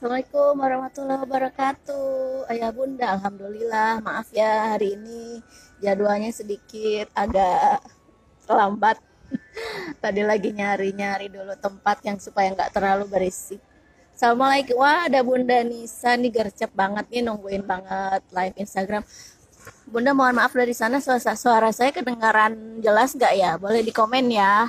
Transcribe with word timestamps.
Assalamualaikum 0.00 0.64
warahmatullahi 0.64 1.20
wabarakatuh. 1.28 2.48
Ayah 2.48 2.72
bunda, 2.72 3.20
alhamdulillah. 3.20 4.00
Maaf 4.00 4.32
ya 4.32 4.72
hari 4.72 4.96
ini 4.96 5.44
jadwalnya 5.76 6.32
sedikit 6.32 7.12
agak 7.12 7.84
lambat. 8.48 8.96
Tadi 10.00 10.24
lagi 10.24 10.56
nyari-nyari 10.56 11.28
dulu 11.28 11.52
tempat 11.60 12.00
yang 12.00 12.16
supaya 12.16 12.48
nggak 12.48 12.72
terlalu 12.72 13.12
berisik. 13.12 13.60
Assalamualaikum. 14.16 14.80
Wah, 14.80 15.04
ada 15.04 15.20
Bunda 15.20 15.60
Nisa 15.68 16.16
nih 16.16 16.32
gercep 16.32 16.72
banget 16.72 17.04
nih 17.12 17.20
nungguin 17.20 17.68
banget 17.68 18.24
live 18.32 18.56
Instagram. 18.56 19.04
Bunda 19.84 20.16
mohon 20.16 20.40
maaf 20.40 20.56
dari 20.56 20.72
sana 20.72 21.04
suara, 21.04 21.36
suara 21.36 21.76
saya 21.76 21.92
kedengaran 21.92 22.80
jelas 22.80 23.12
nggak 23.12 23.36
ya? 23.36 23.60
Boleh 23.60 23.84
di 23.84 23.92
komen 23.92 24.32
ya. 24.32 24.64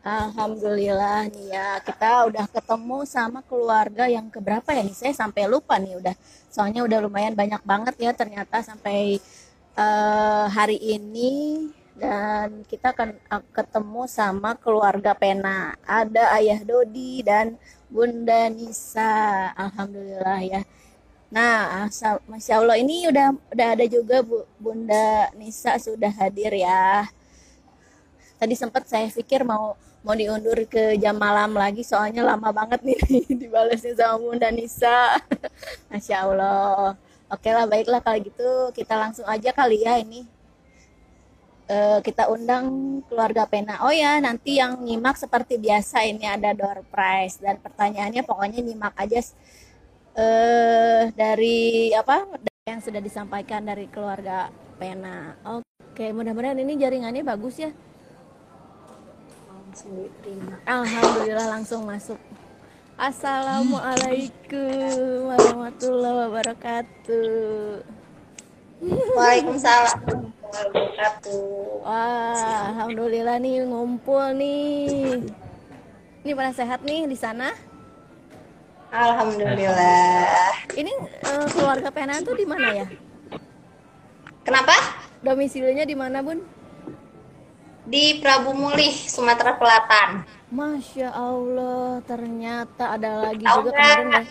Alhamdulillah 0.00 1.28
nih 1.28 1.52
ya. 1.52 1.76
Kita 1.84 2.24
udah 2.24 2.48
ketemu 2.48 3.04
sama 3.04 3.44
keluarga 3.44 4.08
yang 4.08 4.32
keberapa 4.32 4.72
ya 4.72 4.80
nih? 4.80 4.96
Saya 4.96 5.12
sampai 5.12 5.44
lupa 5.44 5.76
nih 5.76 6.00
udah. 6.00 6.16
Soalnya 6.48 6.80
udah 6.88 6.98
lumayan 7.04 7.36
banyak 7.36 7.60
banget 7.68 7.94
ya 8.00 8.16
ternyata 8.16 8.64
sampai 8.64 9.20
uh, 9.76 10.48
hari 10.48 10.80
ini. 10.80 11.68
Dan 12.00 12.64
kita 12.64 12.96
akan 12.96 13.12
ketemu 13.52 14.08
sama 14.08 14.56
keluarga 14.56 15.12
Pena. 15.12 15.76
Ada 15.84 16.32
Ayah 16.32 16.64
Dodi 16.64 17.20
dan 17.20 17.60
Bunda 17.92 18.48
Nisa. 18.48 19.52
Alhamdulillah 19.52 20.40
ya. 20.40 20.60
Nah, 21.28 21.86
masya 22.24 22.58
Allah 22.58 22.80
ini 22.80 23.04
udah 23.06 23.36
udah 23.52 23.68
ada 23.76 23.84
juga 23.84 24.24
Bu, 24.24 24.48
Bunda 24.56 25.28
Nisa 25.36 25.76
sudah 25.76 26.10
hadir 26.10 26.56
ya. 26.56 27.04
Tadi 28.40 28.56
sempat 28.56 28.88
saya 28.88 29.04
pikir 29.12 29.44
mau 29.44 29.76
mau 30.00 30.16
diundur 30.16 30.56
ke 30.64 30.96
jam 30.96 31.12
malam 31.12 31.52
lagi 31.52 31.84
soalnya 31.84 32.24
lama 32.24 32.48
banget 32.48 32.80
nih 32.80 33.00
dibalasnya 33.40 33.92
sama 33.96 34.16
Bunda 34.16 34.48
Nisa. 34.48 35.20
Masya 35.92 36.16
Allah. 36.24 36.96
Oke 37.30 37.52
lah 37.52 37.68
baiklah 37.68 38.00
kalau 38.00 38.18
gitu. 38.18 38.50
Kita 38.72 38.96
langsung 38.96 39.28
aja 39.28 39.52
kali 39.52 39.84
ya 39.84 40.00
ini. 40.00 40.24
Uh, 41.70 42.02
kita 42.02 42.26
undang 42.26 42.98
keluarga 43.06 43.46
Pena. 43.46 43.78
Oh 43.86 43.94
ya 43.94 44.18
nanti 44.18 44.58
yang 44.58 44.82
nyimak 44.82 45.14
seperti 45.14 45.54
biasa 45.60 46.02
ini 46.02 46.26
ada 46.26 46.56
door 46.56 46.82
prize. 46.90 47.38
Dan 47.38 47.60
pertanyaannya 47.60 48.24
pokoknya 48.24 48.64
nyimak 48.64 48.96
aja. 48.96 49.20
Uh, 50.16 51.12
dari 51.14 51.92
apa? 51.94 52.26
Yang 52.66 52.90
sudah 52.90 52.98
disampaikan 53.04 53.62
dari 53.62 53.86
keluarga 53.86 54.50
Pena. 54.80 55.36
Oke 55.46 56.10
mudah-mudahan 56.10 56.58
ini 56.58 56.80
jaringannya 56.80 57.22
bagus 57.22 57.60
ya 57.60 57.70
Alhamdulillah 60.66 61.46
langsung 61.46 61.86
masuk. 61.86 62.18
Assalamualaikum 62.98 65.30
warahmatullahi 65.30 66.26
wabarakatuh. 66.26 67.78
Waalaikumsalam 69.14 70.26
wabarakatuh. 70.42 71.86
Wah, 71.86 72.74
alhamdulillah 72.74 73.38
nih 73.38 73.62
ngumpul 73.62 74.34
nih. 74.34 75.22
Ini 76.26 76.34
pada 76.34 76.50
sehat 76.50 76.82
nih 76.82 77.06
di 77.06 77.14
sana? 77.14 77.54
Alhamdulillah. 78.90 80.66
Ini 80.74 80.92
uh, 81.30 81.46
keluarga 81.46 81.94
Penan 81.94 82.26
tuh 82.26 82.34
di 82.34 82.42
mana 82.42 82.74
ya? 82.74 82.90
Kenapa? 84.42 84.74
Domisilinya 85.22 85.86
di 85.86 85.94
mana, 85.94 86.26
Bun? 86.26 86.42
Di 87.90 88.22
Prabu 88.22 88.54
Mulih, 88.54 88.94
Sumatera 89.10 89.58
Selatan. 89.58 90.22
Masya 90.54 91.10
Allah, 91.10 91.98
ternyata 92.06 92.94
ada 92.94 93.26
lagi 93.26 93.42
Tau 93.42 93.66
juga 93.66 93.74
kemarin 93.74 94.06
deh. 94.14 94.26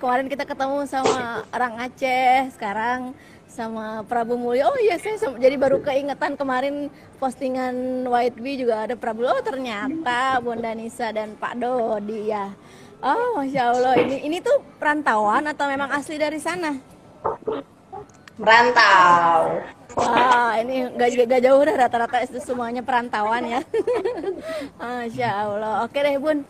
Kemarin 0.00 0.26
kita 0.32 0.44
ketemu 0.48 0.88
sama 0.88 1.44
orang 1.52 1.84
Aceh, 1.84 2.56
sekarang 2.56 3.12
sama 3.44 4.08
Prabu 4.08 4.40
Mulih. 4.40 4.64
Oh 4.72 4.76
iya, 4.80 4.96
saya 4.96 5.20
jadi 5.36 5.56
baru 5.60 5.84
keingetan 5.84 6.40
kemarin 6.40 6.88
postingan 7.20 8.08
White 8.08 8.40
Bee 8.40 8.56
juga 8.56 8.88
ada 8.88 8.96
Prabu. 8.96 9.28
Oh 9.28 9.44
ternyata 9.44 10.40
Bunda 10.40 10.72
Nisa 10.72 11.12
dan 11.12 11.36
Pak 11.36 11.60
Dodi 11.60 12.32
ya. 12.32 12.56
Oh 13.04 13.36
Masya 13.36 13.62
Allah, 13.68 14.00
ini 14.00 14.24
ini 14.24 14.40
tuh 14.40 14.64
perantauan 14.80 15.44
atau 15.44 15.68
memang 15.68 15.92
asli 15.92 16.16
dari 16.16 16.40
sana? 16.40 16.72
Merantau. 18.34 19.62
Wah, 19.94 20.58
ini 20.58 20.90
gak, 20.98 21.30
gak 21.30 21.42
jauh 21.46 21.62
dah 21.62 21.76
rata-rata 21.86 22.26
itu 22.26 22.42
semuanya 22.42 22.82
perantauan 22.82 23.46
ya. 23.46 23.60
Masya 24.82 25.30
Allah. 25.46 25.86
Oke 25.86 26.02
deh 26.02 26.18
Bun, 26.18 26.42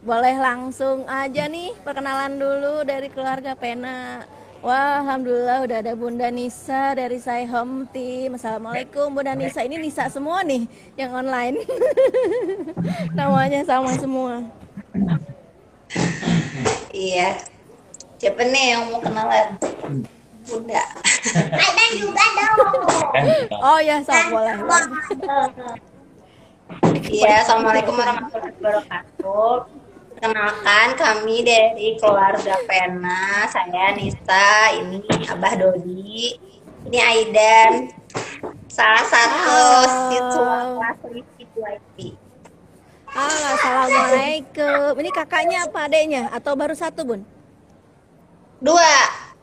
boleh 0.00 0.40
langsung 0.40 1.04
aja 1.04 1.44
nih 1.44 1.76
perkenalan 1.84 2.40
dulu 2.40 2.80
dari 2.88 3.12
keluarga 3.12 3.52
Pena. 3.52 4.24
Wah, 4.64 5.00
alhamdulillah 5.04 5.64
udah 5.64 5.78
ada 5.80 5.92
Bunda 5.96 6.28
Nisa 6.32 6.96
dari 6.96 7.20
saya 7.20 7.44
Home 7.52 7.84
Team. 7.92 8.40
Assalamualaikum 8.40 9.12
Bunda 9.12 9.36
Nisa. 9.36 9.60
Ini 9.60 9.76
Nisa 9.76 10.08
semua 10.08 10.40
nih 10.40 10.64
yang 10.96 11.12
online. 11.12 11.64
Namanya 13.16 13.60
sama 13.64 13.92
semua. 13.96 14.44
Iya. 16.92 17.40
Siapa 18.20 18.40
nih 18.44 18.64
yang 18.76 18.82
mau 18.92 19.00
kenalan? 19.00 19.56
Bunda. 20.50 20.82
Ada 21.54 21.84
juga 21.94 22.24
dong. 22.36 22.82
Oh 23.62 23.78
ya, 23.78 24.02
sok 24.02 24.34
boleh. 24.34 24.54
Iya, 27.10 27.42
assalamualaikum 27.46 27.94
warahmatullahi 27.94 28.54
wabarakatuh. 28.58 29.56
Kenalkan 30.20 30.88
kami 31.00 31.40
dari 31.46 31.96
keluarga 31.96 32.54
Pena. 32.68 33.46
Saya 33.48 33.94
Nisa, 33.96 34.74
ini 34.76 35.00
Abah 35.30 35.54
Dodi, 35.56 36.36
ini 36.86 36.98
Aidan, 37.00 37.88
salah 38.68 39.06
satu 39.06 39.58
siswa 40.12 40.58
kelas 40.76 40.98
IT. 41.14 41.98
Halo, 43.10 43.46
assalamualaikum. 43.58 44.92
Ini 45.02 45.10
kakaknya 45.10 45.66
apa 45.66 45.78
adanya 45.90 46.22
atau 46.30 46.54
baru 46.54 46.78
satu 46.78 47.02
bun? 47.02 47.20
Dua 48.60 48.94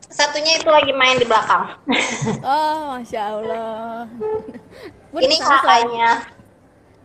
satunya 0.08 0.56
itu 0.56 0.68
lagi 0.68 0.92
main 0.96 1.16
di 1.20 1.26
belakang. 1.28 1.76
Oh, 2.44 2.96
masya 2.96 3.22
Allah. 3.36 4.08
Bun, 5.12 5.20
Ini 5.20 5.36
kakaknya. 5.40 6.10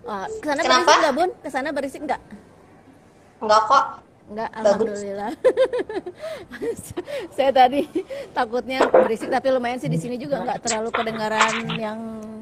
Wah, 0.03 0.27
ke 0.27 0.45
sana 0.51 0.61
Kenapa? 0.63 0.83
berisik 0.83 0.99
nggak 0.99 1.15
bun? 1.15 1.29
Ke 1.39 1.49
sana 1.51 1.69
berisik 1.71 2.01
nggak? 2.03 2.21
Enggak 3.39 3.61
kok. 3.67 3.85
Enggak, 4.23 4.49
alhamdulillah. 4.55 5.31
Saya 7.35 7.51
tadi 7.51 7.81
takutnya 8.31 8.87
berisik, 8.87 9.31
tapi 9.31 9.47
lumayan 9.51 9.79
sih 9.79 9.91
di 9.91 9.99
sini 9.99 10.15
juga 10.19 10.43
nggak 10.43 10.59
terlalu 10.63 10.89
kedengaran 10.91 11.53
yang 11.75 11.99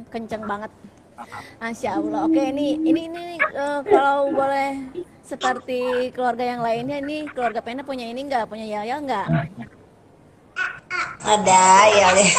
kenceng 0.09 0.45
banget. 0.45 0.69
Masya 1.61 2.01
Allah. 2.01 2.25
Oke, 2.25 2.41
ini 2.49 2.81
ini 2.81 3.01
ini 3.09 3.25
uh, 3.53 3.85
kalau 3.85 4.33
boleh 4.33 4.89
seperti 5.21 6.09
keluarga 6.13 6.45
yang 6.57 6.61
lainnya, 6.65 6.97
ini 6.97 7.29
keluarga 7.29 7.61
Pena 7.61 7.85
punya 7.85 8.09
ini 8.09 8.25
nggak? 8.25 8.49
Punya 8.49 8.65
Yaya 8.65 8.97
nggak? 8.97 9.27
Ada 11.21 11.65
ya 11.95 12.07
deh. 12.17 12.31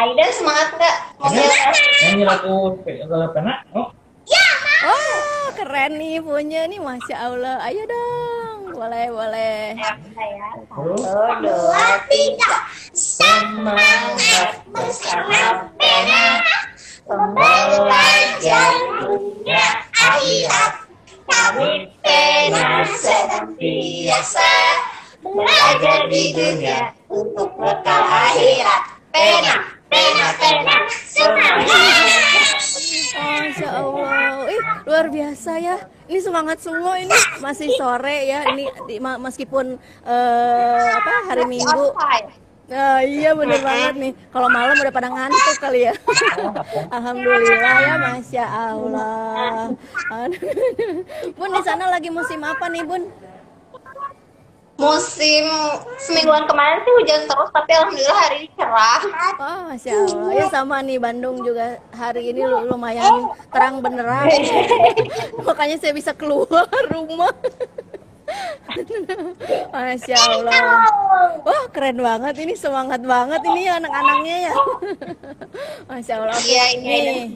Aidan 0.00 0.30
semangat 0.32 0.68
nggak? 0.80 0.96
Ini 2.08 2.22
lagu 2.24 2.80
kalau 2.80 3.28
pernah? 3.36 3.60
Oh. 3.76 3.92
Ya, 4.24 4.46
Oh, 4.80 5.52
keren 5.60 6.00
nih 6.00 6.24
punya 6.24 6.64
nih, 6.64 6.80
masya 6.80 7.28
Allah. 7.28 7.60
Ayo 7.68 7.84
dong, 7.84 8.72
boleh 8.72 9.12
boleh. 9.12 9.76
Satu, 9.76 10.96
dua, 11.44 11.86
tiga. 12.08 12.54
Semangat 12.96 14.64
bersama 14.72 15.68
pena, 15.76 16.40
pembelajar 17.04 18.72
dunia 19.04 19.84
akhirat. 19.92 20.72
Kami 21.28 21.92
pena 22.00 22.82
sedang 22.88 23.52
biasa 23.60 24.50
belajar 25.20 26.08
di 26.08 26.32
dunia 26.32 26.92
untuk 27.12 27.52
bekal 27.60 28.02
akhirat. 28.04 28.82
Pena, 29.10 29.54
pena, 29.90 30.26
pena, 30.38 30.76
semangat. 31.02 31.66
Masya 33.10 33.68
Allah, 33.74 34.46
ih 34.46 34.62
luar 34.86 35.06
biasa 35.10 35.52
ya. 35.58 35.76
Ini 36.10 36.20
semangat 36.22 36.58
semua 36.62 36.98
ini 36.98 37.14
masih 37.42 37.74
sore 37.74 38.30
ya. 38.30 38.46
Ini 38.54 38.64
di, 38.86 38.96
meskipun 39.02 39.78
uh, 40.06 40.86
apa 40.94 41.14
hari 41.26 41.44
Minggu. 41.46 41.90
Nah, 42.70 43.02
iya 43.02 43.34
bener 43.34 43.58
banget 43.66 43.94
nih. 43.98 44.12
Kalau 44.30 44.46
malam 44.46 44.78
udah 44.78 44.94
pada 44.94 45.10
ngantuk 45.10 45.58
kali 45.58 45.90
ya. 45.90 45.94
Alhamdulillah 46.96 47.76
ya, 47.82 47.94
masya 47.98 48.46
Allah. 48.46 49.74
bun 51.34 51.50
di 51.50 51.62
sana 51.66 51.90
lagi 51.90 52.14
musim 52.14 52.38
apa 52.46 52.70
nih, 52.70 52.86
Bun? 52.86 53.10
Musim 54.80 55.44
semingguan 56.00 56.48
kemarin 56.48 56.80
sih 56.80 56.92
hujan 56.96 57.20
terus 57.28 57.48
tapi 57.52 57.70
alhamdulillah 57.76 58.16
hari 58.16 58.36
ini 58.42 58.48
cerah. 58.56 59.00
Oh 59.36 59.58
masya 59.68 59.92
allah. 59.92 60.30
Ya 60.32 60.44
sama 60.48 60.80
nih 60.80 60.96
Bandung 60.96 61.44
juga 61.44 61.76
hari 61.92 62.32
ini 62.32 62.48
lumayan 62.64 63.28
terang 63.52 63.84
benerang. 63.84 64.26
Makanya 65.46 65.76
saya 65.76 65.92
bisa 65.92 66.16
keluar 66.16 66.66
rumah 66.88 67.30
Masya 69.74 70.16
Allah. 70.16 70.60
Wah 71.42 71.64
keren 71.72 71.98
banget 71.98 72.34
ini 72.42 72.54
semangat 72.54 73.02
banget 73.02 73.40
ini 73.46 73.62
anak-anaknya 73.66 74.36
ya. 74.50 74.54
Masya 75.90 76.12
Allah. 76.20 76.38
Iya, 76.40 76.64
ini. 76.78 77.34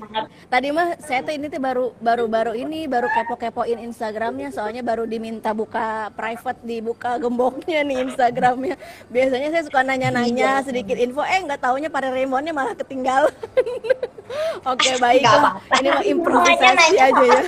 Tadi 0.49 0.69
mah 0.70 0.94
saya 1.02 1.20
tuh 1.25 1.35
ini 1.35 1.46
tuh 1.50 1.58
baru 1.58 1.91
baru 1.99 2.25
baru 2.31 2.52
ini 2.55 2.87
baru 2.87 3.08
kepo-kepoin 3.11 3.81
Instagramnya 3.82 4.55
soalnya 4.55 4.82
baru 4.87 5.05
diminta 5.05 5.50
buka 5.50 6.12
private 6.14 6.61
dibuka 6.62 7.19
gemboknya 7.19 7.82
nih 7.82 8.06
Instagramnya. 8.06 8.76
Biasanya 9.11 9.49
saya 9.50 9.62
suka 9.67 9.81
nanya-nanya 9.82 10.61
Iya. 10.61 10.67
sedikit 10.67 10.96
info, 10.99 11.25
eh 11.25 11.41
nggak 11.41 11.61
taunya 11.62 11.88
pada 11.88 12.11
Raymonnya 12.11 12.52
malah 12.52 12.75
ketinggalan. 12.76 13.32
Oke 14.73 14.96
baiklah, 14.99 15.61
ini 15.79 15.88
mah 15.93 16.05
improvisasi 16.05 16.96
aja 16.96 17.23
ya. 17.23 17.41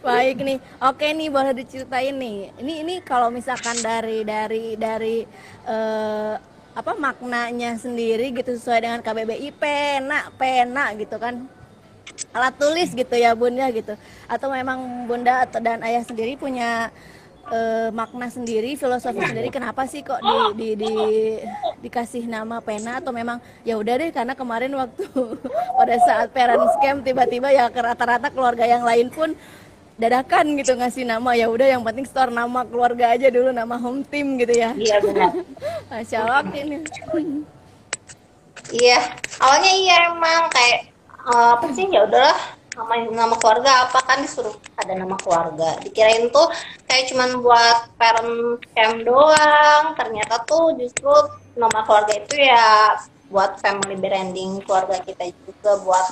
Baik 0.00 0.36
nih, 0.40 0.57
oke 0.78 1.06
nih 1.06 1.28
boleh 1.28 1.52
diceritain 1.56 2.14
nih. 2.14 2.52
Ini 2.60 2.74
ini 2.86 2.94
kalau 3.02 3.28
misalkan 3.32 3.78
dari 3.80 4.22
dari 4.22 4.76
dari 4.78 5.16
eh, 5.66 6.34
apa 6.78 6.92
maknanya 6.94 7.74
sendiri 7.74 8.30
gitu 8.30 8.54
sesuai 8.54 8.80
dengan 8.86 9.00
KBBI 9.02 9.50
pena 9.56 10.30
pena 10.38 10.94
gitu 10.94 11.18
kan. 11.18 11.48
Alat 12.34 12.54
tulis 12.58 12.90
gitu 12.94 13.14
ya 13.14 13.34
bunda 13.34 13.66
gitu. 13.70 13.94
Atau 14.26 14.50
memang 14.50 15.06
bunda 15.06 15.46
atau 15.46 15.58
dan 15.58 15.82
ayah 15.82 16.02
sendiri 16.06 16.38
punya 16.38 16.90
eh, 17.50 17.88
makna 17.90 18.28
sendiri 18.28 18.76
filosofi 18.76 19.20
sendiri 19.20 19.48
kenapa 19.48 19.88
sih 19.88 20.04
kok 20.04 20.20
di, 20.20 20.38
di, 20.54 20.68
di 20.86 20.94
dikasih 21.82 22.28
nama 22.28 22.60
pena? 22.62 23.00
Atau 23.00 23.10
memang 23.10 23.42
ya 23.64 23.78
udah 23.80 23.94
deh 23.98 24.10
karena 24.12 24.34
kemarin 24.38 24.72
waktu 24.76 25.04
pada 25.78 25.96
saat 26.04 26.28
parent 26.30 26.62
scam 26.78 27.02
tiba-tiba 27.02 27.50
ya 27.50 27.70
rata-rata 27.70 28.28
keluarga 28.30 28.64
yang 28.66 28.84
lain 28.84 29.08
pun 29.10 29.34
dadakan 29.98 30.54
gitu 30.62 30.78
ngasih 30.78 31.02
nama 31.02 31.34
ya 31.34 31.50
udah 31.50 31.66
yang 31.74 31.82
penting 31.82 32.06
store 32.06 32.30
nama 32.30 32.62
keluarga 32.62 33.18
aja 33.18 33.28
dulu 33.34 33.50
nama 33.50 33.74
home 33.74 34.06
team 34.06 34.38
gitu 34.38 34.54
ya 34.54 34.70
Iya 34.78 35.02
benar. 35.02 35.34
Masya 35.90 36.18
Allah 36.22 36.42
ini 36.54 36.78
Iya, 38.68 39.00
awalnya 39.40 39.72
iya 39.72 39.96
emang 40.12 40.52
kayak 40.52 40.92
eh, 41.24 41.48
apa 41.56 41.66
sih 41.72 41.88
ya 41.88 42.04
udahlah 42.04 42.36
nama 42.78 42.94
nama 43.10 43.34
keluarga 43.40 43.90
apa 43.90 43.98
kan 44.06 44.22
disuruh 44.22 44.54
ada 44.78 44.92
nama 44.94 45.16
keluarga. 45.18 45.80
Dikirain 45.82 46.30
tuh 46.30 46.46
kayak 46.86 47.10
cuman 47.10 47.42
buat 47.42 47.78
parent 47.98 48.62
camp 48.76 49.02
doang. 49.02 49.84
Ternyata 49.98 50.46
tuh 50.46 50.78
justru 50.78 51.10
nama 51.58 51.82
keluarga 51.82 52.12
itu 52.14 52.38
ya 52.38 52.94
buat 53.32 53.58
family 53.58 53.96
branding 53.98 54.62
keluarga 54.62 55.00
kita 55.02 55.32
juga 55.32 55.80
buat 55.82 56.06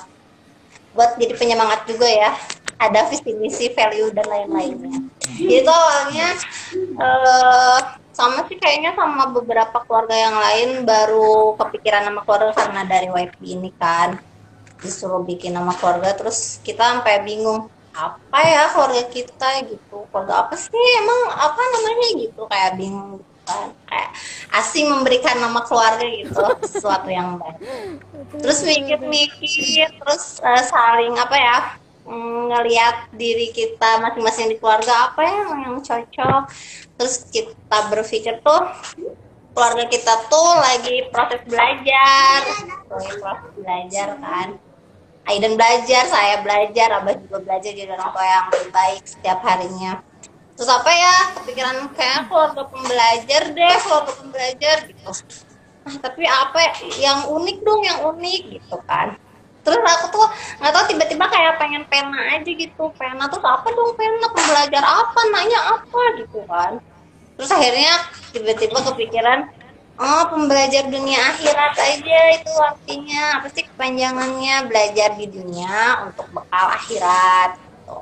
buat 0.97 1.15
jadi 1.21 1.33
penyemangat 1.37 1.87
juga 1.87 2.09
ya. 2.09 2.31
Ada 2.77 3.09
visi 3.09 3.33
misi, 3.33 3.65
value 3.73 4.13
dan 4.13 4.29
lain-lainnya. 4.29 5.01
Itu 5.37 5.69
awalnya 5.69 6.37
eh 6.77 7.79
sama 8.17 8.49
sih 8.49 8.57
kayaknya 8.57 8.97
sama 8.97 9.29
beberapa 9.29 9.77
keluarga 9.85 10.17
yang 10.17 10.37
lain 10.37 10.69
baru 10.89 11.53
kepikiran 11.57 12.09
nama 12.09 12.25
keluarga 12.25 12.53
karena 12.53 12.81
dari 12.85 13.09
YP 13.09 13.35
ini 13.45 13.69
kan. 13.77 14.17
Disuruh 14.77 15.25
bikin 15.25 15.57
nama 15.57 15.73
keluarga 15.73 16.13
terus 16.13 16.61
kita 16.61 16.85
sampai 16.85 17.25
bingung 17.25 17.69
apa 17.97 18.39
ya 18.45 18.69
keluarga 18.73 19.03
kita 19.09 19.49
gitu? 19.69 20.05
Keluarga 20.13 20.45
apa 20.45 20.53
sih? 20.53 20.69
Emang 21.01 21.33
apa 21.33 21.61
namanya? 21.61 22.07
Gitu 22.13 22.41
kayak 22.45 22.77
bingung 22.77 23.21
gitu 23.21 23.33
kan. 23.45 23.73
Kayak 23.89 24.09
asing 24.53 24.85
memberikan 24.89 25.37
nama 25.41 25.65
keluarga 25.65 26.05
gitu 26.05 26.41
sesuatu 26.61 27.09
yang 27.09 27.41
baik. 27.41 27.57
Terus 28.37 28.59
mikir-mikir 28.65 29.89
terus 29.97 30.41
eh, 30.45 30.63
saling 30.65 31.17
apa 31.17 31.37
ya 31.37 31.57
ngelihat 32.07 33.11
diri 33.11 33.51
kita 33.51 33.99
masing-masing 33.99 34.55
di 34.55 34.55
keluarga 34.55 35.11
apa 35.11 35.21
ya 35.27 35.43
yang 35.67 35.77
cocok 35.83 36.43
terus 36.95 37.27
kita 37.27 37.77
berpikir 37.91 38.39
tuh 38.39 38.63
keluarga 39.51 39.85
kita 39.91 40.13
tuh 40.31 40.49
lagi 40.55 41.11
proses 41.11 41.43
belajar 41.43 42.39
lagi 42.87 43.11
proses 43.19 43.51
belajar 43.59 44.07
kan 44.23 44.49
Aiden 45.27 45.59
belajar, 45.59 46.07
saya 46.07 46.39
belajar, 46.39 47.03
Abah 47.03 47.19
juga 47.19 47.43
belajar 47.43 47.75
jadi 47.75 47.91
orang 47.91 48.15
tua 48.15 48.23
yang 48.23 48.47
baik 48.71 49.03
setiap 49.03 49.43
harinya. 49.43 49.99
Terus 50.55 50.71
apa 50.71 50.87
ya, 50.87 51.15
kepikiran 51.35 51.91
kayak 51.91 52.31
keluarga 52.31 52.63
pembelajar 52.71 53.41
deh, 53.51 53.75
keluarga 53.83 54.11
pembelajar 54.23 54.77
gitu. 54.87 55.11
Nah, 55.83 55.95
tapi 55.99 56.23
apa 56.23 56.57
ya, 56.63 56.71
yang 57.11 57.19
unik 57.27 57.57
dong, 57.59 57.81
yang 57.83 57.99
unik 58.07 58.41
gitu 58.55 58.77
kan. 58.87 59.19
Terus 59.67 59.83
aku 59.83 60.05
tuh 60.15 60.25
nggak 60.63 60.71
tahu 60.71 60.83
tiba-tiba 60.95 61.25
kayak 61.27 61.59
pengen 61.59 61.83
pena 61.91 62.39
aja 62.39 62.47
gitu. 62.47 62.87
Pena 62.95 63.27
tuh 63.27 63.43
apa 63.43 63.67
dong 63.67 63.91
pena, 63.99 64.31
pembelajar 64.31 64.83
apa, 64.87 65.19
nanya 65.35 65.59
apa 65.75 66.01
gitu 66.23 66.39
kan. 66.47 66.79
Terus 67.35 67.51
akhirnya 67.51 67.93
tiba-tiba 68.31 68.79
kepikiran 68.79 69.39
Oh, 69.97 70.29
pembelajar 70.29 70.85
dunia 70.93 71.17
akhirat 71.33 71.73
aja 71.73 72.19
itu 72.37 72.53
artinya 72.61 73.41
apa 73.41 73.49
sih 73.49 73.65
kepanjangannya 73.65 74.69
belajar 74.69 75.17
di 75.17 75.25
dunia 75.25 76.05
untuk 76.05 76.29
bekal 76.29 76.69
akhirat. 76.69 77.57
gitu. 77.57 77.97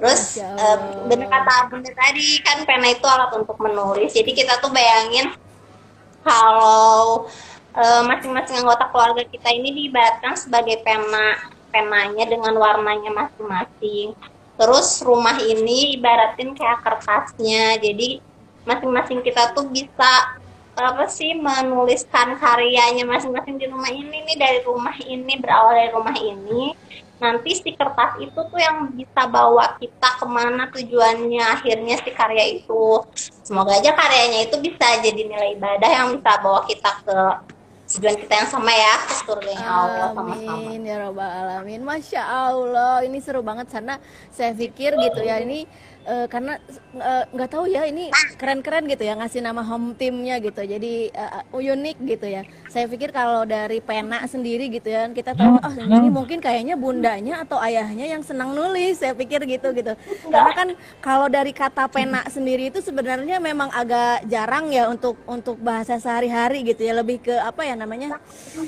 Terus 0.00 0.40
Allah. 0.40 1.04
bener 1.04 1.28
kata 1.28 1.68
bunda 1.68 1.92
tadi 1.92 2.40
kan 2.40 2.64
pena 2.64 2.88
itu 2.88 3.04
alat 3.04 3.36
untuk 3.36 3.60
menulis. 3.60 4.16
Jadi 4.16 4.32
kita 4.32 4.64
tuh 4.64 4.72
bayangin 4.72 5.28
kalau 6.24 7.28
eh, 7.76 8.02
masing-masing 8.08 8.64
anggota 8.64 8.88
keluarga 8.88 9.22
kita 9.28 9.48
ini 9.52 9.68
diibaratkan 9.72 10.34
sebagai 10.34 10.80
pena 10.80 11.36
penanya 11.68 12.24
dengan 12.24 12.56
warnanya 12.56 13.12
masing-masing. 13.12 14.16
Terus 14.56 15.04
rumah 15.04 15.36
ini 15.36 16.00
ibaratin 16.00 16.56
kayak 16.56 16.80
kertasnya. 16.80 17.76
Jadi 17.76 18.24
masing-masing 18.64 19.20
kita 19.20 19.52
tuh 19.52 19.68
bisa 19.68 20.40
apa 20.76 21.08
sih 21.08 21.32
menuliskan 21.32 22.36
karyanya 22.36 23.08
masing-masing 23.08 23.56
di 23.56 23.64
rumah 23.64 23.88
ini 23.88 24.28
nih 24.28 24.36
dari 24.36 24.60
rumah 24.60 24.92
ini 25.00 25.40
berawal 25.40 25.72
dari 25.72 25.88
rumah 25.88 26.12
ini 26.20 26.76
nanti 27.16 27.56
si 27.56 27.72
kertas 27.72 28.20
itu 28.20 28.36
tuh 28.36 28.60
yang 28.60 28.92
bisa 28.92 29.24
bawa 29.24 29.80
kita 29.80 30.20
ke 30.20 30.26
mana 30.28 30.68
tujuannya 30.68 31.40
akhirnya 31.40 31.96
si 32.04 32.12
karya 32.12 32.60
itu 32.60 33.00
semoga 33.40 33.72
aja 33.72 33.96
karyanya 33.96 34.44
itu 34.44 34.60
bisa 34.60 35.00
jadi 35.00 35.16
nilai 35.24 35.56
ibadah 35.56 35.88
yang 35.88 36.12
bisa 36.12 36.36
bawa 36.44 36.68
kita 36.68 36.92
ke 37.08 37.18
tujuan 37.86 38.18
kita 38.18 38.34
yang 38.34 38.50
sama 38.50 38.72
ya 38.74 38.94
Amin 40.50 40.82
ya 40.82 40.96
robbal 41.06 41.30
alamin. 41.30 41.80
Masya 41.86 42.22
Allah, 42.22 43.06
ini 43.06 43.22
seru 43.22 43.46
banget 43.46 43.70
karena 43.70 44.02
saya 44.34 44.50
pikir 44.58 44.98
gitu 44.98 45.22
ya 45.22 45.38
ini 45.38 45.70
eh, 46.02 46.26
karena 46.26 46.58
eh, 46.98 47.24
nggak 47.30 47.50
tahu 47.50 47.70
ya 47.70 47.86
ini 47.86 48.10
keren-keren 48.34 48.90
gitu 48.90 49.06
ya 49.06 49.14
ngasih 49.14 49.38
nama 49.38 49.62
home 49.62 49.94
teamnya 49.94 50.42
gitu. 50.42 50.66
Jadi 50.66 51.14
eh, 51.14 51.42
unik 51.54 51.96
gitu 52.02 52.26
ya. 52.26 52.42
Saya 52.76 52.92
pikir 52.92 53.08
kalau 53.08 53.48
dari 53.48 53.80
pena 53.80 54.20
sendiri 54.28 54.68
gitu 54.68 54.92
ya 54.92 55.08
kita 55.08 55.32
tahu 55.32 55.56
ah 55.64 55.72
ini 55.72 56.12
mungkin 56.12 56.44
kayaknya 56.44 56.76
bundanya 56.76 57.40
atau 57.40 57.56
ayahnya 57.56 58.04
yang 58.04 58.20
senang 58.20 58.52
nulis. 58.52 59.00
Saya 59.00 59.16
pikir 59.16 59.48
gitu 59.48 59.72
gitu. 59.72 59.96
Karena 60.28 60.52
kan 60.52 60.68
kalau 61.00 61.24
dari 61.32 61.56
kata 61.56 61.88
pena 61.88 62.20
sendiri 62.28 62.68
itu 62.68 62.84
sebenarnya 62.84 63.40
memang 63.40 63.72
agak 63.72 64.28
jarang 64.28 64.68
ya 64.68 64.92
untuk 64.92 65.16
untuk 65.24 65.56
bahasa 65.56 65.96
sehari-hari 65.96 66.68
gitu 66.68 66.84
ya. 66.84 67.00
Lebih 67.00 67.24
ke 67.24 67.40
apa 67.40 67.64
ya 67.64 67.80
namanya? 67.80 68.20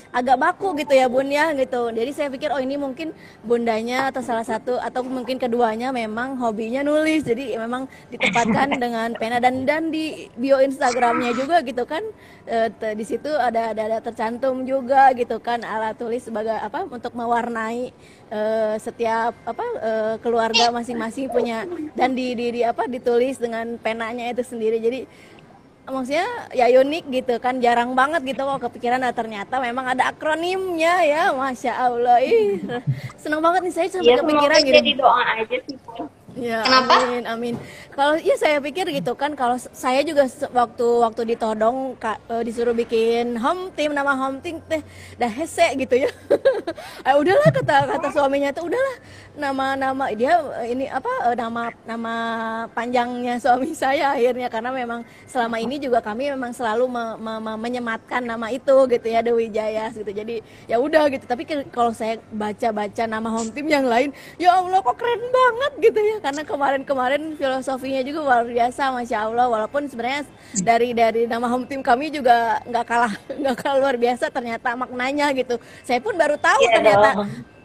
Agak 0.09 0.41
baku 0.41 0.73
gitu 0.81 0.97
ya 0.97 1.05
bun 1.05 1.29
ya 1.29 1.53
gitu. 1.53 1.93
Jadi 1.93 2.09
saya 2.17 2.33
pikir 2.33 2.49
oh 2.49 2.65
ini 2.65 2.81
mungkin 2.81 3.13
bundanya 3.45 4.09
atau 4.09 4.25
salah 4.25 4.49
satu 4.49 4.81
atau 4.81 5.05
mungkin 5.05 5.37
keduanya 5.37 5.93
memang 5.93 6.41
hobinya 6.41 6.81
nulis. 6.81 7.29
Jadi 7.29 7.61
memang 7.61 7.85
ditempatkan 8.09 8.73
dengan 8.81 9.13
pena. 9.21 9.37
Dan 9.37 9.69
dan 9.69 9.93
di 9.93 10.33
bio 10.33 10.65
Instagramnya 10.65 11.37
juga 11.37 11.61
gitu 11.61 11.85
kan 11.85 12.01
eh, 12.49 12.73
di 12.97 13.05
situ 13.05 13.29
ada, 13.37 13.77
ada 13.77 13.83
ada 13.85 13.98
tercantum 14.01 14.65
juga 14.65 15.11
gitu 15.15 15.39
kan 15.39 15.63
alat 15.63 15.95
tulis 15.99 16.25
sebagai 16.25 16.55
apa 16.55 16.87
untuk 16.89 17.13
mewarnai 17.15 17.91
eh, 18.31 18.75
setiap 18.81 19.35
apa 19.45 19.65
eh, 19.81 20.15
keluarga 20.23 20.71
masing-masing 20.75 21.29
punya. 21.29 21.65
Dan 21.95 22.15
di, 22.15 22.35
di, 22.35 22.61
di 22.61 22.63
apa 22.63 22.87
ditulis 22.87 23.39
dengan 23.39 23.79
penanya 23.81 24.31
itu 24.31 24.43
sendiri. 24.43 24.79
Jadi 24.79 25.01
maksudnya 25.89 26.29
ya 26.53 26.69
unik 26.69 27.05
gitu 27.09 27.35
kan 27.41 27.65
jarang 27.65 27.97
banget 27.97 28.21
gitu 28.37 28.45
kok 28.45 28.69
kepikiran 28.69 29.01
nah, 29.01 29.15
ternyata 29.17 29.57
memang 29.57 29.97
ada 29.97 30.13
akronimnya 30.13 30.95
ya 31.05 31.23
masya 31.33 31.73
allah. 31.75 32.21
Ih 32.21 32.61
seneng 33.23 33.41
banget 33.41 33.69
nih 33.69 33.75
saya 33.75 33.89
sampai 33.89 34.13
ya 34.13 34.21
kepikiran 34.21 34.59
gitu. 34.63 34.77
jadi 34.77 34.91
doa 35.01 35.23
aja 35.41 35.57
sih. 35.65 35.77
Ya, 36.37 36.61
Kenapa? 36.61 37.09
amin, 37.09 37.25
amin. 37.25 37.55
Kalau 37.97 38.21
ya 38.21 38.37
saya 38.37 38.61
pikir 38.61 38.85
gitu 38.93 39.17
kan, 39.17 39.33
kalau 39.33 39.57
saya 39.57 40.05
juga 40.05 40.29
waktu 40.53 40.87
waktu 41.01 41.23
ditodong 41.35 41.97
ka- 41.97 42.21
eh, 42.29 42.45
disuruh 42.45 42.77
bikin 42.77 43.41
home 43.41 43.73
team 43.73 43.97
nama 43.97 44.13
home 44.13 44.39
team 44.45 44.61
teh 44.69 44.85
dah 45.17 45.27
hese 45.27 45.73
gitu 45.81 46.05
ya. 46.05 46.11
eh, 47.09 47.17
udahlah 47.17 47.49
kata 47.49 47.77
kata 47.97 48.09
suaminya 48.13 48.53
tuh 48.53 48.69
udahlah 48.69 48.97
nama-nama 49.41 50.13
dia 50.13 50.37
eh, 50.63 50.77
ini 50.77 50.85
apa 50.87 51.33
eh, 51.33 51.37
nama 51.41 51.73
nama 51.89 52.15
panjangnya 52.77 53.41
suami 53.41 53.73
saya 53.83 54.13
akhirnya 54.15 54.53
karena 54.53 54.69
memang 54.71 55.01
selama 55.25 55.57
ini 55.59 55.81
juga 55.81 56.05
kami 56.05 56.29
memang 56.29 56.53
selalu 56.53 56.87
me- 56.93 57.17
me- 57.19 57.41
me- 57.41 57.61
menyematkan 57.67 58.21
nama 58.21 58.53
itu 58.53 58.85
gitu 58.87 59.07
ya 59.09 59.25
Dewi 59.25 59.49
Jaya 59.49 59.91
gitu. 59.91 60.13
Jadi 60.13 60.45
ya 60.69 60.77
udah 60.77 61.09
gitu. 61.09 61.25
Tapi 61.25 61.49
kalau 61.73 61.91
saya 61.91 62.21
baca-baca 62.31 63.09
nama 63.09 63.27
home 63.33 63.49
team 63.51 63.67
yang 63.67 63.89
lain, 63.89 64.13
ya 64.37 64.55
Allah 64.55 64.85
kok 64.85 64.95
keren 64.95 65.25
banget 65.33 65.73
gitu 65.83 66.01
ya 66.05 66.19
karena 66.29 66.45
kemarin-kemarin 66.45 67.41
filosofinya 67.41 68.05
juga 68.05 68.21
luar 68.21 68.45
biasa, 68.45 68.93
masya 68.93 69.33
Allah. 69.33 69.49
Walaupun 69.49 69.89
sebenarnya 69.89 70.29
dari 70.61 70.93
dari 70.93 71.25
nama 71.25 71.49
home 71.49 71.65
team 71.65 71.81
kami 71.81 72.13
juga 72.13 72.61
nggak 72.69 72.85
kalah 72.85 73.13
nggak 73.41 73.57
kalah 73.57 73.79
luar 73.81 73.97
biasa 73.97 74.29
ternyata 74.29 74.77
maknanya 74.77 75.33
gitu. 75.33 75.57
Saya 75.89 76.05
pun 76.05 76.21
baru 76.21 76.37
tahu 76.37 76.61
Iya 76.61 76.73
ternyata 76.77 77.09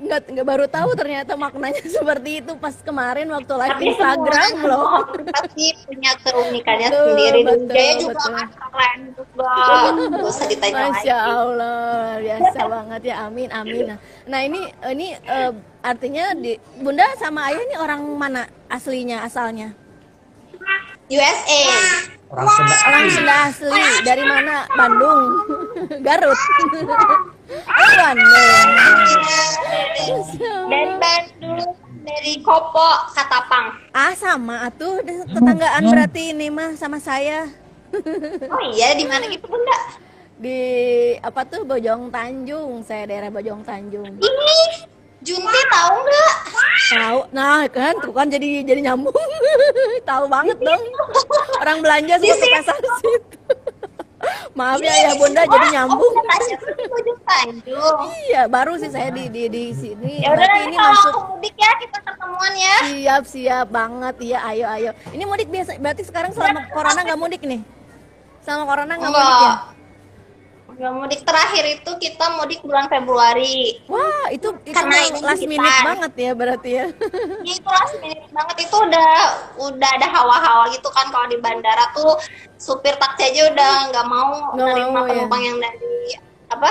nggak 0.03 0.21
nggak 0.35 0.47
baru 0.47 0.65
tahu 0.67 0.89
ternyata 0.95 1.31
maknanya 1.35 1.83
seperti 1.99 2.39
itu 2.39 2.55
pas 2.55 2.75
kemarin 2.79 3.27
waktu 3.35 3.51
live 3.51 3.71
Tapi 3.75 3.85
Instagram 3.91 4.47
semua 4.51 4.67
loh. 4.71 4.87
pasti 5.27 5.67
punya 5.83 6.11
keunikannya 6.23 6.87
Betul, 6.87 7.03
sendiri. 7.11 7.39
Betul, 7.43 7.67
Jaya 7.67 7.93
juga 7.99 8.15
betul. 8.15 8.31
kan 8.31 8.47
keren 8.47 8.99
juga. 9.11 9.51
Gak 10.07 10.23
usah 10.23 10.45
ditanya 10.47 10.75
Masya 10.87 11.15
lagi. 11.19 11.31
Allah, 11.35 11.75
luar 11.83 12.19
biasa 12.23 12.59
banget 12.71 13.01
ya. 13.03 13.15
Amin, 13.27 13.49
amin. 13.51 13.83
Nah, 13.91 13.99
Nah, 14.23 14.39
ini 14.39 14.61
ini 14.87 15.07
eh, 15.19 15.51
artinya 15.83 16.31
di 16.33 16.55
Bunda 16.79 17.05
sama 17.19 17.51
Ayah 17.51 17.61
ini 17.67 17.75
orang 17.75 18.01
mana 18.15 18.47
aslinya 18.71 19.27
asalnya? 19.27 19.75
USA. 21.11 21.61
Orang 22.33 22.47
Sunda. 22.49 22.75
Orang 22.89 23.05
Sunda 23.11 23.35
asli. 23.51 23.83
Dari 24.01 24.23
mana? 24.25 24.65
Bandung. 24.73 25.21
Garut. 26.07 26.39
Oh, 27.53 27.91
Bandung. 27.99 28.67
Dari 30.71 30.95
Bandung. 30.97 31.71
Dari 32.03 32.33
Kopo, 32.41 32.89
Katapang. 33.13 33.77
Ah, 33.93 34.11
sama 34.17 34.67
atuh 34.67 34.99
tetanggaan 35.05 35.87
berarti 35.87 36.35
ini 36.35 36.51
mah 36.51 36.75
sama 36.75 36.99
saya 36.99 37.47
Oh 38.53 38.61
iya, 38.73 38.91
di 38.97 39.05
mana 39.07 39.29
gitu 39.29 39.45
bunda? 39.47 39.77
di 40.43 40.59
apa 41.23 41.47
tuh 41.47 41.63
Bojong 41.63 42.11
Tanjung. 42.11 42.83
Saya 42.83 43.07
daerah 43.07 43.31
Bojong 43.31 43.63
Tanjung. 43.63 44.19
Ih, 44.19 44.73
Junti 45.23 45.59
tahu 45.71 45.95
nggak? 46.03 46.33
Tahu. 46.91 47.19
Nah, 47.31 47.63
kan 47.71 47.95
tuh 48.03 48.11
kan 48.11 48.27
jadi 48.27 48.67
jadi 48.67 48.91
nyambung. 48.91 49.15
Tahu 50.09 50.27
banget 50.27 50.59
dong. 50.59 50.83
Orang 51.63 51.79
belanja 51.79 52.19
suka 52.19 52.35
ke 52.35 52.47
pasar 52.59 52.77
situ. 52.99 53.37
Maaf 54.59 54.79
ya 54.79 54.93
ya 54.93 55.11
Bunda 55.19 55.43
jadi 55.47 55.67
nyambung. 55.79 56.13
Iya, 58.27 58.47
baru 58.51 58.75
sih 58.79 58.91
saya 58.91 59.11
di 59.15 59.31
di 59.31 59.47
di 59.47 59.63
sini. 59.71 60.23
Ya 60.23 60.35
udah 60.35 60.47
ini 60.67 60.75
kalau 60.75 60.91
masuk 60.91 61.15
mudik 61.31 61.55
ya 61.55 61.71
kita 61.79 61.99
ketemuan 62.03 62.53
ya. 62.55 62.75
siap 62.87 63.23
siap 63.27 63.67
banget 63.71 64.15
ya. 64.35 64.39
Ayo 64.43 64.65
ayo. 64.75 64.91
Ini 65.15 65.23
mudik 65.23 65.47
biasa. 65.47 65.79
Berarti 65.79 66.03
sekarang 66.03 66.31
selama 66.35 66.67
corona 66.71 66.99
nggak 66.99 67.19
mudik 67.19 67.41
nih? 67.47 67.63
Selama 68.43 68.63
corona 68.67 68.93
nggak 68.99 69.11
mudik 69.11 69.39
ya? 69.39 69.72
Enggak 70.73 70.91
mudik 70.91 71.21
terakhir 71.21 71.63
itu 71.71 71.91
kita 71.97 72.25
mudik 72.33 72.59
bulan 72.59 72.85
Februari. 72.87 73.77
Wah, 73.85 74.25
itu 74.27 74.49
itu 74.63 74.73
Karena 74.73 74.97
last 75.21 75.37
kita- 75.37 75.47
minute 75.47 75.77
banget 75.83 76.13
ya 76.17 76.31
berarti 76.33 76.69
ya. 76.71 76.85
Ya 77.41 77.53
itu 77.53 77.69
last 77.69 77.95
minute 77.99 78.25
banget 78.29 78.57
itu 78.59 78.75
udah 78.75 79.09
udah 79.61 79.89
ada 79.91 80.07
hawa-hawa 80.09 80.65
gitu 80.69 80.89
kan 80.89 81.07
kalau 81.07 81.25
di 81.25 81.37
bandara 81.37 81.93
tuh 81.93 82.17
supir 82.55 82.95
taksi 82.95 83.29
aja 83.29 83.41
udah 83.49 83.71
nggak 83.89 84.05
mau 84.07 84.31
Nggak 84.51 84.67
nerima 84.67 84.89
mau, 84.89 85.03
ya. 85.03 85.09
penumpang 85.13 85.41
yang 85.41 85.57
dari 85.57 85.95
apa 86.49 86.69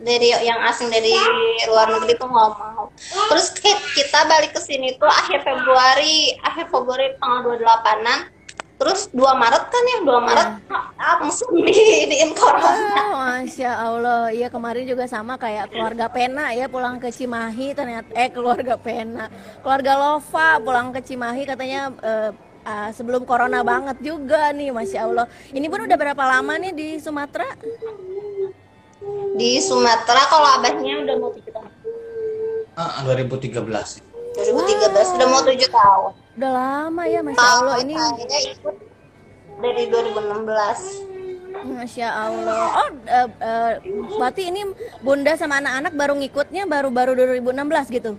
dari 0.00 0.28
yang 0.40 0.60
asing 0.64 0.88
dari 0.88 1.12
luar 1.66 1.88
negeri 1.90 2.16
tuh 2.16 2.24
nggak 2.26 2.50
mau. 2.54 2.88
Terus 3.28 3.52
ki- 3.54 3.68
kita 3.94 4.24
balik 4.26 4.52
ke 4.52 4.60
sini 4.60 4.96
tuh 4.96 5.06
akhir 5.06 5.40
Februari, 5.42 6.36
akhir 6.40 6.68
Februari 6.68 7.12
tanggal 7.16 7.56
28-an. 7.56 8.20
Terus 8.80 9.12
2 9.12 9.20
Maret 9.20 9.64
kan 9.68 9.84
ya, 9.84 9.98
2 10.08 10.28
Maret 10.28 10.50
langsung 11.00 11.52
di 11.52 12.08
diin 12.08 12.32
corona. 12.32 12.72
Oh, 13.12 13.20
Masya 13.20 13.70
Allah, 13.76 14.32
iya 14.32 14.48
kemarin 14.48 14.88
juga 14.88 15.04
sama 15.04 15.36
kayak 15.36 15.68
keluarga 15.68 16.08
Pena 16.08 16.48
ya 16.56 16.64
pulang 16.64 16.96
ke 16.96 17.12
Cimahi 17.12 17.76
ternyata 17.76 18.08
eh 18.16 18.32
keluarga 18.32 18.80
Pena, 18.80 19.28
keluarga 19.60 19.92
Lova 20.00 20.56
pulang 20.64 20.96
ke 20.96 21.04
Cimahi 21.04 21.44
katanya 21.44 21.92
eh, 22.00 22.30
ah, 22.64 22.88
sebelum 22.92 23.28
corona 23.28 23.60
banget 23.60 24.00
juga 24.00 24.52
nih, 24.52 24.72
Masya 24.72 25.00
Allah. 25.04 25.26
Ini 25.52 25.66
pun 25.68 25.84
udah 25.84 25.96
berapa 26.00 26.24
lama 26.24 26.56
nih 26.56 26.72
di 26.72 26.88
Sumatera? 26.96 27.48
Di 29.36 29.60
Sumatera 29.60 30.24
kalau 30.28 30.48
abahnya 30.60 31.04
udah 31.04 31.16
mau 31.20 31.32
7 31.32 31.52
tahun. 31.52 31.70
Ah, 32.76 33.04
2013. 33.04 33.60
2013 33.60 35.16
udah 35.20 35.26
mau 35.28 35.40
7 35.44 35.68
tahun. 35.68 36.12
Udah 36.38 36.50
lama 36.50 37.02
ya, 37.06 37.20
Masya 37.24 37.42
Allah. 37.42 37.76
Ini 37.82 37.94
saya 37.98 38.40
ikut 38.54 38.76
dari 39.60 39.82
2016. 39.90 41.10
Masya 41.60 42.08
Allah. 42.08 42.62
Oh, 42.80 42.88
eh, 43.04 43.28
eh, 43.28 43.72
berarti 44.16 44.42
ini 44.48 44.62
Bunda 45.04 45.36
sama 45.36 45.60
anak-anak 45.60 45.92
baru 45.92 46.14
ngikutnya 46.16 46.64
baru-baru 46.64 47.12
2016 47.18 47.86
gitu? 47.92 48.12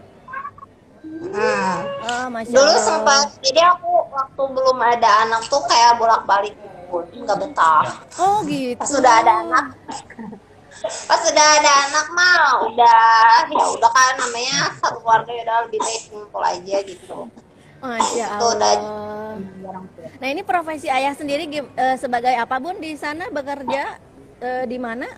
Hmm. 1.01 1.77
Oh, 2.05 2.27
Masya 2.29 2.53
Dulu 2.53 2.69
Allah. 2.69 2.83
sempat, 2.85 3.27
jadi 3.41 3.61
aku 3.73 3.89
waktu 4.13 4.43
belum 4.53 4.77
ada 4.77 5.09
anak 5.25 5.41
tuh 5.49 5.63
kayak 5.65 5.97
bolak-balik 5.97 6.53
nggak 6.91 7.37
betah. 7.39 7.87
Oh 8.19 8.43
gitu. 8.43 8.75
Pas 8.75 8.89
sudah 8.91 9.13
ada 9.23 9.47
anak, 9.47 9.65
pas 11.07 11.19
sudah 11.23 11.47
ada 11.55 11.71
anak 11.87 12.05
mah 12.11 12.67
udah 12.67 13.47
ya 13.47 13.65
udah 13.79 13.91
kan 13.95 14.13
namanya 14.19 14.75
satu 14.83 14.99
keluarga 14.99 15.31
ya 15.31 15.41
udah 15.47 15.57
lebih 15.67 15.79
baik 15.79 16.03
ngumpul 16.11 16.43
aja 16.43 16.77
gitu. 16.83 17.17
Masya 17.81 18.25
udah 18.37 18.71
Allah. 18.77 19.33
Nah 20.21 20.27
ini 20.29 20.41
profesi 20.45 20.85
ayah 20.85 21.17
sendiri 21.17 21.49
eh, 21.49 21.97
sebagai 21.97 22.33
apa 22.37 22.61
bun 22.61 22.77
di 22.77 22.93
sana 22.93 23.27
bekerja 23.33 23.97
eh, 24.37 24.63
di 24.69 24.77
mana? 24.77 25.09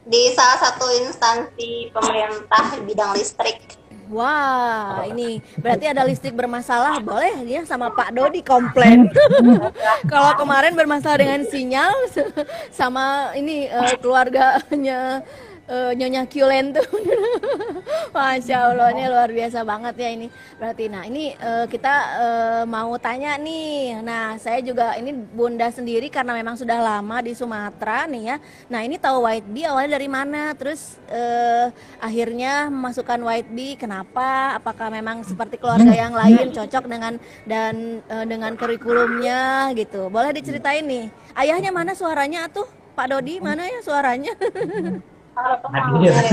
Di 0.00 0.22
salah 0.32 0.58
satu 0.64 0.88
instansi 1.04 1.92
pemerintah 1.92 2.80
bidang 2.80 3.12
listrik. 3.12 3.76
Wah 4.10 5.06
ini 5.06 5.38
berarti 5.60 5.86
ada 5.86 6.02
listrik 6.02 6.34
bermasalah 6.34 6.98
boleh 6.98 7.46
ya 7.46 7.62
sama 7.62 7.92
Pak 7.94 8.10
Dodi 8.10 8.42
komplain. 8.42 9.06
Kalau 10.10 10.34
kemarin 10.34 10.74
bermasalah 10.74 11.20
dengan 11.20 11.46
sinyal 11.46 11.94
sama 12.80 13.36
ini 13.36 13.70
eh, 13.70 13.94
keluarganya 14.00 15.22
eh, 15.70 15.92
Nyonya 15.94 16.26
Kyulen 16.26 16.74
tuh. 16.74 16.84
Masya 18.14 18.74
Allah 18.74 18.90
ini 18.90 19.06
luar 19.06 19.30
biasa 19.30 19.62
banget 19.62 19.94
ya 20.02 20.08
ini. 20.10 20.26
Berarti 20.58 20.84
nah 20.90 21.06
ini 21.06 21.32
eh, 21.38 21.66
kita 21.70 21.94
eh, 22.18 22.62
mau 22.66 22.90
tanya 22.98 23.38
nih. 23.38 24.02
Nah 24.02 24.34
saya 24.36 24.58
juga 24.60 24.98
ini 24.98 25.14
Bunda 25.14 25.70
sendiri 25.70 26.10
karena 26.10 26.34
memang 26.34 26.58
sudah 26.58 26.82
lama 26.82 27.22
di 27.22 27.32
Sumatera 27.38 28.10
nih 28.10 28.34
ya. 28.34 28.36
Nah 28.66 28.80
ini 28.82 28.98
tahu 28.98 29.22
White 29.24 29.48
Bee 29.48 29.66
awalnya 29.70 29.96
dari 29.96 30.08
mana? 30.10 30.52
Terus 30.58 30.98
eh, 31.06 31.70
akhirnya 32.02 32.66
memasukkan 32.68 33.20
White 33.22 33.50
Bee 33.54 33.78
kenapa? 33.78 34.58
Apakah 34.58 34.90
memang 34.90 35.22
seperti 35.22 35.62
keluarga 35.62 35.94
yang 35.94 36.12
lain 36.12 36.50
cocok 36.50 36.84
dengan 36.90 37.14
dan 37.46 38.02
eh, 38.10 38.26
dengan 38.26 38.58
kurikulumnya 38.58 39.70
gitu? 39.78 40.10
Boleh 40.10 40.34
diceritain 40.34 40.82
nih. 40.82 41.06
Ayahnya 41.38 41.70
mana 41.70 41.94
suaranya 41.94 42.50
tuh? 42.50 42.66
Pak 42.90 43.06
Dodi 43.06 43.38
mana 43.38 43.64
ya 43.64 43.80
suaranya? 43.80 44.34
Kalau 45.40 45.56
pak? 45.56 45.72
Nggak? 45.72 46.20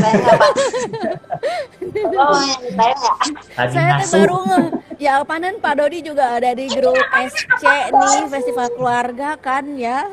Tadi 3.56 3.72
Saya 3.72 4.04
baru. 4.04 4.44
Ya 5.00 5.24
panen 5.24 5.64
Pak 5.64 5.80
Dodi 5.80 6.04
juga 6.04 6.36
ada 6.36 6.52
di 6.52 6.68
grup 6.68 7.00
SC 7.16 7.64
nih 7.64 8.28
Festival 8.28 8.68
Keluarga 8.76 9.40
kan 9.40 9.64
ya. 9.80 10.04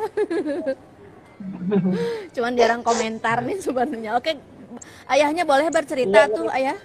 Cuman 2.39 2.55
jarang 2.55 2.87
komentar 2.87 3.43
nih 3.43 3.59
sebenarnya. 3.59 4.15
Oke, 4.15 4.39
ayahnya 5.11 5.43
boleh 5.43 5.75
bercerita 5.75 6.31
tuh 6.31 6.47
ayah. 6.55 6.79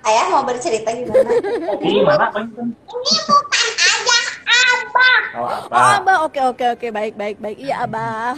Ayah 0.00 0.32
mau 0.32 0.40
bercerita 0.46 0.88
gimana? 0.94 1.28
Di 1.82 2.00
mana? 2.00 2.30
Ini 2.32 3.18
bukan 3.26 3.68
ayah 3.74 4.19
abah. 4.50 5.20
Oh, 5.30 5.46
apa? 5.46 5.74
Oh 5.74 5.90
abah, 6.02 6.16
oke 6.26 6.40
oke 6.54 6.64
oke 6.74 6.86
baik 6.90 7.14
baik 7.14 7.36
baik. 7.38 7.58
Iya 7.58 7.86
abah. 7.86 8.34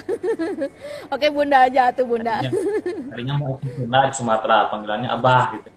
oke 1.14 1.26
bunda 1.32 1.64
aja 1.64 1.92
tuh 1.92 2.04
bunda. 2.04 2.44
Tadinya 3.12 3.34
mau 3.40 3.56
ke 3.58 3.68
Sunda 3.76 3.98
di 4.08 4.14
Sumatera, 4.16 4.68
panggilannya 4.68 5.08
Abah 5.08 5.44
gitu. 5.56 5.70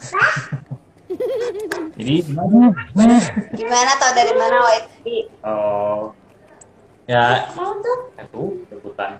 Jadi 1.98 2.14
gimana? 2.24 2.70
Gimana 3.52 3.90
tau 3.98 4.12
dari 4.14 4.32
mana 4.32 4.56
YB? 4.78 5.06
Oh, 5.44 6.14
ya 7.04 7.50
itu 8.16 8.42
rebutan. 8.70 9.18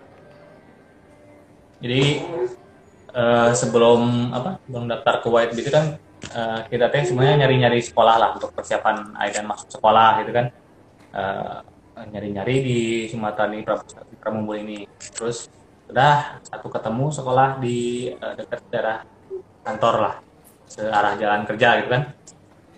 Jadi 1.81 2.03
eh, 3.13 3.51
sebelum 3.57 4.31
apa? 4.33 4.61
Sebelum 4.65 4.85
daftar 4.89 5.15
ke 5.21 5.29
White 5.29 5.53
itu 5.59 5.71
kan 5.73 5.99
eh, 6.21 6.61
kita 6.69 6.87
teh 6.93 7.03
sebenarnya 7.09 7.47
nyari-nyari 7.47 7.81
sekolah 7.81 8.17
lah 8.21 8.31
untuk 8.37 8.53
persiapan 8.53 9.17
Aidan 9.17 9.49
masuk 9.49 9.69
sekolah 9.73 10.23
gitu 10.25 10.33
kan. 10.37 10.47
Eh, 11.17 11.59
nyari-nyari 12.01 12.55
di 12.65 12.79
Sumatera 13.13 13.53
ini 13.53 13.65
di 13.65 14.17
Pramumbul 14.17 14.57
ini. 14.61 14.79
Terus 15.13 15.49
udah 15.91 16.41
satu 16.47 16.71
ketemu 16.71 17.07
sekolah 17.11 17.49
di 17.59 18.11
eh, 18.13 18.35
dekat 18.37 18.61
daerah 18.71 19.03
kantor 19.65 19.95
lah, 20.01 20.15
searah 20.69 21.13
jalan 21.17 21.43
kerja 21.49 21.69
gitu 21.83 21.89
kan. 21.93 22.03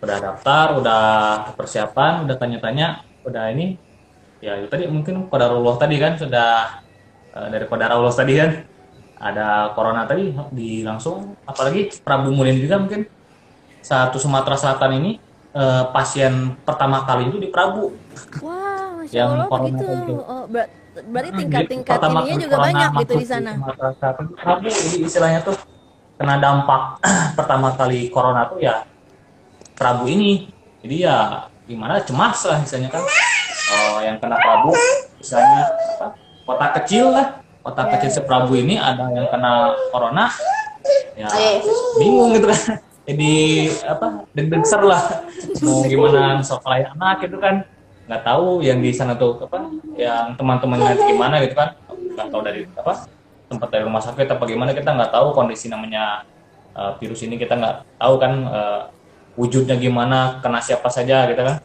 Udah 0.02 0.18
daftar, 0.18 0.66
udah 0.82 1.02
persiapan, 1.54 2.26
udah 2.26 2.34
tanya-tanya, 2.34 3.06
udah 3.22 3.54
ini 3.54 3.78
ya 4.42 4.58
itu 4.58 4.66
tadi 4.66 4.90
mungkin 4.90 5.30
kodarullah 5.30 5.78
tadi 5.78 5.96
kan 6.02 6.18
sudah 6.18 6.82
eh, 7.30 7.46
dari 7.46 7.64
kodarullah 7.70 8.10
tadi 8.10 8.34
kan 8.34 8.50
ada 9.22 9.70
corona 9.78 10.02
tadi 10.02 10.34
di 10.50 10.82
langsung 10.82 11.38
apalagi 11.46 11.94
Prabu 12.02 12.34
Mulin 12.34 12.58
juga 12.58 12.82
mungkin 12.82 13.06
satu 13.82 14.16
Sumatera 14.16 14.54
Selatan 14.54 14.90
ini 14.96 15.10
eh, 15.52 15.84
pasien 15.90 16.54
pertama 16.62 17.02
kali 17.02 17.28
itu 17.28 17.36
di 17.36 17.50
Prabu. 17.50 17.92
Wah, 18.40 18.96
masya 18.96 19.12
Yang 19.12 19.28
Allah 19.28 19.46
corona 19.50 19.68
begitu. 19.76 19.92
itu. 19.92 20.14
Oh, 20.22 20.44
ber- 20.46 20.70
berarti 20.92 21.30
Hmm, 21.32 21.40
tingkat-tingkat 21.40 21.94
pertama 21.96 22.18
ininya 22.20 22.32
kali 22.32 22.42
juga 22.42 22.56
corona 22.56 22.68
banyak 22.68 22.90
gitu 22.92 23.12
masuk 23.12 23.20
di 23.20 23.26
sana. 23.26 23.50
Sumatera 23.52 23.90
Selatan 23.98 24.22
itu 24.24 24.34
Prabu. 24.38 24.66
Jadi 24.68 24.96
istilahnya 25.02 25.40
tuh 25.42 25.56
kena 26.16 26.34
dampak 26.38 26.82
pertama 27.38 27.68
kali 27.74 28.00
corona 28.08 28.42
tuh 28.46 28.58
ya 28.58 28.74
Prabu 29.74 30.04
ini. 30.06 30.48
Jadi 30.82 30.96
ya 31.02 31.16
gimana 31.62 32.02
cemas 32.02 32.38
lah 32.44 32.58
misalnya 32.58 32.88
kan. 32.88 33.02
Oh, 33.72 33.98
yang 34.00 34.16
kena 34.18 34.36
Prabu 34.36 34.70
misalnya 35.16 35.62
apa? 35.98 36.06
Kota 36.42 36.66
kecil 36.82 37.10
lah. 37.10 37.26
Kota 37.62 37.86
kecil 37.86 38.10
seprabu 38.10 38.58
ini 38.58 38.74
ada 38.74 39.06
yang 39.14 39.30
kena 39.30 39.70
corona. 39.94 40.26
Ya 41.14 41.30
bingung 41.94 42.34
gitu 42.34 42.50
kan. 42.50 42.82
Jadi 43.02 43.34
apa? 43.82 44.26
Deg-deg 44.30 44.62
ser 44.62 44.82
lah. 44.86 45.26
Mau 45.62 45.82
gimana 45.86 46.38
sekolah 46.42 46.94
anak 46.94 47.26
gitu 47.26 47.36
kan. 47.42 47.66
Nggak 48.06 48.22
tahu 48.22 48.62
yang 48.62 48.78
di 48.78 48.90
sana 48.94 49.18
tuh 49.18 49.42
apa? 49.46 49.66
Yang 49.98 50.38
teman-temannya 50.38 50.94
gimana 51.10 51.42
gitu 51.42 51.54
kan. 51.58 51.74
Nggak 51.88 52.28
tahu 52.30 52.40
dari 52.46 52.60
apa? 52.78 52.94
tempat 53.52 53.68
dari 53.68 53.84
rumah 53.84 54.00
sakit 54.00 54.24
apa 54.32 54.44
gimana 54.48 54.72
kita 54.72 54.96
nggak 54.96 55.12
tahu 55.12 55.36
kondisi 55.36 55.68
namanya 55.68 56.24
uh, 56.72 56.96
virus 56.96 57.20
ini 57.20 57.36
kita 57.36 57.60
nggak 57.60 58.00
tahu 58.00 58.14
kan 58.16 58.32
uh, 58.48 58.80
wujudnya 59.36 59.76
gimana 59.76 60.40
kena 60.40 60.64
siapa 60.64 60.88
saja 60.88 61.28
gitu 61.28 61.44
kan 61.44 61.60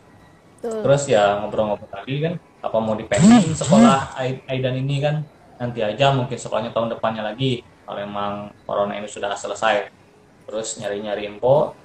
Tuh. 0.59 0.83
terus 0.83 1.07
ya 1.07 1.39
ngobrol-ngobrol 1.39 1.87
tadi 1.87 2.19
kan 2.19 2.33
apa 2.59 2.77
mau 2.83 2.99
dipending 2.99 3.55
sekolah 3.55 4.19
Ai- 4.19 4.43
Aidan 4.51 4.75
ini 4.83 4.99
kan 4.99 5.23
nanti 5.57 5.79
aja 5.79 6.11
mungkin 6.11 6.35
sekolahnya 6.35 6.75
tahun 6.75 6.99
depannya 6.99 7.23
lagi 7.23 7.63
kalau 7.87 7.99
emang 8.03 8.31
corona 8.67 8.99
ini 8.99 9.07
sudah 9.07 9.31
selesai 9.31 9.87
terus 10.47 10.79
nyari-nyari 10.79 11.27
info. 11.27 11.75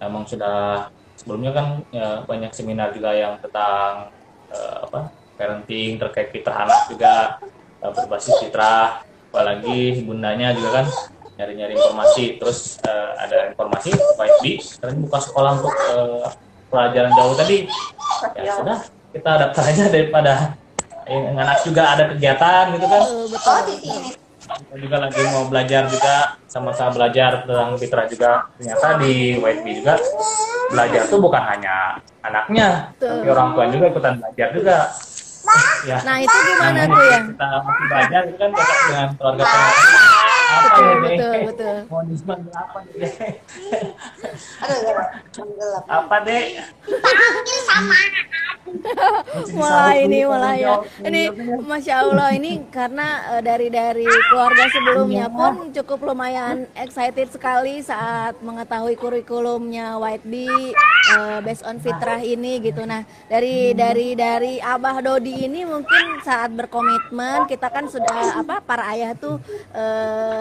Emang 0.00 0.24
sudah 0.24 0.88
sebelumnya 1.16 1.52
kan 1.52 1.66
ya, 1.92 2.24
banyak 2.24 2.52
seminar 2.52 2.92
juga 2.96 3.12
yang 3.12 3.36
tentang 3.40 4.12
eh, 4.52 4.76
apa 4.88 5.12
parenting 5.36 6.00
terkait 6.00 6.32
fitrah 6.32 6.64
anak 6.64 6.80
juga 6.88 7.38
eh, 7.84 7.92
berbasis 7.92 8.36
fitrah. 8.40 9.04
Apalagi 9.30 10.00
bundanya 10.08 10.56
juga 10.56 10.80
kan 10.82 10.86
nyari-nyari 11.36 11.76
informasi. 11.76 12.40
Terus 12.40 12.80
eh, 12.84 13.10
ada 13.20 13.52
informasi 13.52 13.92
baik 14.16 14.36
di 14.40 14.52
sekarang 14.64 15.04
buka 15.04 15.18
sekolah 15.20 15.50
untuk 15.60 15.74
eh, 15.76 16.26
pelajaran 16.72 17.12
jauh 17.12 17.36
tadi. 17.36 17.58
Ya 18.36 18.52
sudah 18.56 18.78
kita 19.12 19.30
daftar 19.48 19.64
aja 19.64 19.84
daripada 19.92 20.34
yang 21.06 21.38
anak 21.38 21.62
juga 21.62 21.82
ada 21.94 22.04
kegiatan 22.10 22.74
gitu 22.74 22.86
kan. 22.90 23.02
Tuh, 23.06 23.26
betul. 23.30 24.25
Kita 24.46 24.76
juga 24.78 24.96
lagi 25.00 25.20
mau 25.26 25.44
belajar 25.44 25.82
juga 25.86 26.14
sama-sama 26.46 26.90
belajar 26.94 27.42
tentang 27.42 27.74
fitrah 27.74 28.06
juga 28.06 28.30
ternyata 28.56 28.86
di 28.96 29.12
YB 29.36 29.66
juga 29.76 29.94
belajar 30.68 31.02
tuh 31.04 31.18
bukan 31.18 31.42
hanya 31.44 31.76
anaknya 32.22 32.90
Betul. 32.92 33.10
tapi 33.12 33.26
orang 33.28 33.48
tua 33.52 33.64
juga 33.68 33.84
ikutan 33.88 34.14
belajar 34.16 34.48
juga 34.52 34.76
ya 35.82 35.98
Nah, 36.02 36.16
itu 36.18 36.36
gimana 36.44 36.80
Nah, 36.80 36.86
tuh 36.88 37.02
ya? 37.04 37.18
kita 37.24 37.48
masih 37.60 37.84
belajar 37.86 38.20
itu 38.24 38.36
kan 38.36 38.50
dekat 38.52 38.78
dengan 38.82 39.08
keluarga 39.14 39.42
keluarga 39.42 40.05
Betul, 40.56 40.84
ya 40.84 40.96
betul, 41.00 41.32
betul. 41.50 41.76
mau 41.90 42.02
dipanggil 42.06 42.54
apa 42.56 42.78
nih 42.84 42.94
deh. 42.96 43.12
Aduh, 44.64 44.80
gelap. 45.56 45.84
apa 45.88 46.16
deh? 46.24 46.44
mulai 49.54 49.96
ini 50.06 50.18
mulai 50.26 50.56
ya. 50.62 50.74
Ini 51.02 51.22
masya 51.62 51.94
allah 52.02 52.28
ini 52.34 52.66
karena 52.68 53.36
eh, 53.36 53.42
dari 53.42 53.68
dari 53.70 54.06
keluarga 54.30 54.64
sebelumnya 54.70 55.26
pun 55.30 55.70
cukup 55.70 56.12
lumayan 56.12 56.66
excited 56.74 57.30
sekali 57.30 57.80
saat 57.82 58.38
mengetahui 58.42 58.98
kurikulumnya 58.98 59.96
White 60.00 60.26
Bee 60.26 60.74
eh, 61.14 61.38
based 61.42 61.64
on 61.64 61.78
fitrah 61.78 62.20
ini 62.20 62.58
gitu. 62.62 62.82
Nah 62.84 63.06
dari 63.30 63.72
dari 63.72 64.18
dari 64.18 64.58
abah 64.58 64.98
Dodi 65.02 65.46
ini 65.46 65.62
mungkin 65.62 66.20
saat 66.26 66.50
berkomitmen 66.52 67.46
kita 67.46 67.70
kan 67.70 67.86
sudah 67.86 68.42
apa 68.42 68.58
para 68.62 68.90
ayah 68.94 69.14
tuh 69.14 69.38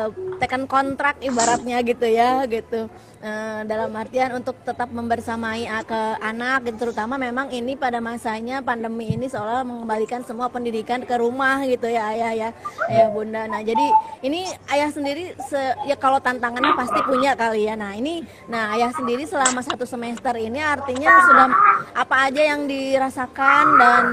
eh, 0.06 0.13
tekan 0.38 0.70
kontrak 0.70 1.18
ibaratnya 1.20 1.82
gitu 1.82 2.06
ya 2.06 2.46
gitu. 2.46 2.86
Eh, 3.26 3.62
dalam 3.65 3.89
artian 3.98 4.38
untuk 4.38 4.54
tetap 4.62 4.86
membersamai 4.94 5.65
a- 5.65 5.82
ke 5.82 6.02
anak 6.22 6.70
gitu 6.70 6.78
terutama 6.86 7.18
memang 7.18 7.50
ini 7.50 7.74
pada 7.74 7.98
masanya 7.98 8.62
pandemi 8.62 9.18
ini 9.18 9.26
seolah 9.26 9.65
mengembalikan 9.65 10.22
semua 10.22 10.46
pendidikan 10.46 11.02
ke 11.02 11.15
rumah 11.18 11.65
gitu 11.65 11.89
ya 11.89 12.13
ayah 12.13 12.32
ya 12.38 12.50
ayah 12.86 13.10
bunda. 13.10 13.50
Nah 13.50 13.65
jadi 13.65 13.82
ini 14.22 14.46
ayah 14.70 14.94
sendiri 14.94 15.34
se- 15.41 15.74
ya 15.89 15.98
kalau 15.98 16.22
tantangannya 16.22 16.78
pasti 16.78 17.02
punya 17.02 17.34
kali 17.34 17.65
ya. 17.65 17.74
Nah 17.74 17.98
ini 17.98 18.22
nah 18.46 18.78
ayah 18.78 18.94
sendiri 18.94 19.26
selama 19.26 19.65
satu 19.65 19.89
semester 19.89 20.38
ini 20.38 20.62
artinya 20.62 21.10
sudah 21.26 21.48
apa 21.98 22.30
aja 22.30 22.41
yang 22.46 22.70
dirasakan 22.70 23.65
dan 23.82 24.04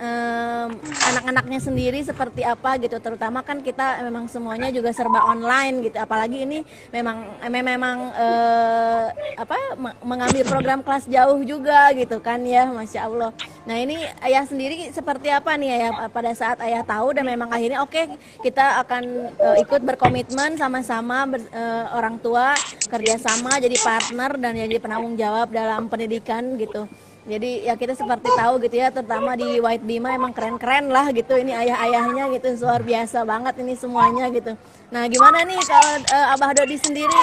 em, 0.00 0.68
anak-anaknya 0.80 1.60
sendiri 1.60 2.00
seperti 2.00 2.40
apa 2.40 2.80
gitu. 2.80 2.96
Terutama 2.96 3.44
kan 3.44 3.60
kita 3.60 4.00
memang 4.08 4.26
semuanya 4.26 4.72
juga 4.72 4.90
serba 4.96 5.20
online 5.28 5.84
gitu. 5.84 6.00
Apalagi 6.00 6.48
ini 6.48 6.58
memang 6.90 7.16
em- 7.44 7.68
memang 7.68 7.96
eh, 8.16 9.04
apa 9.36 9.56
me- 9.76 9.98
mengambil 10.00 10.42
program 10.48 10.80
kelas 10.80 11.04
jauh 11.04 11.40
juga 11.44 11.92
gitu 11.92 12.16
kan 12.18 12.40
ya 12.42 12.64
masya 12.72 13.06
allah. 13.06 13.30
Nah 13.68 13.76
ini 13.76 14.00
ayah 14.24 14.48
sendiri 14.48 14.88
seperti 14.90 15.28
apa 15.28 15.54
nih 15.60 15.70
ayah? 15.76 15.92
Pada 16.08 16.32
saat 16.32 16.58
ayah 16.64 16.80
tahu 16.80 17.12
dan 17.12 17.28
memang 17.28 17.52
akhirnya 17.52 17.84
oke 17.84 18.16
kita 18.40 18.80
akan 18.82 19.02
eh, 19.36 19.56
ikut 19.62 19.84
berkomitmen 19.84 20.56
sama-sama 20.56 21.28
ber- 21.28 21.52
eh, 21.52 21.84
orang 21.92 22.16
tua 22.16 22.56
kerjasama 22.88 23.60
jadi 23.60 23.76
partner 23.76 24.40
dan 24.40 24.56
jadi 24.56 24.76
penanggung 24.80 25.14
jawab 25.20 25.52
dalam 25.52 25.86
pendidikan 25.92 26.56
gitu 26.56 26.88
jadi 27.28 27.50
ya 27.68 27.74
kita 27.76 27.92
seperti 27.92 28.32
tahu 28.32 28.56
gitu 28.64 28.76
ya 28.80 28.88
terutama 28.88 29.36
di 29.36 29.60
White 29.60 29.84
Bima 29.84 30.16
emang 30.16 30.32
keren-keren 30.32 30.88
lah 30.88 31.12
gitu 31.12 31.36
ini 31.36 31.52
ayah-ayahnya 31.52 32.32
gitu 32.40 32.64
luar 32.64 32.80
biasa 32.80 33.28
banget 33.28 33.54
ini 33.60 33.74
semuanya 33.76 34.32
gitu 34.32 34.56
nah 34.88 35.04
gimana 35.04 35.44
nih 35.44 35.60
kalau 35.60 35.94
eh, 36.00 36.32
Abah 36.32 36.50
Dodi 36.56 36.76
sendiri 36.80 37.20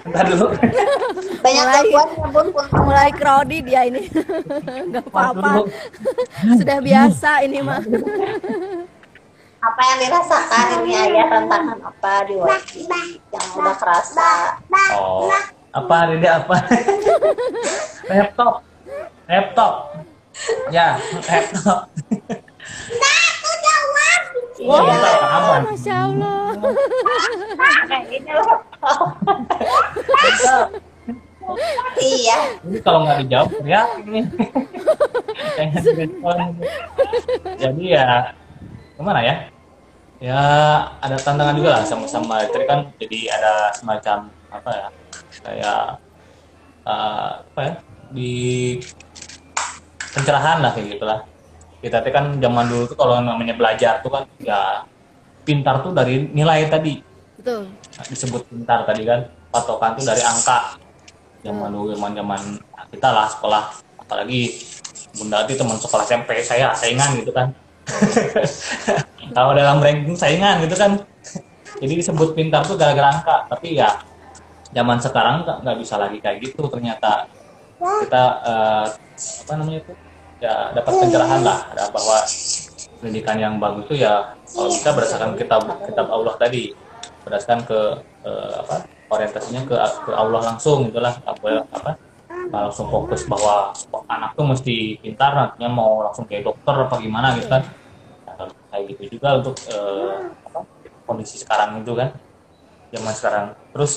Bentar 0.00 0.24
dulu 0.26 0.46
Banyak 1.40 1.64
Mulai. 1.64 1.74
gangguan 1.78 2.08
ya, 2.10 2.26
Bun. 2.34 2.46
Bun. 2.50 2.66
mulai 2.82 3.10
crowded 3.14 3.64
ya 3.70 3.80
ini 3.86 4.02
nggak 4.90 5.06
apa-apa 5.06 5.70
sudah 6.58 6.78
biasa 6.82 7.30
ini 7.46 7.58
mah 7.62 7.80
Apa 9.60 9.80
yang 9.92 9.98
dirasakan 10.08 10.66
ini 10.80 10.92
ayah 10.96 11.26
tantangan 11.28 11.78
apa 11.84 12.12
di 12.24 12.34
wajib 12.40 12.88
yang 13.28 13.46
udah 13.60 13.76
kerasa? 13.76 14.56
oh 14.96 15.28
apa 15.70 15.96
ini 16.10 16.26
apa 16.26 16.56
laptop 18.10 18.54
laptop 19.30 19.74
ya 20.74 20.98
laptop 21.28 21.86
Iya. 24.60 24.76
Bentar, 24.76 25.16
apa? 25.24 25.54
masya 25.72 25.94
Allah 26.04 26.52
Kayak 27.88 28.04
gini 28.12 28.28
loh. 28.28 28.60
Iya. 31.96 32.38
Ini 32.68 32.78
kalau 32.84 33.08
nggak 33.08 33.24
dijawab 33.24 33.56
ya. 33.64 33.88
Jadi 37.56 37.84
ya 37.88 38.36
gimana 39.00 39.24
ya? 39.24 39.34
Ya 40.20 40.42
ada 41.00 41.16
tantangan 41.16 41.56
juga 41.56 41.80
lah 41.80 41.82
sama-sama 41.88 42.44
tadi 42.44 42.68
kan. 42.68 42.92
Jadi 43.00 43.32
ada 43.32 43.72
semacam 43.72 44.28
apa 44.52 44.70
ya 44.76 44.88
kayak 45.40 45.82
eh, 46.84 47.30
apa 47.40 47.60
ya 47.64 47.74
di 48.12 48.32
pencerahan 50.12 50.60
lah 50.60 50.76
kayak 50.76 51.00
gitulah. 51.00 51.24
Kita 51.80 52.04
tuh 52.04 52.12
kan 52.12 52.36
zaman 52.36 52.64
dulu 52.68 52.84
tuh 52.92 52.98
kalau 53.00 53.24
namanya 53.24 53.56
belajar 53.56 54.04
tuh 54.04 54.12
kan 54.12 54.28
ya 54.44 54.84
pintar 55.48 55.80
tuh 55.80 55.96
dari 55.96 56.28
nilai 56.28 56.68
tadi. 56.68 57.00
Betul. 57.40 57.72
Disebut 58.04 58.44
pintar 58.52 58.84
tadi 58.84 59.08
kan 59.08 59.24
patokan 59.48 59.96
tuh 59.96 60.04
dari 60.04 60.20
angka. 60.20 60.76
Zaman 61.40 61.72
dulu 61.72 61.96
zaman 61.96 62.12
zaman 62.12 62.40
kita 62.92 63.08
lah 63.08 63.32
sekolah. 63.32 63.64
Apalagi 63.96 64.52
bunda 65.16 65.48
itu 65.48 65.56
teman 65.56 65.80
sekolah 65.80 66.04
SMP 66.04 66.44
saya 66.44 66.76
saingan 66.76 67.16
gitu 67.16 67.32
kan 67.32 67.50
kalau 69.36 69.52
dalam 69.54 69.78
ranking 69.82 70.16
saingan 70.16 70.62
gitu 70.64 70.76
kan. 70.76 71.00
Jadi 71.80 71.92
disebut 71.96 72.36
pintar 72.36 72.66
tuh 72.66 72.76
gara-gara 72.76 73.08
angka 73.08 73.36
tapi 73.48 73.80
ya 73.80 73.88
zaman 74.70 75.00
sekarang 75.00 75.46
nggak 75.46 75.76
bisa 75.80 75.96
lagi 75.96 76.18
kayak 76.20 76.38
gitu 76.44 76.66
ternyata. 76.68 77.26
Kita 77.80 78.24
eh, 78.44 78.86
apa 79.46 79.52
namanya 79.56 79.80
itu? 79.80 79.92
Ya 80.40 80.72
dapat 80.76 80.92
pencerahan 81.00 81.40
lah. 81.40 81.58
Bahwa 81.92 82.18
pendidikan 83.00 83.36
yang 83.40 83.56
bagus 83.56 83.88
itu 83.88 84.04
ya 84.04 84.36
kalau 84.52 84.68
bisa 84.68 84.90
berdasarkan 84.92 85.30
kitab 85.38 85.62
kitab 85.88 86.06
Allah 86.12 86.34
tadi. 86.36 86.76
Berdasarkan 87.24 87.60
ke 87.64 87.80
eh, 88.28 88.54
apa 88.60 88.76
orientasinya 89.10 89.62
ke 89.66 89.74
ke 90.06 90.12
Allah 90.14 90.40
langsung 90.54 90.86
itulah 90.86 91.16
apa 91.26 91.66
apa 91.72 91.92
langsung 92.50 92.90
fokus 92.90 93.26
bahwa 93.30 93.70
anak 94.10 94.34
tuh 94.34 94.46
mesti 94.46 94.98
pintar 94.98 95.34
nantinya 95.34 95.70
mau 95.70 96.02
langsung 96.02 96.26
kayak 96.26 96.50
dokter 96.50 96.74
apa 96.74 96.98
gimana 96.98 97.34
gitu 97.38 97.46
kan 97.46 97.62
kayak 98.70 98.84
gitu 98.94 99.18
juga 99.18 99.42
untuk 99.42 99.58
eh, 99.68 100.30
apa, 100.46 100.60
kondisi 101.04 101.42
sekarang 101.42 101.82
itu 101.82 101.92
kan 101.98 102.14
zaman 102.94 103.14
sekarang. 103.14 103.44
Terus 103.74 103.92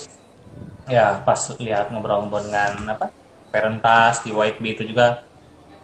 ya 0.90 1.22
pas 1.24 1.40
lihat 1.62 1.94
ngobrol-ngobrol 1.94 2.50
dengan 2.50 2.98
apa 2.98 3.14
parentas 3.54 4.26
di 4.26 4.34
YB 4.34 4.64
itu 4.76 4.84
juga 4.90 5.24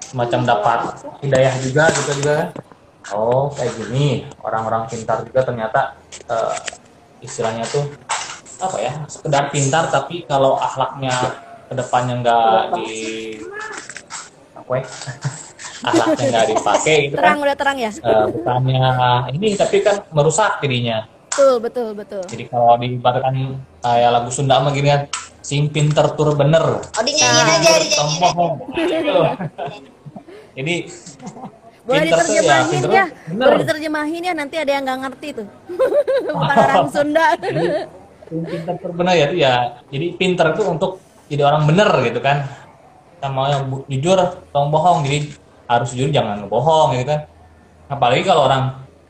semacam 0.02 0.42
dapat 0.42 0.80
hidayah 1.22 1.56
juga 1.62 1.88
gitu 1.94 2.12
juga 2.20 2.34
kan. 2.44 2.50
Oh 3.14 3.54
kayak 3.54 3.74
gini. 3.78 4.26
Orang-orang 4.42 4.90
pintar 4.90 5.22
juga 5.24 5.46
ternyata 5.46 6.02
eh, 6.28 6.58
istilahnya 7.22 7.64
tuh 7.70 7.86
apa 8.60 8.78
ya 8.80 8.92
sekedar 9.08 9.48
pintar 9.56 9.88
tapi 9.88 10.28
kalau 10.28 10.60
akhlaknya 10.60 11.16
ke 11.72 11.74
depannya 11.80 12.16
nggak 12.20 12.64
di 12.76 12.92
apa 14.52 14.72
ya 14.84 14.86
akhlaknya 15.82 16.26
nggak 16.30 16.48
dipakai 16.50 16.96
gitu 17.02 17.14
kan 17.14 17.22
Terang 17.22 17.40
udah 17.40 17.56
terang 17.56 17.78
ya. 17.78 17.92
eh, 17.92 18.26
bukannya 18.30 18.90
ini 19.32 19.48
tapi 19.54 19.80
kan 19.80 19.96
merusak 20.10 20.60
dirinya 20.60 21.08
Betul 21.30 21.56
betul 21.60 21.90
betul. 21.94 22.24
jadi 22.26 22.44
kalau 22.48 22.76
diibaratkan 22.76 23.36
kayak 23.80 24.10
lagu 24.12 24.30
Sunda 24.30 24.60
mah 24.60 24.70
gini 24.70 24.90
kan 24.90 25.02
sing 25.40 25.68
pinter 25.68 26.12
tur 26.14 26.34
bener 26.34 26.84
Oh 26.84 27.00
dinyanyiin 27.00 27.32
Nah, 27.40 27.56
aja, 27.56 27.72
dinyanyiin 27.72 27.86
aja. 27.86 27.96
Sombong. 27.96 28.54
jadi 30.52 30.76
Boleh 31.82 32.02
tuh 32.04 32.06
ya 32.06 32.06
diterjemahin 32.12 32.82
ya. 32.86 33.06
bener 33.26 33.46
Boleh 33.46 33.60
diterjemahin 33.60 34.22
ya 34.22 34.34
nanti 34.36 34.56
ada 34.56 34.70
yang 34.70 34.84
nggak 34.84 35.00
ngerti 35.02 35.28
tuh. 35.34 35.48
Bukan 36.30 36.56
orang 36.60 36.88
Sunda. 36.88 37.26
Sing 38.28 38.42
pinter 38.44 38.76
tur 38.76 38.92
bener 38.94 39.14
ya 39.16 39.26
itu 39.26 39.36
ya 39.38 39.54
jadi 39.88 40.08
pinter 40.14 40.46
itu 40.52 40.64
untuk 40.64 40.92
jadi 41.26 41.42
orang 41.42 41.66
bener 41.66 41.90
gitu 42.04 42.20
kan 42.20 42.46
sama 43.18 43.50
yang 43.50 43.64
jujur 43.88 44.18
tong 44.50 44.70
bohong 44.70 45.02
jadi 45.02 45.20
harus 45.70 45.94
jujur 45.94 46.10
jangan 46.10 46.42
ngebohong 46.42 46.98
gitu 46.98 47.06
kan 47.08 47.22
apalagi 47.88 48.26
kalau 48.26 48.46
orang 48.46 48.64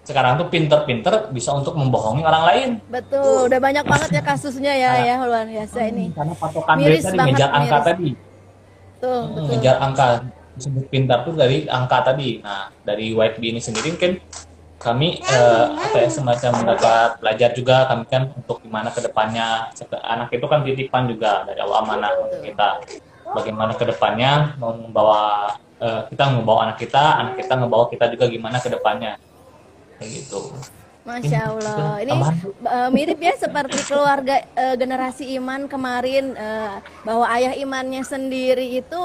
sekarang 0.03 0.35
tuh 0.35 0.49
pinter-pinter 0.49 1.29
bisa 1.29 1.53
untuk 1.53 1.73
membohongi 1.73 2.21
orang 2.21 2.43
lain 2.45 2.69
Betul, 2.87 3.45
udah 3.45 3.59
banyak 3.59 3.85
banget 3.85 4.09
ya 4.11 4.21
kasusnya 4.21 4.73
ya 4.73 4.91
Nah. 4.91 5.05
ya 5.05 5.15
luar 5.21 5.45
biasa 5.45 5.79
ini. 5.85 6.05
karena 6.11 6.33
patokan 6.33 6.75
Miris 6.75 7.03
tadi 7.03 7.17
ngejar 7.19 7.49
angka 7.49 7.77
miris. 7.77 7.87
tadi 7.87 8.09
Tuh, 8.99 9.07
Hmm, 9.07 9.27
betul. 9.31 9.47
ngejar 9.53 9.75
angka 9.79 10.05
disebut 10.51 10.85
pintar 10.89 11.23
tuh 11.23 11.31
dari 11.31 11.63
angka 11.63 12.03
tadi. 12.03 12.43
Nah, 12.43 12.67
dari 12.83 13.15
YB 13.15 13.39
ini 13.47 13.61
sendiri 13.63 13.95
kan 13.95 14.19
kami 14.75 15.19
eh, 15.19 15.65
apa 15.69 15.97
ya 15.97 16.09
semacam 16.09 16.51
mendapat 16.57 17.09
belajar 17.17 17.49
juga 17.53 17.83
kami 17.85 18.03
kan 18.05 18.27
untuk 18.33 18.59
gimana 18.59 18.87
ke 18.89 18.99
depannya 19.01 19.71
anak 20.01 20.31
itu 20.31 20.43
kan 20.43 20.63
titipan 20.63 21.03
juga 21.05 21.43
dari 21.43 21.59
Allah 21.59 21.79
amanah 21.79 22.11
untuk 22.17 22.39
kita 22.41 22.79
bagaimana 23.33 23.71
ke 23.77 23.85
depannya 23.85 24.55
mau 24.57 24.73
membawa 24.73 25.53
eh, 25.79 26.01
kita 26.09 26.23
membawa 26.33 26.69
anak 26.69 26.77
kita 26.81 27.03
anak 27.19 27.33
kita 27.39 27.53
membawa 27.55 27.85
kita 27.87 28.05
juga 28.11 28.25
gimana 28.27 28.57
ke 28.57 28.69
depannya 28.69 29.15
kayak 29.99 30.09
gitu. 30.23 30.53
Masya 31.09 31.39
Allah. 31.41 31.97
Ini 32.05 32.11
eh, 32.13 32.89
mirip 32.93 33.17
ya 33.17 33.33
seperti 33.33 33.81
keluarga 33.89 34.45
eh, 34.53 34.75
generasi 34.77 35.25
Iman 35.33 35.65
kemarin 35.65 36.37
eh, 36.37 36.77
bahwa 37.01 37.25
ayah 37.33 37.57
Imannya 37.57 38.05
sendiri 38.05 38.77
itu 38.77 39.03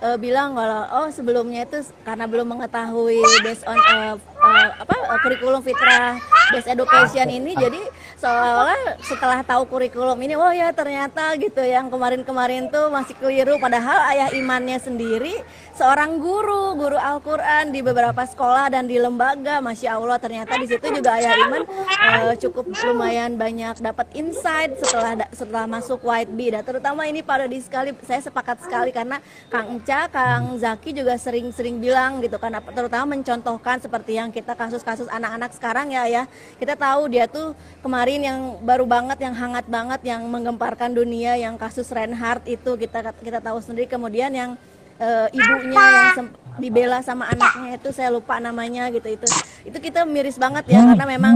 eh, 0.00 0.16
bilang 0.16 0.56
kalau 0.56 0.82
oh 1.02 1.08
sebelumnya 1.12 1.68
itu 1.68 1.84
karena 2.06 2.24
belum 2.24 2.56
mengetahui 2.56 3.20
based 3.44 3.68
on 3.68 3.76
eh, 3.76 4.14
eh, 4.42 4.68
apa 4.82 4.94
eh, 4.94 5.18
kurikulum 5.22 5.62
fitrah 5.62 6.18
based 6.50 6.68
education 6.68 7.26
ini. 7.30 7.52
Jadi 7.54 7.80
seolah-olah 8.18 9.02
setelah 9.02 9.40
tahu 9.42 9.66
kurikulum 9.66 10.18
ini 10.22 10.34
oh 10.38 10.52
ya 10.52 10.70
ternyata 10.70 11.34
gitu 11.38 11.62
yang 11.62 11.88
kemarin-kemarin 11.88 12.68
tuh 12.68 12.90
masih 12.90 13.14
keliru. 13.18 13.56
Padahal 13.58 14.10
ayah 14.14 14.28
Imannya 14.32 14.78
sendiri 14.82 15.40
seorang 15.76 16.18
guru 16.20 16.76
guru 16.76 16.98
Al-Qur'an 16.98 17.72
di 17.72 17.80
beberapa 17.80 18.22
sekolah 18.26 18.68
dan 18.72 18.86
di 18.90 18.98
lembaga. 18.98 19.62
Masya 19.62 19.96
Allah 19.96 20.18
ternyata 20.18 20.58
di 20.58 20.66
situ 20.66 20.86
juga 20.90 21.16
ayah 21.18 21.34
Iman 21.38 21.62
eh, 21.86 22.34
cukup 22.42 22.68
lumayan 22.82 23.38
banyak 23.38 23.78
dapat 23.78 24.10
insight 24.18 24.76
setelah 24.82 25.28
setelah 25.30 25.64
masuk 25.70 26.02
White 26.02 26.32
Bee. 26.34 26.50
Dan 26.50 26.66
terutama 26.66 27.06
ini 27.06 27.22
pada 27.22 27.46
di 27.46 27.62
sekali 27.62 27.94
saya 28.02 28.20
sepakat 28.20 28.64
sekali 28.66 28.90
karena 28.90 29.22
Kang 29.48 29.78
Eca 29.78 30.10
Kang 30.10 30.58
Zaki 30.58 30.92
juga 30.96 31.14
sering-sering 31.16 31.78
bilang 31.78 32.18
gitu 32.20 32.36
apa- 32.36 32.74
terutama 32.74 33.14
mencontohkan 33.16 33.78
seperti 33.78 34.16
yang 34.16 34.31
kita 34.32 34.56
kasus-kasus 34.56 35.06
anak-anak 35.12 35.52
sekarang 35.52 35.92
ya 35.92 36.08
ya. 36.08 36.22
Kita 36.56 36.74
tahu 36.74 37.12
dia 37.12 37.28
tuh 37.28 37.52
kemarin 37.84 38.20
yang 38.24 38.38
baru 38.64 38.88
banget 38.88 39.20
yang 39.20 39.36
hangat 39.36 39.68
banget 39.68 40.00
yang 40.02 40.24
menggemparkan 40.26 40.90
dunia 40.96 41.36
yang 41.36 41.60
kasus 41.60 41.92
Reinhardt 41.92 42.48
itu 42.48 42.74
kita 42.80 43.12
kita 43.20 43.44
tahu 43.44 43.60
sendiri. 43.60 43.84
Kemudian 43.86 44.32
yang 44.32 44.56
eh, 44.96 45.28
ibunya 45.36 45.84
yang 46.16 46.32
dibela 46.56 46.98
sama 47.04 47.28
anaknya 47.28 47.76
itu 47.76 47.92
saya 47.92 48.08
lupa 48.08 48.40
namanya 48.40 48.88
gitu. 48.88 49.12
Itu 49.12 49.28
itu 49.68 49.78
kita 49.78 50.08
miris 50.08 50.40
banget 50.40 50.72
ya 50.72 50.80
karena 50.82 51.06
memang 51.06 51.34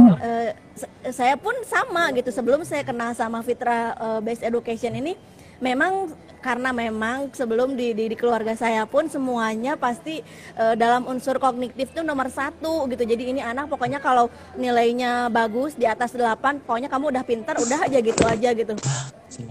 se- 0.75 0.93
saya 1.13 1.37
pun 1.37 1.55
sama 1.69 2.09
gitu. 2.17 2.33
Sebelum 2.33 2.65
saya 2.65 2.83
kenal 2.83 3.13
sama 3.13 3.45
Fitra 3.45 3.93
eh, 3.93 4.21
Based 4.25 4.43
Education 4.43 4.97
ini 4.97 5.15
memang 5.57 6.13
karena 6.47 6.71
memang 6.71 7.35
sebelum 7.35 7.75
di, 7.75 7.91
di, 7.91 8.15
di 8.15 8.17
keluarga 8.17 8.55
saya 8.55 8.87
pun 8.87 9.11
semuanya 9.11 9.75
pasti 9.75 10.23
eh, 10.55 10.75
dalam 10.79 11.03
unsur 11.11 11.43
kognitif 11.43 11.91
itu 11.91 12.07
nomor 12.07 12.31
satu 12.31 12.87
gitu. 12.87 13.03
Jadi 13.03 13.35
ini 13.35 13.43
anak 13.43 13.67
pokoknya 13.67 13.99
kalau 13.99 14.31
nilainya 14.55 15.27
bagus 15.27 15.75
di 15.75 15.91
atas 15.91 16.15
8 16.15 16.63
pokoknya 16.63 16.87
kamu 16.87 17.11
udah 17.11 17.25
pintar 17.27 17.59
udah 17.59 17.91
aja 17.91 17.99
gitu 17.99 18.23
aja 18.23 18.51
gitu. 18.55 18.79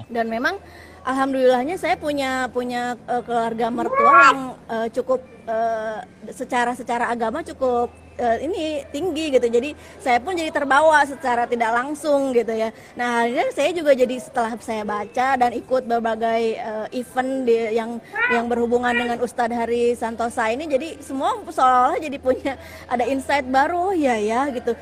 Dan 0.08 0.32
memang 0.32 0.56
alhamdulillahnya 1.04 1.76
saya 1.76 2.00
punya 2.00 2.48
punya 2.48 2.96
eh, 3.12 3.22
keluarga 3.28 3.68
mertua 3.68 4.16
yang 4.32 4.42
eh, 4.72 4.88
cukup 4.96 5.20
eh, 5.52 6.00
secara 6.32 6.72
secara 6.80 7.12
agama 7.12 7.44
cukup 7.44 8.05
eh, 8.18 8.38
ini 8.46 8.84
tinggi 8.90 9.36
gitu. 9.36 9.48
Jadi 9.48 9.76
saya 10.00 10.18
pun 10.20 10.36
jadi 10.36 10.52
terbawa 10.52 11.04
secara 11.06 11.46
tidak 11.46 11.72
langsung 11.72 12.32
gitu 12.32 12.52
ya. 12.52 12.72
Nah 12.96 13.28
akhirnya 13.28 13.50
saya 13.52 13.70
juga 13.76 13.92
jadi 13.96 14.16
setelah 14.20 14.52
saya 14.60 14.84
baca 14.88 15.28
dan 15.40 15.52
ikut 15.54 15.84
berbagai 15.86 16.42
eh, 16.58 16.88
event 17.00 17.32
di, 17.46 17.56
yang 17.76 18.00
yang 18.32 18.46
berhubungan 18.48 18.96
dengan 18.96 19.18
Ustadz 19.22 19.56
Hari 19.56 19.94
Santosa 19.96 20.50
ini 20.52 20.66
jadi 20.68 21.00
semua 21.04 21.36
seolah-olah 21.46 22.00
jadi 22.00 22.18
punya 22.20 22.54
ada 22.88 23.04
insight 23.06 23.46
baru. 23.48 23.92
Ya 23.96 24.16
ya 24.20 24.48
gitu. 24.52 24.76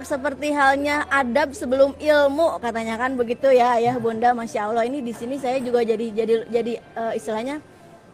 Seperti 0.00 0.48
halnya 0.56 1.04
adab 1.12 1.52
sebelum 1.52 1.92
ilmu 2.00 2.56
katanya 2.64 2.96
kan 2.96 3.20
begitu 3.20 3.52
ya 3.52 3.76
ayah 3.76 4.00
bunda. 4.00 4.32
Masya 4.32 4.72
allah 4.72 4.88
ini 4.88 5.04
di 5.04 5.12
sini 5.12 5.36
saya 5.36 5.60
juga 5.60 5.84
jadi 5.84 6.08
jadi 6.08 6.34
jadi 6.48 6.72
eh, 6.80 7.12
istilahnya 7.20 7.60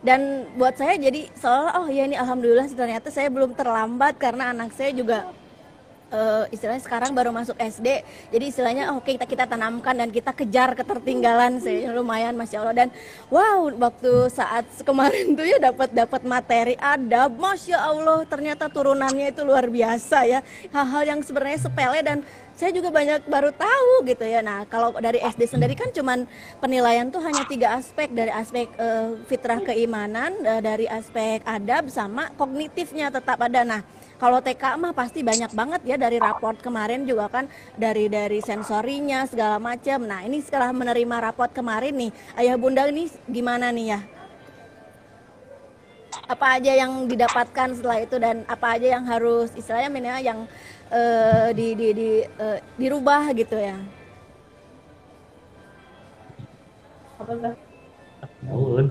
dan 0.07 0.47
buat 0.55 0.79
saya 0.79 0.95
jadi 0.95 1.27
seolah 1.35 1.83
oh 1.83 1.87
ya 1.90 2.07
ini 2.07 2.14
alhamdulillah 2.14 2.71
ternyata 2.71 3.11
saya 3.11 3.27
belum 3.27 3.59
terlambat 3.59 4.14
karena 4.23 4.55
anak 4.55 4.71
saya 4.79 4.95
juga 4.95 5.27
eh, 6.12 6.45
istilahnya 6.55 6.83
sekarang 6.83 7.11
baru 7.14 7.35
masuk 7.35 7.59
SD 7.59 8.03
jadi 8.27 8.45
istilahnya 8.51 8.90
oh, 8.90 8.99
oke 8.99 9.11
kita 9.14 9.27
kita 9.27 9.45
tanamkan 9.47 9.95
dan 9.97 10.11
kita 10.11 10.35
kejar 10.35 10.75
ketertinggalan 10.75 11.62
saya 11.62 11.90
lumayan 11.95 12.35
masya 12.35 12.62
allah. 12.62 12.77
Dan 12.77 12.88
wow 13.31 13.71
waktu 13.77 14.29
saat 14.31 14.66
kemarin 14.83 15.35
tuh 15.38 15.47
ya 15.47 15.59
dapat 15.59 15.90
dapat 15.95 16.23
materi 16.27 16.75
adab. 16.77 17.35
Masya 17.38 17.79
allah 17.79 18.23
ternyata 18.27 18.69
turunannya 18.69 19.31
itu 19.31 19.42
luar 19.47 19.71
biasa 19.71 20.27
ya. 20.27 20.40
Hal-hal 20.75 21.16
yang 21.16 21.21
sebenarnya 21.23 21.61
sepele 21.64 22.01
dan 22.03 22.19
saya 22.57 22.73
juga 22.73 22.88
banyak 22.88 23.29
baru 23.29 23.53
tahu 23.53 24.09
gitu 24.09 24.25
ya. 24.25 24.40
Nah 24.40 24.64
kalau 24.66 24.97
dari 24.97 25.21
SD 25.21 25.45
sendiri 25.45 25.77
kan 25.77 25.92
cuman 25.92 26.25
penilaian 26.59 27.09
tuh 27.12 27.21
hanya 27.21 27.45
tiga 27.45 27.77
aspek. 27.77 28.09
Dari 28.11 28.33
aspek 28.33 28.66
eh, 28.75 29.09
fitrah 29.29 29.61
keimanan 29.61 30.35
eh, 30.42 30.61
dari 30.64 30.88
aspek 30.88 31.45
adab 31.45 31.92
sama 31.92 32.33
kognitifnya 32.35 33.12
tetap 33.12 33.38
ada. 33.38 33.62
Nah 33.62 33.81
kalau 34.16 34.40
TK 34.40 34.81
mah 34.81 34.96
pasti 34.96 35.20
banyak 35.20 35.52
banget 35.52 35.81
ya 35.85 35.96
dari 36.00 36.16
raport 36.16 36.57
kemarin 36.57 37.05
juga 37.05 37.29
kan 37.29 37.44
dari 37.76 38.09
dari 38.09 38.40
sensorinya 38.40 39.29
segala 39.29 39.61
macam. 39.61 40.09
Nah 40.09 40.24
ini 40.24 40.40
setelah 40.40 40.72
menerima 40.72 41.16
raport 41.20 41.52
kemarin 41.52 41.92
nih, 41.92 42.11
ayah 42.40 42.57
bunda 42.57 42.88
ini 42.88 43.12
gimana 43.29 43.68
nih 43.68 43.92
ya? 43.92 44.00
Apa 46.26 46.57
aja 46.57 46.72
yang 46.72 47.05
didapatkan 47.05 47.76
setelah 47.76 47.98
itu 48.00 48.16
dan 48.16 48.40
apa 48.48 48.81
aja 48.81 48.96
yang 48.96 49.05
harus 49.05 49.52
istilahnya 49.52 49.92
minimal 49.92 50.22
yang 50.24 50.40
eh, 50.88 51.48
di, 51.52 51.76
di, 51.76 51.88
di, 51.92 52.11
eh, 52.24 52.59
dirubah 52.81 53.37
gitu 53.37 53.61
ya? 53.61 53.76
Nuhun. 58.48 58.87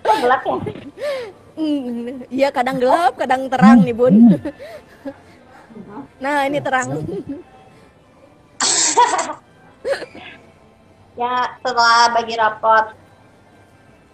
Kok 0.00 0.16
gelap 0.24 0.42
ya? 0.48 0.56
Hmm, 1.60 2.24
Iya 2.32 2.48
kadang 2.48 2.80
gelap, 2.80 3.20
kadang 3.20 3.52
terang 3.52 3.84
nih 3.84 3.92
bun. 3.92 4.14
Nah 6.16 6.48
ini 6.48 6.58
terang. 6.64 6.88
Ya 11.18 11.52
setelah 11.60 12.16
bagi 12.16 12.32
raport 12.32 12.96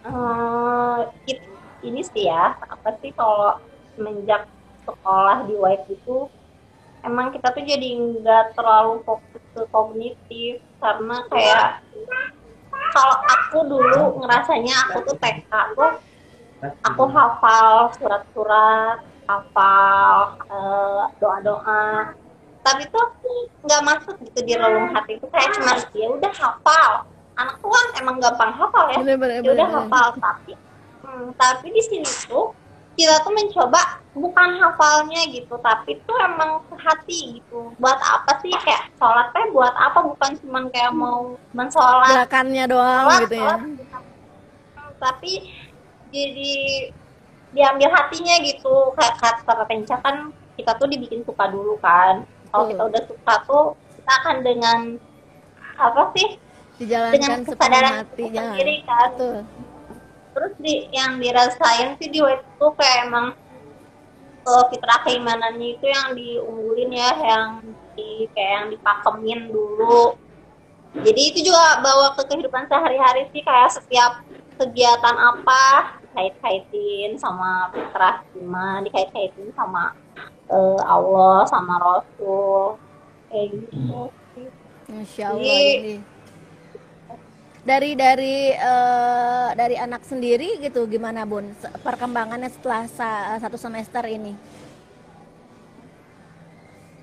eh, 0.02 0.98
it- 1.30 1.46
ini 1.86 2.02
sih 2.02 2.26
ya 2.26 2.56
apa 2.56 2.98
sih 2.98 3.14
kalau 3.14 3.62
semenjak 3.94 4.50
sekolah 4.82 5.46
di 5.46 5.54
WIP 5.54 5.86
itu 5.94 6.26
emang 7.06 7.30
kita 7.30 7.54
tuh 7.54 7.62
jadi 7.62 7.88
nggak 7.94 8.58
terlalu 8.58 9.06
fokus 9.06 9.42
ke 9.54 9.62
kognitif 9.70 10.58
karena 10.82 11.22
kayak 11.30 11.78
kalau 12.90 13.16
aku 13.22 13.58
dulu 13.70 14.02
ngerasanya 14.24 14.90
aku 14.90 14.98
tuh 15.06 15.16
TK 15.22 15.52
tuh 15.78 15.92
aku 16.86 17.02
hafal 17.12 17.90
surat-surat 17.98 18.98
hafal 19.26 20.38
eh, 20.46 21.02
doa-doa. 21.18 22.14
Tapi 22.66 22.82
tuh 22.90 23.06
nggak 23.62 23.82
masuk 23.86 24.14
gitu 24.26 24.40
di 24.42 24.54
relung 24.58 24.90
hati 24.90 25.18
itu. 25.18 25.26
Kayak 25.30 25.54
cuma 25.58 25.72
ya 25.94 26.06
udah 26.10 26.32
hafal. 26.34 26.90
Anak 27.36 27.60
tuh 27.60 27.70
kan 27.70 27.86
emang 28.00 28.16
gampang 28.18 28.52
hafal 28.54 28.84
ya. 28.90 28.98
Bener, 29.02 29.16
bener, 29.20 29.38
ya 29.44 29.50
udah 29.54 29.68
bener. 29.68 29.78
hafal. 29.86 30.06
tapi 30.18 30.52
hmm, 31.04 31.26
tapi 31.36 31.66
di 31.70 31.82
sini 31.84 32.10
tuh 32.26 32.50
kita 32.96 33.20
tuh 33.20 33.32
mencoba 33.36 34.00
bukan 34.16 34.56
hafalnya 34.56 35.20
gitu 35.28 35.52
tapi 35.60 36.00
tuh 36.08 36.16
emang 36.22 36.64
ke 36.66 36.74
hati 36.80 37.18
gitu. 37.38 37.70
Buat 37.78 38.00
apa 38.02 38.40
sih? 38.42 38.50
Kayak 38.50 38.90
sholat 38.98 39.30
teh 39.30 39.46
buat 39.52 39.74
apa? 39.76 40.02
Bukan 40.02 40.30
cuman 40.42 40.64
kayak 40.72 40.90
mau 40.96 41.36
mensolat. 41.54 42.08
Gerakannya 42.14 42.64
doang 42.66 43.04
sholat, 43.06 43.20
gitu 43.28 43.36
ya. 43.36 43.46
sholat, 43.46 43.60
tapi 44.96 45.32
jadi 46.16 46.54
diambil 47.52 47.88
hatinya 47.92 48.36
gitu. 48.44 48.92
Kayak 48.96 49.14
kata 49.20 49.64
penca 49.68 49.96
kan 50.00 50.16
kita 50.56 50.72
tuh 50.80 50.88
dibikin 50.88 51.22
suka 51.24 51.52
dulu 51.52 51.76
kan. 51.84 52.24
Kalau 52.50 52.64
Betul. 52.64 52.72
kita 52.72 52.82
udah 52.88 53.02
suka 53.04 53.34
tuh 53.44 53.64
kita 54.00 54.12
akan 54.24 54.36
dengan 54.40 54.78
apa 55.76 56.02
sih? 56.16 56.28
Dengan 56.76 57.12
Dijalankan 57.16 57.40
sepenuh 57.44 57.56
kesadaran 57.56 57.94
hati 58.04 58.24
sendiri 58.32 58.76
kan. 58.84 59.10
Betul. 59.16 59.38
terus 60.36 60.52
di 60.60 60.84
yang 60.92 61.16
dirasain 61.16 61.96
sih 61.96 62.12
di 62.12 62.20
waktu 62.20 62.44
itu 62.44 62.66
kayak 62.76 63.08
emang 63.08 63.32
eh, 64.44 64.64
fitrah 64.68 65.00
keimanannya 65.08 65.80
itu 65.80 65.86
yang 65.88 66.12
diunggulin 66.12 66.92
ya 66.92 67.10
yang 67.24 67.48
di 67.96 68.28
kayak 68.36 68.52
yang 68.52 68.66
dipakemin 68.76 69.48
dulu. 69.48 70.12
Jadi 70.92 71.20
itu 71.32 71.38
juga 71.48 71.80
bawa 71.80 72.12
ke 72.20 72.28
kehidupan 72.28 72.68
sehari-hari 72.68 73.32
sih 73.32 73.40
kayak 73.40 73.80
setiap 73.80 74.20
kegiatan 74.60 75.16
apa 75.16 75.96
kait-kaitin 76.16 77.14
sama 77.14 77.68
fitrah 77.70 78.24
iman 78.34 78.80
dikait-kaitin 78.82 79.52
sama 79.52 79.92
eh, 80.48 80.80
Allah 80.82 81.44
sama 81.44 81.76
Rasul 81.76 82.80
kayak 83.28 83.46
gitu. 83.52 84.08
Masya 84.88 85.24
Allah 85.28 85.44
Jadi- 85.44 85.76
ini. 85.76 85.96
Dari 87.62 87.90
dari 87.94 88.36
eh, 88.48 89.48
dari 89.52 89.74
anak 89.76 90.02
sendiri 90.02 90.56
gitu 90.58 90.86
gimana 90.86 91.22
Bun 91.22 91.50
perkembangannya 91.80 92.46
setelah 92.48 92.86
sa- 92.88 93.36
satu 93.36 93.56
semester 93.56 94.00
ini? 94.06 94.32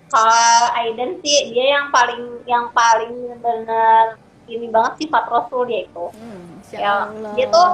kalau 0.07 0.45
Aiden 0.75 1.17
sih 1.19 1.49
dia 1.49 1.73
yang 1.73 1.89
paling 1.89 2.21
yang 2.45 2.69
paling 2.69 3.11
benar 3.35 4.13
ini 4.45 4.69
banget 4.69 4.93
sifat 4.99 5.25
Rasul 5.25 5.65
dia 5.65 5.83
itu 5.83 6.05
Hmm, 6.13 6.61
ya 6.69 7.09
Allah. 7.09 7.33
dia 7.33 7.47
tuh 7.49 7.67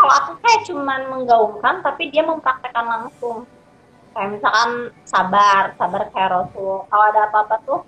kalau 0.00 0.14
aku 0.16 0.32
kayak 0.40 0.64
cuman 0.64 1.00
menggaungkan 1.12 1.84
tapi 1.84 2.08
dia 2.08 2.24
mempraktekkan 2.24 2.88
langsung. 2.88 3.44
Kayak 4.16 4.40
misalkan 4.40 4.70
sabar 5.04 5.76
sabar 5.76 6.08
kayak 6.08 6.32
Rasul. 6.32 6.88
Kalau 6.88 7.04
ada 7.12 7.20
apa-apa 7.28 7.56
tuh 7.68 7.80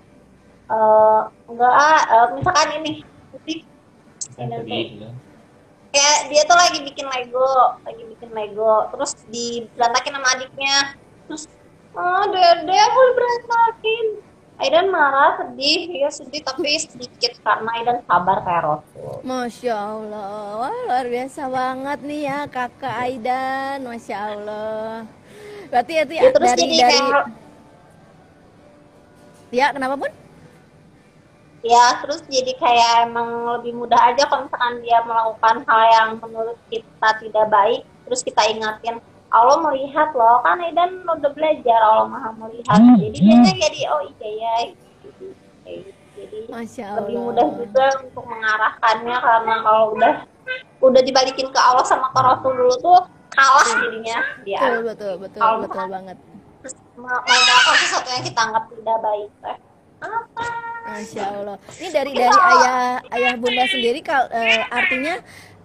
eh 0.69 1.21
enggak 1.49 1.73
eh, 2.13 2.27
misalkan 2.37 2.69
ini. 2.77 2.93
Putih, 3.33 3.65
gitu. 4.37 5.09
kayak 5.93 6.19
dia 6.29 6.41
tuh 6.45 6.57
lagi 6.57 6.79
bikin 6.85 7.05
Lego, 7.09 7.81
lagi 7.81 8.03
bikin 8.13 8.29
Lego, 8.33 8.89
terus 8.93 9.13
diberantakin 9.29 10.13
sama 10.13 10.29
adiknya, 10.37 10.77
terus 11.25 11.49
oh 11.97 12.23
dede 12.29 12.77
aku 12.77 12.99
diberantakin. 13.09 14.05
Aidan 14.61 14.93
marah, 14.93 15.41
sedih, 15.41 16.05
ya 16.05 16.09
sedih 16.13 16.45
tapi 16.45 16.77
sedikit 16.77 17.33
karena 17.41 17.69
Aidan 17.73 17.99
sabar 18.05 18.37
kayak 18.45 18.61
Rasul. 18.61 19.13
Masya 19.25 19.73
Allah, 19.73 20.29
Wah, 20.61 20.77
luar 20.85 21.05
biasa 21.09 21.41
banget 21.49 21.99
nih 22.05 22.21
ya 22.29 22.39
kakak 22.45 22.95
Aidan, 23.01 23.77
Masya 23.81 24.17
Allah. 24.29 25.09
Berarti 25.73 25.93
itu 26.05 26.13
ya 26.13 26.21
Ya, 26.21 26.29
terus 26.29 26.49
dari 26.53 26.61
jadi 26.61 26.75
dari 26.77 26.93
kayak 26.93 27.25
ya 29.53 29.67
kenapa 29.73 29.95
Bun? 29.97 30.13
ya 31.63 31.85
terus 32.03 32.19
jadi 32.27 32.53
kayak 32.59 33.07
emang 33.07 33.55
lebih 33.55 33.71
mudah 33.71 33.95
aja 34.11 34.27
kalau 34.27 34.51
misalkan 34.51 34.83
dia 34.83 34.99
melakukan 35.07 35.63
hal 35.63 35.81
yang 35.95 36.09
menurut 36.19 36.59
kita 36.67 37.09
tidak 37.23 37.45
baik, 37.47 37.81
terus 38.03 38.19
kita 38.19 38.41
ingatin 38.51 38.99
Allah 39.33 39.57
melihat 39.63 40.13
loh 40.13 40.39
kan 40.39 40.57
Aidan 40.57 41.01
udah 41.03 41.31
belajar 41.31 41.79
Allah 41.81 42.05
maha 42.05 42.29
melihat 42.37 42.77
jadi 42.95 43.17
dia 43.17 43.53
jadi 43.59 43.79
oh 43.89 44.01
iya 44.05 44.29
ya 44.31 44.53
gitu. 45.01 45.25
Jadi 46.13 46.37
Masya 46.47 46.85
lebih 46.95 47.15
Allah. 47.17 47.25
mudah 47.25 47.47
juga 47.57 47.85
untuk 47.99 48.23
mengarahkannya 48.23 49.15
karena 49.17 49.53
kalau 49.59 49.83
udah 49.91 50.13
udah 50.79 51.01
dibalikin 51.01 51.47
ke 51.49 51.59
Allah 51.59 51.81
sama 51.81 52.07
ke 52.09 52.19
Rasul 52.19 52.53
dulu 52.53 52.75
tuh 52.77 52.99
kalah 53.29 53.65
jadinya 53.65 54.17
dia 54.43 54.59
Betul 54.61 54.79
betul 54.85 55.13
betul 55.19 55.39
Kalau 55.39 55.57
betul 55.59 55.85
banget. 55.89 56.17
melakukan 56.93 57.49
sesuatu 57.81 58.07
yang 58.07 58.23
kita 58.23 58.39
anggap 58.39 58.63
tidak 58.69 58.97
baik 59.01 59.29
teh 59.41 59.57
apa 59.97 60.45
Masya 60.83 61.23
Allah. 61.33 61.57
Ini 61.73 61.87
dari 61.89 62.11
dari 62.11 62.29
ayah 62.29 62.77
ayah 63.09 63.33
bunda 63.33 63.65
sendiri 63.65 63.99
kal 63.99 64.27
eh, 64.29 64.61
artinya 64.69 65.15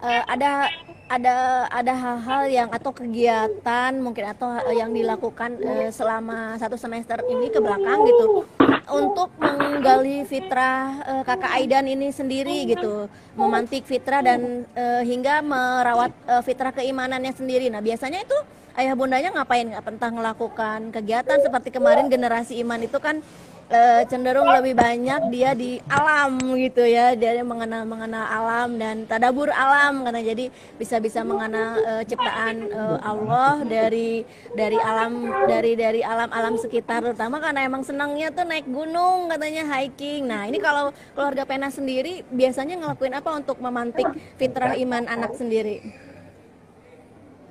eh, 0.01 0.23
ada 0.25 0.73
ada 1.09 1.65
ada 1.73 1.95
hal-hal 1.97 2.43
yang 2.53 2.69
atau 2.69 2.93
kegiatan 2.93 3.93
mungkin 3.97 4.29
atau 4.29 4.61
yang 4.77 4.93
dilakukan 4.93 5.57
eh, 5.65 5.89
selama 5.89 6.61
satu 6.61 6.77
semester 6.77 7.25
ini 7.33 7.49
ke 7.49 7.59
belakang 7.59 8.05
gitu 8.05 8.45
untuk 8.93 9.33
menggali 9.41 10.29
fitrah 10.29 11.01
eh, 11.09 11.23
kakak 11.25 11.53
Aidan 11.57 11.89
ini 11.89 12.13
sendiri 12.13 12.69
gitu 12.69 13.09
memantik 13.41 13.89
fitrah 13.89 14.21
dan 14.21 14.69
eh, 14.77 15.03
hingga 15.09 15.41
merawat 15.41 16.13
eh, 16.29 16.43
fitrah 16.45 16.77
keimanannya 16.77 17.33
sendiri. 17.33 17.73
Nah 17.73 17.81
biasanya 17.81 18.21
itu 18.21 18.37
ayah 18.77 18.93
bundanya 18.93 19.33
ngapain? 19.33 19.73
Entah 19.73 20.13
melakukan 20.13 20.93
kegiatan 20.93 21.41
seperti 21.41 21.73
kemarin 21.73 22.13
generasi 22.13 22.61
iman 22.61 22.85
itu 22.85 23.01
kan 23.01 23.25
eh, 23.69 24.03
cenderung 24.09 24.49
lebih 24.49 24.75
banyak 24.75 25.29
dia 25.29 25.53
di 25.53 25.79
alam 25.89 26.41
gitu 26.57 26.83
ya. 26.85 27.13
Dia 27.13 27.41
mengenal 27.45 27.85
mengenal 27.85 28.25
alam 28.25 28.81
dan 28.81 29.05
tadabur 29.05 29.53
alam 29.53 30.05
karena 30.09 30.21
jadi 30.25 30.45
bisa 30.81 30.97
bisa 30.99 31.21
mengenal 31.23 31.77
eh, 31.85 32.03
ciptaan 32.09 32.57
eh, 32.69 32.99
Allah 33.05 33.63
dari 33.65 34.25
dari 34.57 34.79
alam 34.81 35.29
dari 35.47 35.73
dari 35.77 36.01
alam 36.01 36.33
alam 36.33 36.57
sekitar. 36.57 37.05
Terutama 37.05 37.39
karena 37.39 37.69
emang 37.69 37.85
senangnya 37.85 38.33
tuh 38.33 38.49
naik 38.49 38.67
gunung 38.69 39.29
katanya 39.29 39.65
hiking. 39.77 40.25
Nah 40.27 40.49
ini 40.49 40.59
kalau 40.59 40.91
keluarga 41.13 41.45
Pena 41.45 41.69
sendiri 41.69 42.25
biasanya 42.29 42.77
ngelakuin 42.81 43.17
apa 43.17 43.31
untuk 43.37 43.57
memantik 43.61 44.09
fitrah 44.41 44.77
iman 44.77 45.05
anak 45.09 45.37
sendiri? 45.37 45.81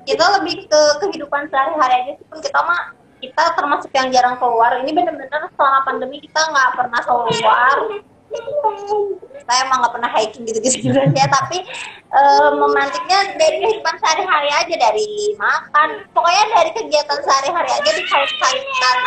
Kita 0.08 0.24
lebih 0.40 0.72
ke 0.72 0.82
kehidupan 1.04 1.52
sehari-hari 1.52 1.96
aja 2.00 2.14
sih. 2.16 2.26
Pun 2.32 2.40
kita 2.40 2.64
mah 2.64 2.97
kita 3.18 3.44
termasuk 3.58 3.92
yang 3.94 4.08
jarang 4.14 4.36
keluar. 4.38 4.78
Ini 4.82 4.92
bener-bener 4.94 5.42
selama 5.54 5.80
pandemi 5.86 6.22
kita 6.22 6.38
nggak 6.38 6.70
pernah 6.78 7.02
keluar. 7.02 7.78
Saya 9.48 9.60
emang 9.64 9.80
nggak 9.80 9.94
pernah 9.96 10.12
hiking 10.20 10.44
gitu-gitu 10.44 10.78
juga 10.92 11.08
ya 11.16 11.28
tapi 11.32 11.64
eh, 12.12 12.50
memantiknya 12.52 13.40
dari 13.40 13.58
kehidupan 13.64 13.96
sehari-hari 13.98 14.50
aja. 14.54 14.76
Dari 14.78 15.08
makan. 15.40 15.90
Pokoknya 16.12 16.46
dari 16.54 16.72
kegiatan 16.76 17.20
sehari-hari 17.24 17.70
aja 17.72 17.90
dikait-kaitkan. 17.90 18.98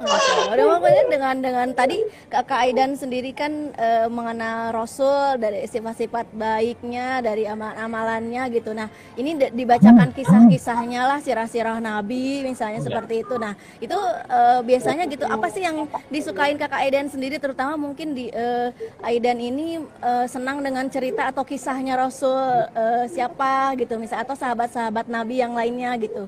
Udah 0.00 1.04
dengan 1.12 1.36
dengan 1.44 1.68
tadi 1.76 2.00
kakak 2.32 2.56
Aidan 2.64 2.96
sendiri 2.96 3.36
kan 3.36 3.52
eh, 3.76 4.08
mengenal 4.08 4.72
Rasul 4.72 5.36
dari 5.36 5.68
sifat-sifat 5.68 6.32
baiknya 6.32 7.20
dari 7.20 7.44
amal-amalannya 7.44 8.48
gitu. 8.48 8.72
Nah 8.72 8.88
ini 9.20 9.36
d- 9.36 9.52
dibacakan 9.52 10.08
kisah-kisahnya 10.16 11.04
lah 11.04 11.18
sirah-sirah 11.20 11.84
Nabi 11.84 12.40
misalnya 12.48 12.80
seperti 12.80 13.28
itu. 13.28 13.36
Nah 13.36 13.52
itu 13.76 13.98
eh, 14.24 14.60
biasanya 14.64 15.04
gitu 15.04 15.28
apa 15.28 15.46
sih 15.52 15.68
yang 15.68 15.84
disukain 16.08 16.56
kakak 16.56 16.80
Aidan 16.80 17.12
sendiri 17.12 17.36
terutama 17.36 17.76
mungkin 17.76 18.16
di 18.16 18.32
eh, 18.32 18.72
Aidan 19.04 19.36
ini 19.36 19.84
eh, 19.84 20.26
senang 20.32 20.64
dengan 20.64 20.88
cerita 20.88 21.28
atau 21.28 21.44
kisahnya 21.44 22.00
Rasul 22.00 22.40
eh, 22.72 23.04
siapa 23.12 23.76
gitu 23.76 24.00
misalnya 24.00 24.24
atau 24.24 24.36
sahabat-sahabat 24.38 25.12
Nabi 25.12 25.44
yang 25.44 25.52
lainnya 25.52 25.92
gitu. 26.00 26.24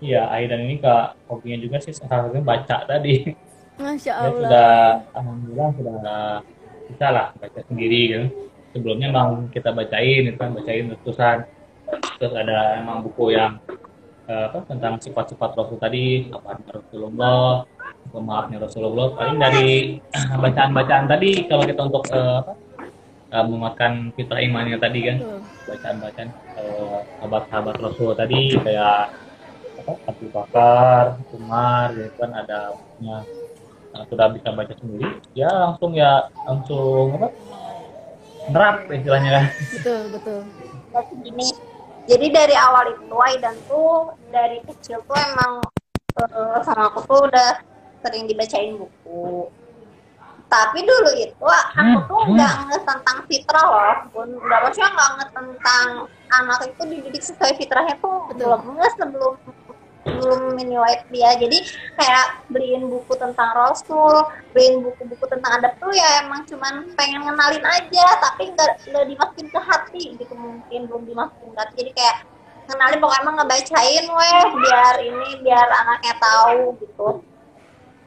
Iya, 0.00 0.32
Aidan 0.32 0.64
ini 0.64 0.80
kak 0.80 1.28
hobinya 1.28 1.60
juga 1.60 1.76
sih 1.76 1.92
salah 1.92 2.24
satunya 2.24 2.40
baca 2.40 2.76
tadi. 2.88 3.36
Masya 3.76 4.12
Dia 4.16 4.24
Allah. 4.24 4.40
sudah 4.40 4.70
alhamdulillah 5.12 5.68
sudah 5.76 5.96
bisa 6.88 7.06
lah 7.12 7.26
baca 7.36 7.60
sendiri 7.68 8.00
kan. 8.16 8.24
Sebelumnya 8.72 9.06
emang 9.12 9.52
kita 9.52 9.76
bacain 9.76 10.24
itu 10.24 10.38
kan 10.40 10.56
bacain 10.56 10.88
ratusan. 10.88 11.38
Terus 12.16 12.32
ada 12.32 12.80
emang 12.80 13.04
buku 13.04 13.36
yang 13.36 13.60
eh, 14.24 14.44
apa 14.48 14.64
tentang 14.64 14.96
sifat-sifat 14.96 15.50
Rasul 15.52 15.76
tadi, 15.76 16.32
apa 16.32 16.56
Rasulullah, 16.70 17.66
pemaafnya 18.08 18.56
Rasulullah. 18.62 19.12
Paling 19.20 19.36
dari 19.36 20.00
bacaan-bacaan 20.44 21.04
tadi 21.12 21.44
kalau 21.44 21.64
kita 21.68 21.80
untuk 21.84 22.08
eh, 22.08 22.40
apa 22.40 22.52
eh, 23.36 23.44
menguatkan 23.44 24.16
fitrah 24.16 24.40
imannya 24.40 24.80
tadi 24.80 25.00
kan 25.12 25.16
bacaan-bacaan 25.68 26.28
sahabat-sahabat 27.20 27.76
Rasul 27.84 28.16
tadi 28.16 28.56
kayak 28.56 29.12
apa 29.90 30.10
Abu 30.10 30.26
Bakar, 30.30 31.04
Umar, 31.34 31.86
gitu 31.98 32.14
kan 32.18 32.30
ada 32.30 32.78
punya 32.96 33.26
nah, 33.90 34.04
sudah 34.06 34.26
bisa 34.30 34.48
baca 34.54 34.74
sendiri, 34.78 35.18
ya 35.34 35.50
langsung 35.50 35.90
ya 35.98 36.30
langsung 36.46 37.18
apa 37.18 37.28
nerap 38.50 38.76
istilahnya 38.88 39.30
kan. 39.34 39.44
Betul 39.74 40.00
betul. 40.14 40.40
Tapi 40.90 41.12
gini 41.22 41.48
jadi 42.10 42.26
dari 42.32 42.54
awal 42.58 42.96
itu 42.96 43.16
Aidan 43.18 43.56
tuh 43.70 44.14
dari 44.34 44.58
kecil 44.66 44.98
tuh 45.04 45.16
emang 45.18 45.62
eh, 46.18 46.58
sama 46.66 46.90
aku 46.90 47.00
tuh 47.06 47.20
udah 47.30 47.50
sering 48.00 48.24
dibacain 48.26 48.74
buku 48.80 49.46
tapi 50.50 50.82
dulu 50.82 51.10
itu 51.14 51.46
aku 51.46 51.98
tuh 52.10 52.22
nggak 52.34 52.54
nges 52.66 52.82
tentang 52.82 53.18
fitrah 53.30 53.66
loh 53.70 53.96
pun 54.10 54.28
nggak 54.34 54.58
maksudnya 54.66 54.90
nggak 54.90 55.10
nges 55.14 55.30
tentang 55.30 55.86
anak 56.34 56.60
itu 56.66 56.82
dididik 56.90 57.22
sesuai 57.22 57.54
fitrahnya 57.54 57.94
tuh 58.02 58.26
Betul. 58.26 58.58
belum 58.58 58.62
nges 58.74 58.94
sebelum 58.98 59.34
belum 60.04 60.56
white 60.56 61.04
dia. 61.12 61.30
Jadi 61.36 61.58
kayak 61.96 62.26
beliin 62.48 62.88
buku 62.88 63.12
tentang 63.16 63.52
Rasul 63.52 64.24
beliin 64.52 64.80
buku-buku 64.80 65.24
tentang 65.28 65.60
adab 65.60 65.76
tuh 65.76 65.92
ya 65.92 66.24
emang 66.24 66.42
cuman 66.48 66.88
pengen 66.96 67.22
ngenalin 67.22 67.64
aja 67.64 68.06
tapi 68.18 68.50
nggak 68.50 68.80
nggak 68.88 69.04
dimasukin 69.06 69.46
ke 69.52 69.60
hati 69.60 70.02
gitu 70.16 70.34
mungkin 70.34 70.80
belum 70.88 71.02
dimasukin 71.04 71.52
hati. 71.56 71.74
Jadi 71.84 71.90
kayak 71.94 72.16
ngenalin 72.70 72.98
pokoknya 73.02 73.22
emang 73.22 73.36
ngebacain 73.42 74.04
weh 74.08 74.42
biar 74.62 74.94
ini 75.02 75.28
biar 75.44 75.68
anaknya 75.68 76.14
tahu 76.16 76.60
gitu. 76.80 77.08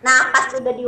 Nah 0.02 0.20
pas 0.34 0.50
udah 0.52 0.74
di 0.74 0.86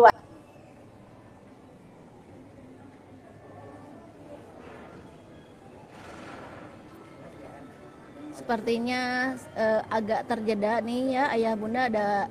Sepertinya 8.45 9.34
eh, 9.58 9.81
agak 9.89 10.29
terjeda 10.29 10.77
nih 10.86 11.17
ya 11.17 11.23
ayah 11.34 11.58
bunda 11.58 11.89
ada 11.89 12.29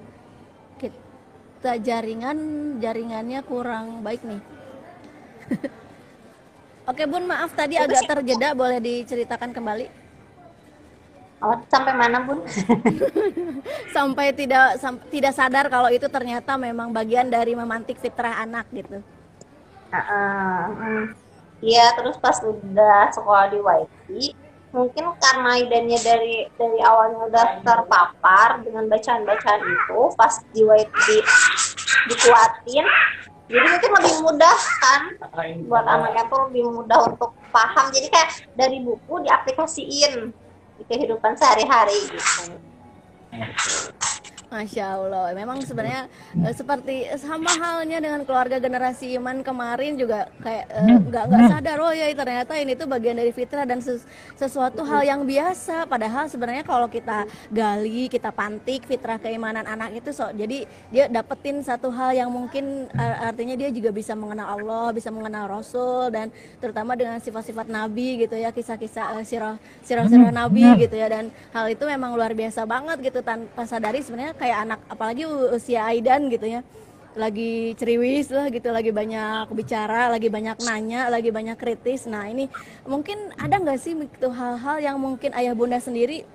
kita 0.79 1.83
jaringan 1.83 2.39
jaringannya 2.79 3.43
kurang 3.43 4.07
baik 4.07 4.23
nih. 4.23 4.39
Oke 6.91 7.03
bun 7.11 7.27
maaf 7.27 7.51
tadi 7.59 7.75
agak 7.75 8.07
terjeda 8.07 8.55
boleh 8.55 8.79
diceritakan 8.79 9.51
kembali 9.51 10.07
Oh, 11.45 11.61
sampai 11.69 11.93
mana 11.93 12.25
bun? 12.25 12.41
sampai 13.97 14.33
tidak 14.33 14.81
sam- 14.81 15.03
tidak 15.13 15.37
sadar 15.37 15.69
kalau 15.69 15.93
itu 15.93 16.09
ternyata 16.09 16.57
memang 16.57 16.89
bagian 16.89 17.29
dari 17.29 17.53
memantik 17.53 18.01
fitrah 18.01 18.41
anak 18.41 18.65
gitu. 18.73 19.03
Hmm. 19.93 21.13
Iya, 21.61 21.93
terus 22.01 22.17
pas 22.17 22.41
udah 22.41 23.13
sekolah 23.13 23.53
di 23.53 23.59
YP, 23.61 24.33
mungkin 24.75 25.15
karena 25.23 25.51
idannya 25.63 25.99
dari 26.03 26.35
dari 26.59 26.79
awalnya 26.83 27.31
udah 27.31 27.47
terpapar 27.63 28.59
dengan 28.67 28.91
bacaan-bacaan 28.91 29.63
itu, 29.63 30.01
pas 30.19 30.35
YP 30.51 30.91
di- 31.07 31.27
dikuatin, 32.11 32.85
jadi 33.45 33.67
mungkin 33.71 33.91
lebih 34.03 34.15
mudah 34.25 34.59
kan 34.83 35.03
buat 35.69 35.87
anaknya 35.87 36.25
tuh 36.27 36.49
lebih 36.51 36.65
mudah 36.75 36.99
untuk 37.07 37.31
paham. 37.55 37.87
Jadi 37.95 38.09
kayak 38.11 38.31
dari 38.57 38.83
buku 38.83 39.21
diaplikasiin 39.23 40.33
di 40.75 40.83
kehidupan 40.91 41.39
sehari-hari 41.39 42.09
gitu. 42.11 42.59
Masya 44.53 44.85
Allah, 45.01 45.35
memang 45.35 45.59
sebenarnya 45.65 46.07
eh, 46.39 46.55
seperti 46.55 47.09
sama 47.19 47.51
halnya 47.59 47.99
dengan 47.99 48.23
keluarga 48.23 48.61
generasi 48.61 49.17
Iman 49.17 49.43
kemarin 49.43 49.97
juga 49.99 50.31
kayak 50.45 50.65
eh, 50.69 50.99
nggak 51.01 51.25
nggak 51.27 51.43
sadar 51.51 51.79
oh 51.81 51.91
ya 51.91 52.07
ternyata 52.13 52.53
ini 52.61 52.77
tuh 52.77 52.87
bagian 52.87 53.17
dari 53.19 53.33
fitrah 53.35 53.65
dan 53.67 53.81
ses- 53.81 54.07
sesuatu 54.37 54.85
hal 54.85 55.03
yang 55.03 55.23
biasa. 55.25 55.89
Padahal 55.89 56.29
sebenarnya 56.29 56.63
kalau 56.63 56.87
kita 56.87 57.25
gali, 57.51 58.07
kita 58.13 58.31
pantik 58.31 58.85
fitrah 58.85 59.17
keimanan 59.17 59.65
anak 59.65 59.97
itu 59.97 60.13
so 60.13 60.29
jadi 60.31 60.69
dia 60.93 61.11
dapetin 61.11 61.65
satu 61.65 61.89
hal 61.91 62.13
yang 62.15 62.29
mungkin 62.31 62.87
eh, 62.95 63.17
artinya 63.27 63.57
dia 63.57 63.73
juga 63.73 63.91
bisa 63.91 64.13
mengenal 64.13 64.61
Allah, 64.61 64.93
bisa 64.93 65.09
mengenal 65.09 65.49
Rasul 65.51 66.13
dan 66.13 66.29
terutama 66.61 66.95
dengan 66.95 67.19
sifat-sifat 67.19 67.67
Nabi 67.67 68.23
gitu 68.23 68.37
ya 68.37 68.53
kisah-kisah 68.53 69.19
eh, 69.19 69.25
sirah 69.25 69.57
sirah-sirah 69.83 70.31
Nabi 70.31 70.85
gitu 70.85 70.95
ya 70.95 71.09
dan 71.09 71.33
hal 71.51 71.67
itu 71.73 71.83
memang 71.89 72.15
luar 72.15 72.37
biasa 72.37 72.63
banget 72.69 73.01
gitu 73.03 73.25
tanpa 73.25 73.65
sadari 73.65 74.05
sebenarnya 74.05 74.34
kayak 74.41 74.59
anak 74.69 74.81
apalagi 74.91 75.25
usia 75.29 75.87
Aidan 75.89 76.31
gitu 76.31 76.47
ya. 76.49 76.63
Lagi 77.15 77.79
ceriwis 77.79 78.27
lah 78.35 78.51
gitu 78.51 78.75
lagi 78.75 78.91
banyak 78.91 79.47
bicara 79.55 80.11
lagi 80.11 80.27
banyak 80.27 80.59
nanya 80.67 81.07
lagi 81.07 81.31
banyak 81.31 81.55
kritis. 81.55 82.11
Nah 82.11 82.27
ini 82.27 82.51
mungkin 82.85 83.31
ada 83.39 83.59
nggak 83.59 83.79
sih 83.79 83.95
gitu 83.95 84.35
hal-hal 84.35 84.83
yang 84.83 84.97
mungkin 84.99 85.31
ayah 85.35 85.55
bunda 85.55 85.79
sendiri 85.79 86.27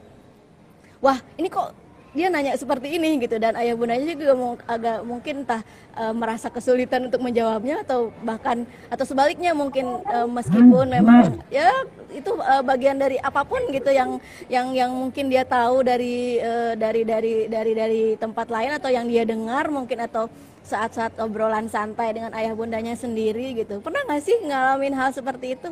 wah 0.99 1.19
ini 1.39 1.47
kok 1.47 1.71
dia 2.09 2.27
nanya 2.33 2.57
seperti 2.57 2.97
ini 2.97 3.21
gitu 3.21 3.37
dan 3.37 3.53
ayah 3.61 3.77
bundanya 3.77 4.17
juga 4.17 4.33
mau 4.33 4.57
agak 4.65 5.05
mungkin 5.05 5.45
entah 5.45 5.61
eh, 5.93 6.13
merasa 6.13 6.49
kesulitan 6.49 7.05
untuk 7.05 7.21
menjawabnya 7.21 7.85
atau 7.85 8.09
bahkan 8.25 8.65
atau 8.89 9.05
sebaliknya 9.05 9.53
mungkin 9.53 10.01
eh, 10.09 10.25
meskipun 10.25 10.89
memang 10.89 11.37
ya 11.53 11.69
itu 12.09 12.33
eh, 12.33 12.63
bagian 12.65 12.97
dari 12.97 13.21
apa 13.21 13.45
pun 13.45 13.61
gitu 13.69 13.93
yang 13.93 14.17
yang 14.49 14.73
yang 14.73 14.89
mungkin 14.89 15.29
dia 15.29 15.45
tahu 15.45 15.85
dari 15.85 16.41
eh, 16.41 16.73
dari 16.73 17.05
dari 17.05 17.45
dari 17.45 17.71
dari 17.77 18.03
tempat 18.17 18.49
lain 18.49 18.73
atau 18.81 18.89
yang 18.89 19.05
dia 19.05 19.21
dengar 19.21 19.69
mungkin 19.69 20.01
atau 20.01 20.25
saat-saat 20.65 21.17
obrolan 21.17 21.65
santai 21.65 22.13
dengan 22.13 22.29
ayah 22.37 22.53
bundanya 22.53 22.93
sendiri 22.93 23.57
gitu. 23.57 23.81
Pernah 23.81 24.05
nggak 24.05 24.21
sih 24.21 24.37
ngalamin 24.45 24.93
hal 24.93 25.09
seperti 25.09 25.57
itu? 25.57 25.69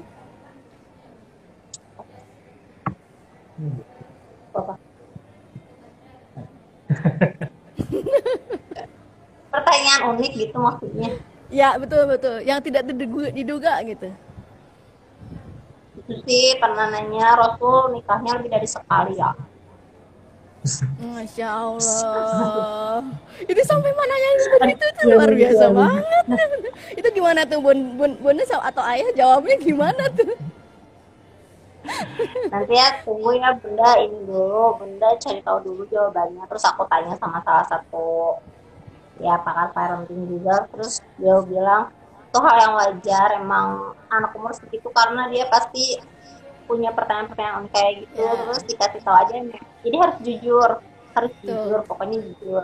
Apa? 4.58 4.87
Pertanyaan 9.54 10.02
unik 10.16 10.32
gitu 10.38 10.58
maksudnya. 10.60 11.10
ya 11.48 11.80
betul 11.80 12.04
betul 12.12 12.44
yang 12.44 12.60
tidak 12.60 12.84
diduga, 12.92 13.32
diduga 13.32 13.74
gitu 13.88 14.12
Itu 16.04 16.14
sih 16.28 16.60
pernah 16.60 16.92
nanya 16.92 17.40
Rasul 17.40 17.96
nikahnya 17.96 18.40
lebih 18.40 18.52
dari 18.52 18.68
sekali 18.68 19.16
ya. 19.16 19.32
Masya 21.00 21.48
Allah. 21.48 23.00
Itu 23.40 23.62
sampai 23.64 23.92
mana 23.96 24.16
yang 24.16 24.36
seperti 24.44 24.72
itu 24.76 24.86
luar 25.08 25.32
biasa 25.32 25.66
banget. 25.72 26.26
itu 27.00 27.08
gimana 27.16 27.48
tuh 27.48 27.60
bun 27.64 27.80
bun 27.96 28.12
bunda 28.20 28.44
atau 28.44 28.84
ayah 28.92 29.10
jawabnya 29.16 29.56
gimana 29.62 30.04
tuh? 30.12 30.36
Nanti 32.52 32.74
ya 32.76 32.88
tunggu 33.04 33.36
ya 33.36 33.56
bunda 33.58 33.90
ini 34.04 34.20
dulu, 34.28 34.78
bunda 34.80 35.08
cari 35.20 35.40
tahu 35.42 35.58
dulu 35.64 35.82
jawabannya. 35.90 36.44
Terus 36.48 36.64
aku 36.68 36.84
tanya 36.88 37.14
sama 37.18 37.40
salah 37.44 37.66
satu 37.68 38.38
ya 39.24 39.40
pakar 39.42 39.74
parenting 39.74 40.28
juga. 40.28 40.68
Terus 40.74 41.02
dia 41.18 41.36
bilang 41.44 41.90
itu 42.28 42.38
hal 42.44 42.56
yang 42.60 42.74
wajar 42.76 43.28
emang 43.40 43.96
anak 44.12 44.32
umur 44.36 44.52
segitu 44.52 44.92
karena 44.92 45.32
dia 45.32 45.48
pasti 45.48 45.98
punya 46.68 46.92
pertanyaan-pertanyaan 46.92 47.66
kayak 47.72 47.92
gitu. 48.04 48.20
Ya. 48.20 48.32
Terus 48.36 48.62
dikasih 48.68 49.02
tahu 49.02 49.16
aja 49.16 49.34
jadi 49.84 49.96
harus 50.04 50.18
jujur, 50.20 50.70
harus 51.16 51.32
Betul. 51.40 51.48
jujur, 51.48 51.80
pokoknya 51.88 52.18
jujur. 52.20 52.64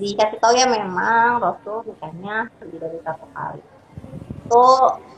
Dikasih 0.00 0.38
tahu 0.38 0.52
ya 0.56 0.64
memang 0.70 1.42
Rasul 1.42 1.84
nikahnya 1.84 2.48
lebih 2.62 2.78
dari 2.78 2.98
satu 3.04 3.26
kali 3.34 3.79
itu 4.50 4.66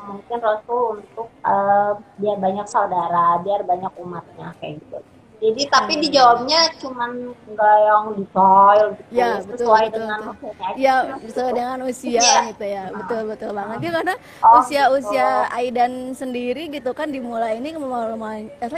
mungkin 0.05 0.38
Rasul 0.45 1.01
untuk 1.01 1.33
eh, 1.40 1.92
biar 2.21 2.37
banyak 2.37 2.66
saudara, 2.68 3.40
biar 3.40 3.64
banyak 3.64 3.92
umatnya 3.97 4.53
kayak 4.61 4.85
gitu. 4.85 5.01
Jadi 5.42 5.62
tapi 5.66 5.92
Hmm. 5.98 6.02
dijawabnya 6.07 6.61
cuman 6.78 7.11
nggak 7.50 7.76
yang 7.83 8.05
detail 8.14 8.85
gitu, 8.94 9.11
Ya, 9.11 9.42
betul, 9.42 9.59
sesuai 9.59 9.85
betul, 9.90 9.96
dengan 9.98 10.20
betul. 10.31 10.52
aja. 10.62 10.74
Ya 10.78 10.96
sesuai 11.26 11.52
dengan 11.59 11.78
usia 11.83 12.22
Iya. 12.22 12.38
gitu 12.55 12.64
ya. 12.64 12.85
Betul 12.94 13.20
betul 13.26 13.50
banget. 13.50 13.78
Ya 13.83 13.90
karena 13.90 14.14
Oh, 14.38 14.55
usia-usia 14.62 15.28
gitu. 15.42 15.57
Aidan 15.59 15.92
sendiri 16.14 16.70
gitu 16.70 16.90
kan 16.94 17.11
dimulai 17.11 17.59
ini 17.59 17.74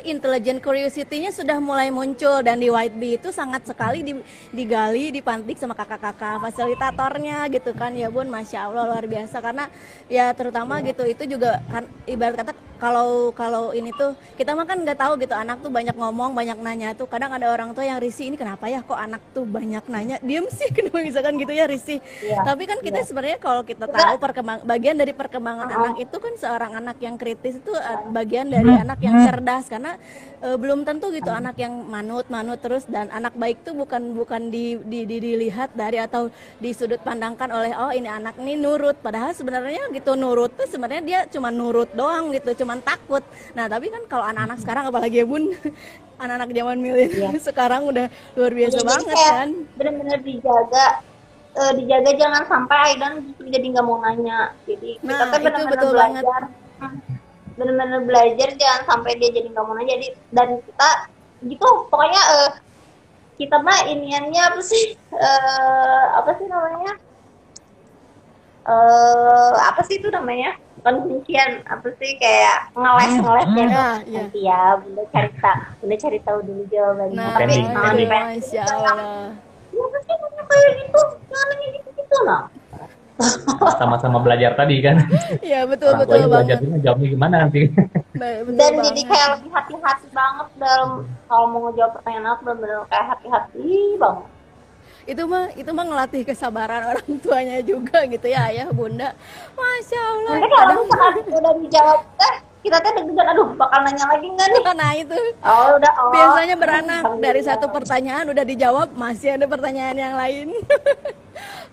intelligent 0.04 0.64
curiosity-nya 0.64 1.30
sudah 1.36 1.60
mulai 1.60 1.92
muncul 1.92 2.40
dan 2.40 2.56
di 2.56 2.72
White 2.72 2.96
Bee 2.96 3.20
itu 3.20 3.28
sangat 3.28 3.68
sekali 3.68 4.00
di- 4.00 4.24
digali, 4.48 5.12
dipantik 5.12 5.60
sama 5.60 5.76
kakak-kakak 5.76 6.40
fasilitatornya 6.40 7.44
gitu 7.52 7.76
kan 7.76 7.92
ya 7.92 8.08
Bun, 8.08 8.32
masya 8.32 8.72
Allah 8.72 8.88
luar 8.88 9.04
biasa 9.04 9.36
karena 9.44 9.68
ya 10.08 10.32
terutama 10.32 10.80
gitu 10.80 11.04
itu 11.04 11.36
juga 11.36 11.60
kan 11.68 11.84
ibarat 12.08 12.40
kata 12.40 12.52
kalau 12.78 13.32
kalau 13.32 13.70
ini 13.72 13.94
tuh 13.94 14.12
kita 14.36 14.52
mah 14.52 14.66
kan 14.68 14.82
nggak 14.82 14.98
tahu 14.98 15.16
gitu 15.16 15.32
anak 15.32 15.62
tuh 15.62 15.70
banyak 15.72 15.94
ngomong 15.96 16.36
banyak 16.36 16.53
nanya 16.60 16.94
tuh. 16.94 17.10
Kadang 17.10 17.34
ada 17.34 17.50
orang 17.50 17.74
tua 17.74 17.82
yang 17.82 17.98
risih 17.98 18.30
ini 18.30 18.36
kenapa 18.38 18.70
ya 18.70 18.84
kok 18.84 18.94
anak 18.94 19.22
tuh 19.34 19.42
banyak 19.42 19.84
nanya? 19.90 20.16
Diem 20.26 20.46
sih 20.52 20.70
kenapa 20.76 21.02
misalkan 21.02 21.34
gitu 21.40 21.50
ya 21.50 21.64
risih. 21.66 21.98
Iya, 22.22 22.44
tapi 22.46 22.68
kan 22.70 22.78
kita 22.78 23.02
iya. 23.02 23.08
sebenarnya 23.08 23.38
kalau 23.42 23.62
kita 23.66 23.90
tahu 23.90 24.16
perkembang 24.20 24.62
bagian 24.62 24.96
dari 25.00 25.12
perkembangan 25.16 25.66
Uh-uh. 25.66 25.78
anak 25.80 25.96
itu 26.04 26.16
kan 26.20 26.32
seorang 26.38 26.72
anak 26.78 26.96
yang 27.02 27.16
kritis 27.18 27.58
itu 27.58 27.72
uh, 27.72 28.06
bagian 28.14 28.46
dari 28.52 28.70
anak 28.70 28.98
yang 29.02 29.16
cerdas. 29.26 29.66
Karena 29.66 29.98
uh, 30.44 30.56
belum 30.60 30.86
tentu 30.86 31.10
gitu 31.10 31.30
anak 31.32 31.56
yang 31.58 31.74
manut 31.88 32.28
manut 32.28 32.60
terus 32.60 32.84
dan 32.86 33.10
anak 33.10 33.34
baik 33.34 33.64
tuh 33.64 33.74
bukan 33.74 34.14
bukan 34.14 34.52
di, 34.52 34.78
di, 34.84 35.08
di- 35.08 35.22
dilihat 35.24 35.72
dari 35.72 35.98
atau 35.98 36.28
di 36.60 36.70
sudut 36.76 37.00
pandangkan 37.00 37.48
oleh 37.48 37.72
oh 37.74 37.90
ini 37.90 38.06
anak 38.06 38.36
ini 38.38 38.60
nurut. 38.60 39.00
Padahal 39.00 39.32
sebenarnya 39.32 39.90
gitu 39.90 40.14
nurut 40.14 40.52
tuh 40.54 40.68
sebenarnya 40.68 41.02
dia 41.02 41.20
cuma 41.32 41.48
nurut 41.48 41.90
doang 41.96 42.30
gitu 42.30 42.64
cuman 42.64 42.78
takut. 42.84 43.24
Nah 43.56 43.66
tapi 43.66 43.88
kan 43.88 44.04
kalau 44.06 44.24
anak-anak 44.28 44.58
sekarang 44.60 44.84
apalagi 44.90 45.22
ya 45.22 45.26
bun 45.26 45.54
anak-anak 46.16 46.50
zaman 46.50 46.76
milenial 46.78 47.32
Iya. 47.32 47.40
sekarang 47.40 47.82
udah 47.84 48.06
luar 48.34 48.52
biasa 48.52 48.76
Jadi 48.76 48.86
banget 48.86 49.16
kan 49.16 49.48
bener-bener 49.74 50.18
dijaga 50.20 50.86
eh, 51.54 51.72
dijaga 51.74 52.10
jangan 52.14 52.42
sampai 52.44 52.76
Aidan 52.88 53.12
justru 53.24 53.46
jadi 53.48 53.66
nggak 53.68 53.84
mau 53.84 53.98
nanya 53.98 54.38
jadi 54.64 54.88
kita 54.98 55.06
Nah, 55.06 55.26
itu 55.26 55.36
bener-bener 55.40 55.70
betul 55.70 55.90
belajar 55.92 56.42
Hmm. 56.74 56.98
bener-bener 57.54 58.00
belajar 58.02 58.48
jangan 58.58 58.82
sampai 58.84 59.14
dia 59.14 59.30
jadi 59.30 59.46
nggak 59.46 59.62
mau 59.62 59.74
nanya 59.74 59.94
jadi 59.94 60.08
dan 60.30 60.48
kita 60.60 60.90
gitu 61.44 61.68
pokoknya 61.86 62.22
eh, 62.34 62.50
kita 63.34 63.58
mah 63.58 63.82
iniannya 63.84 64.42
apa 64.42 64.60
sih? 64.60 64.94
Eh 65.14 66.04
apa 66.14 66.30
sih 66.34 66.46
namanya? 66.46 66.94
Eh 68.64 69.52
apa 69.60 69.80
sih 69.84 69.98
itu 69.98 70.08
namanya? 70.08 70.56
Bukan 70.84 71.00
kuncian, 71.00 71.64
apa 71.64 71.88
sih 71.96 72.12
kayak 72.20 72.76
ngeles 72.76 73.16
ngeles 73.16 73.48
ya. 73.48 73.64
Ya, 73.64 73.88
ya. 74.04 74.20
Nanti 74.20 74.40
ya, 74.44 74.60
bunda 74.76 75.02
cari 75.08 75.30
tahu, 75.34 75.56
bunda 75.80 75.96
cari 75.96 76.18
tahu 76.20 76.38
dulu 76.44 76.62
jawabannya. 76.68 77.16
Nah, 77.16 77.32
Tapi 77.34 77.52
jangan 77.56 77.94
di 77.94 78.04
masya 78.04 78.62
Allah. 78.68 79.32
Kayak 80.44 80.72
gitu, 80.76 81.00
gitu-gitu 81.72 82.16
nah. 82.22 82.42
sama-sama 83.80 84.18
belajar 84.18 84.52
tadi 84.52 84.82
kan 84.82 84.98
Ya 85.40 85.62
betul 85.64 85.88
orang 85.88 86.02
betul 86.02 86.20
belajar 86.26 86.58
banget. 86.58 86.66
juga 86.66 86.76
jawabnya 86.82 87.08
gimana 87.08 87.34
nanti 87.40 87.60
Ba- 88.20 88.42
Betul 88.42 88.52
Dan 88.52 88.70
banget. 88.70 88.84
jadi 88.84 89.00
kayak 89.06 89.28
lebih 89.32 89.50
hati-hati 89.50 90.06
banget 90.10 90.48
dalam 90.54 90.90
kalau 91.24 91.46
mau 91.48 91.60
ngejawab 91.64 91.92
pertanyaan 91.94 92.26
aku 92.28 92.40
benar-benar 92.44 92.84
kayak 92.84 93.06
hati-hati 93.08 93.70
banget. 93.96 94.26
Itu 95.04 95.22
mah 95.28 95.52
itu 95.56 95.70
mah 95.70 95.84
ngelatih 95.84 96.22
kesabaran 96.24 96.82
orang 96.90 97.08
tuanya 97.20 97.58
juga 97.60 98.04
gitu 98.08 98.26
ya 98.28 98.48
ayah 98.52 98.68
bunda. 98.72 99.12
Masya 99.56 100.00
allah 100.00 100.32
Nanti 100.36 100.48
kalau 100.48 100.74
misalkan 100.84 101.12
udah 101.28 101.52
dijawab. 101.60 102.00
Teh, 102.16 102.34
kita 102.64 102.76
teh 102.80 102.90
deg-degan. 102.96 103.26
Aduh 103.32 103.48
bakal 103.56 103.78
nanya 103.84 104.04
lagi 104.08 104.26
nggak 104.28 104.48
nih? 104.48 104.62
nah 104.76 104.92
itu. 104.96 105.18
Oh 105.44 105.68
udah 105.76 105.92
oh. 106.00 106.10
biasanya 106.12 106.56
beranak 106.56 107.04
dari 107.20 107.40
satu 107.44 107.66
pertanyaan 107.72 108.26
udah 108.32 108.44
dijawab 108.44 108.88
masih 108.96 109.36
ada 109.36 109.46
pertanyaan 109.48 109.96
yang 109.96 110.14
lain 110.16 110.48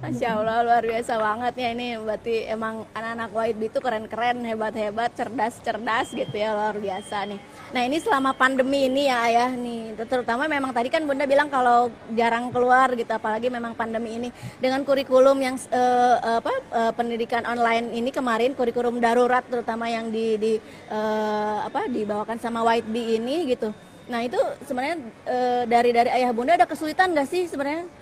Masya 0.02 0.34
Allah 0.34 0.66
luar 0.66 0.82
biasa 0.82 1.14
banget 1.14 1.54
ya 1.62 1.70
ini. 1.78 1.94
Berarti 2.02 2.50
emang 2.50 2.90
anak-anak 2.90 3.30
YB 3.38 3.62
itu 3.70 3.78
keren-keren 3.78 4.42
hebat-hebat 4.50 5.14
cerdas-cerdas 5.14 6.10
gitu 6.18 6.34
ya 6.34 6.58
luar 6.58 6.74
biasa 6.74 7.30
nih. 7.30 7.38
Nah 7.70 7.82
ini 7.86 8.02
selama 8.02 8.34
pandemi 8.34 8.90
ini 8.90 9.06
ya 9.06 9.22
ayah 9.30 9.54
nih. 9.54 9.94
Terutama 10.10 10.50
memang 10.50 10.74
tadi 10.74 10.90
kan 10.90 11.06
bunda 11.06 11.30
bilang 11.30 11.54
kalau 11.54 11.94
jarang 12.18 12.50
keluar 12.50 12.90
gitu 12.98 13.14
apalagi 13.14 13.54
memang 13.54 13.78
pandemi 13.78 14.18
ini. 14.18 14.30
Dengan 14.58 14.82
kurikulum 14.82 15.38
yang 15.38 15.62
eh, 15.70 16.18
apa 16.18 16.50
eh, 16.50 16.94
pendidikan 16.98 17.46
online 17.46 17.94
ini 17.94 18.10
kemarin 18.10 18.58
kurikulum 18.58 18.98
darurat 18.98 19.46
terutama 19.46 19.86
yang 19.86 20.10
di, 20.10 20.34
di 20.42 20.54
eh, 20.90 21.58
apa 21.62 21.86
dibawakan 21.86 22.42
sama 22.42 22.66
YB 22.74 23.22
ini 23.22 23.54
gitu. 23.54 23.70
Nah 24.10 24.26
itu 24.26 24.42
sebenarnya 24.66 24.98
eh, 25.30 25.64
dari 25.70 25.94
dari 25.94 26.10
ayah 26.10 26.34
bunda 26.34 26.58
ada 26.58 26.66
kesulitan 26.66 27.14
nggak 27.14 27.30
sih 27.30 27.46
sebenarnya 27.46 28.01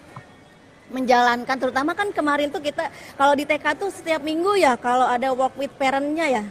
menjalankan 0.90 1.58
terutama 1.58 1.94
kan 1.94 2.10
kemarin 2.10 2.50
tuh 2.50 2.62
kita 2.62 2.90
kalau 3.14 3.34
di 3.38 3.46
TK 3.46 3.66
tuh 3.78 3.90
setiap 3.94 4.22
minggu 4.26 4.58
ya 4.58 4.74
kalau 4.78 5.06
ada 5.06 5.30
work 5.34 5.54
with 5.58 5.74
parent-nya 5.78 6.28
ya. 6.42 6.44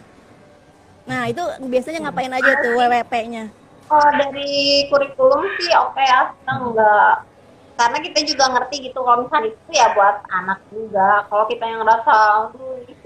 Nah, 1.08 1.24
itu 1.24 1.40
biasanya 1.64 2.04
ngapain 2.08 2.30
aja 2.30 2.52
tuh 2.60 2.76
WWP-nya? 2.76 3.48
Oh 3.88 4.10
dari 4.12 4.84
kurikulum 4.92 5.48
sih 5.56 5.72
oke 5.72 5.96
ya, 5.96 6.36
kita 6.36 6.52
enggak 6.60 7.14
karena 7.78 7.98
kita 8.02 8.20
juga 8.26 8.44
ngerti 8.50 8.90
gitu 8.90 8.98
kalau 9.06 9.22
misalnya 9.22 9.54
itu 9.54 9.70
ya 9.70 9.86
buat 9.94 10.16
anak 10.34 10.58
juga. 10.74 11.22
Kalau 11.30 11.44
kita 11.46 11.62
yang 11.62 11.80
ngerasa 11.86 12.14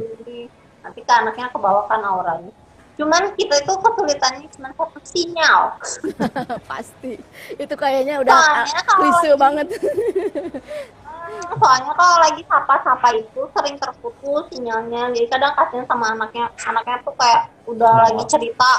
ini, 0.00 0.48
nanti 0.80 1.00
ke 1.04 1.12
anaknya 1.12 1.52
kebawakan 1.52 2.00
auranya. 2.00 2.52
Cuman 2.96 3.36
kita 3.36 3.60
itu 3.60 3.72
kesulitannya 3.72 4.48
cuma 4.56 4.72
satu 4.72 5.00
sinyal. 5.04 5.76
Pasti. 6.72 7.20
Itu 7.60 7.74
kayaknya 7.76 8.24
udah 8.24 8.32
ah, 8.32 8.64
klise 8.96 9.36
banget. 9.36 9.76
Hmm, 11.32 11.56
Soalnya 11.56 11.92
kalau 11.96 12.16
lagi 12.20 12.42
sapa-sapa 12.44 13.08
itu 13.16 13.40
sering 13.56 13.76
terputus 13.80 14.44
sinyalnya. 14.52 15.08
Jadi 15.16 15.26
kadang 15.32 15.52
kasihan 15.56 15.86
sama 15.88 16.12
anaknya. 16.12 16.52
Anaknya 16.68 16.96
tuh 17.00 17.14
kayak 17.16 17.42
udah 17.64 17.92
Kenapa? 17.92 18.04
lagi 18.12 18.24
cerita. 18.28 18.72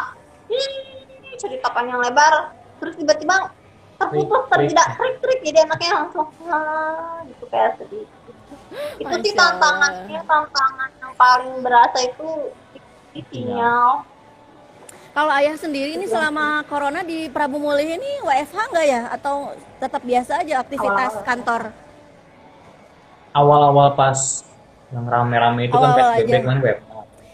"Ih, 0.54 0.70
cerita 1.42 1.68
panjang 1.74 1.98
lebar. 1.98 2.54
Terus 2.78 2.94
tiba-tiba 3.00 3.36
terputus, 3.98 4.42
Trik, 4.52 4.52
terjeda, 4.70 4.84
trik-trik. 5.00 5.40
Jadi 5.42 5.58
anaknya 5.66 5.92
langsung, 6.04 6.28
"Ah," 6.52 7.24
gitu 7.26 7.46
kayak 7.50 7.80
sedih. 7.82 8.06
Itu 9.02 9.16
sih 9.22 9.34
tantangannya, 9.34 10.22
tantangan 10.26 10.90
yang 11.02 11.14
paling 11.18 11.54
berasa 11.62 11.98
itu 12.06 12.28
di 13.14 13.22
sinyal. 13.30 14.06
Kalau 15.14 15.30
ayah 15.30 15.54
sendiri 15.54 15.94
ini 15.94 16.10
selama 16.10 16.66
corona 16.66 17.06
di 17.06 17.30
Prabu 17.30 17.62
Mulih 17.62 18.02
ini 18.02 18.12
WFH 18.26 18.58
nggak 18.74 18.88
ya 18.90 19.02
atau 19.14 19.54
tetap 19.78 20.02
biasa 20.02 20.42
aja 20.42 20.66
aktivitas 20.66 21.22
kantor? 21.22 21.70
Awal-awal 23.34 23.98
pas 23.98 24.20
yang 24.94 25.06
rame-rame 25.10 25.68
itu 25.68 25.74
kan 25.74 25.90
Awal-awal 25.92 26.16
PSBB 26.22 26.34
kan 26.46 26.60
web 26.62 26.78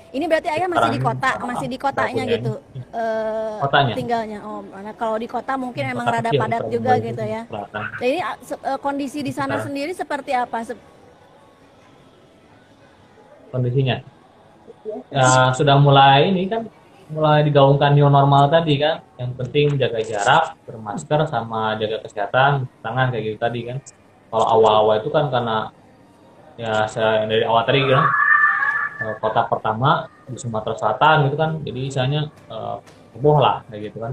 Ini 0.09 0.25
berarti 0.25 0.49
ayah 0.49 0.65
masih 0.65 0.89
di 0.89 0.99
kota, 1.05 1.29
masih 1.45 1.67
di 1.69 1.77
kotanya 1.77 2.23
gitu. 2.25 2.53
eh, 2.81 3.57
Kotanya. 3.61 3.93
tinggalnya. 3.93 4.39
Oh, 4.41 4.65
mana 4.65 4.89
kalau 4.97 5.21
di 5.21 5.29
kota 5.29 5.53
mungkin 5.53 5.85
emang 5.85 6.09
Kota 6.09 6.17
rada 6.17 6.31
kecil, 6.33 6.41
padat 6.41 6.63
juga 6.73 6.91
gitu 6.97 7.13
itu 7.13 7.23
ya. 7.29 7.41
Nah, 7.45 7.87
ini 8.01 8.17
se- 8.41 8.57
eh, 8.57 8.79
kondisi 8.81 9.21
di 9.21 9.29
sana 9.29 9.61
Sekarang. 9.61 9.65
sendiri 9.69 9.91
seperti 9.93 10.31
apa? 10.33 10.57
Se- 10.65 10.81
kondisinya 13.53 14.01
ya, 15.13 15.53
sudah 15.53 15.77
mulai 15.77 16.29
ini 16.33 16.49
kan 16.49 16.65
mulai 17.09 17.41
digaungkan 17.41 17.97
new 17.97 18.05
normal 18.09 18.49
tadi 18.53 18.77
kan 18.77 19.01
yang 19.17 19.33
penting 19.33 19.77
jaga 19.77 20.01
jarak 20.05 20.43
bermasker 20.65 21.25
sama 21.25 21.73
jaga 21.81 22.01
kesehatan 22.05 22.69
tangan 22.85 23.09
kayak 23.09 23.23
gitu 23.33 23.37
tadi 23.41 23.59
kan 23.65 23.77
kalau 24.29 24.45
awal-awal 24.57 25.01
itu 25.01 25.09
kan 25.09 25.33
karena 25.33 25.73
ya 26.59 26.83
saya 26.91 27.23
dari 27.23 27.43
awal 27.47 27.63
tadi 27.63 27.87
kan. 27.87 28.05
Eh, 28.99 29.15
kota 29.23 29.47
pertama 29.47 30.11
di 30.27 30.35
Sumatera 30.35 30.75
Selatan 30.75 31.31
gitu 31.31 31.37
kan. 31.39 31.51
Jadi 31.63 31.79
misalnya 31.87 32.21
eh, 32.27 32.77
heboh 33.15 33.39
lah 33.39 33.63
kayak 33.71 33.81
gitu 33.89 33.97
kan. 34.03 34.11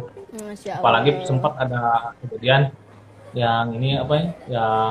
Apalagi 0.78 1.26
sempat 1.26 1.58
ada 1.58 2.14
kejadian 2.22 2.70
yang 3.34 3.74
ini 3.74 3.98
apa 3.98 4.14
ya 4.14 4.24
yang 4.48 4.90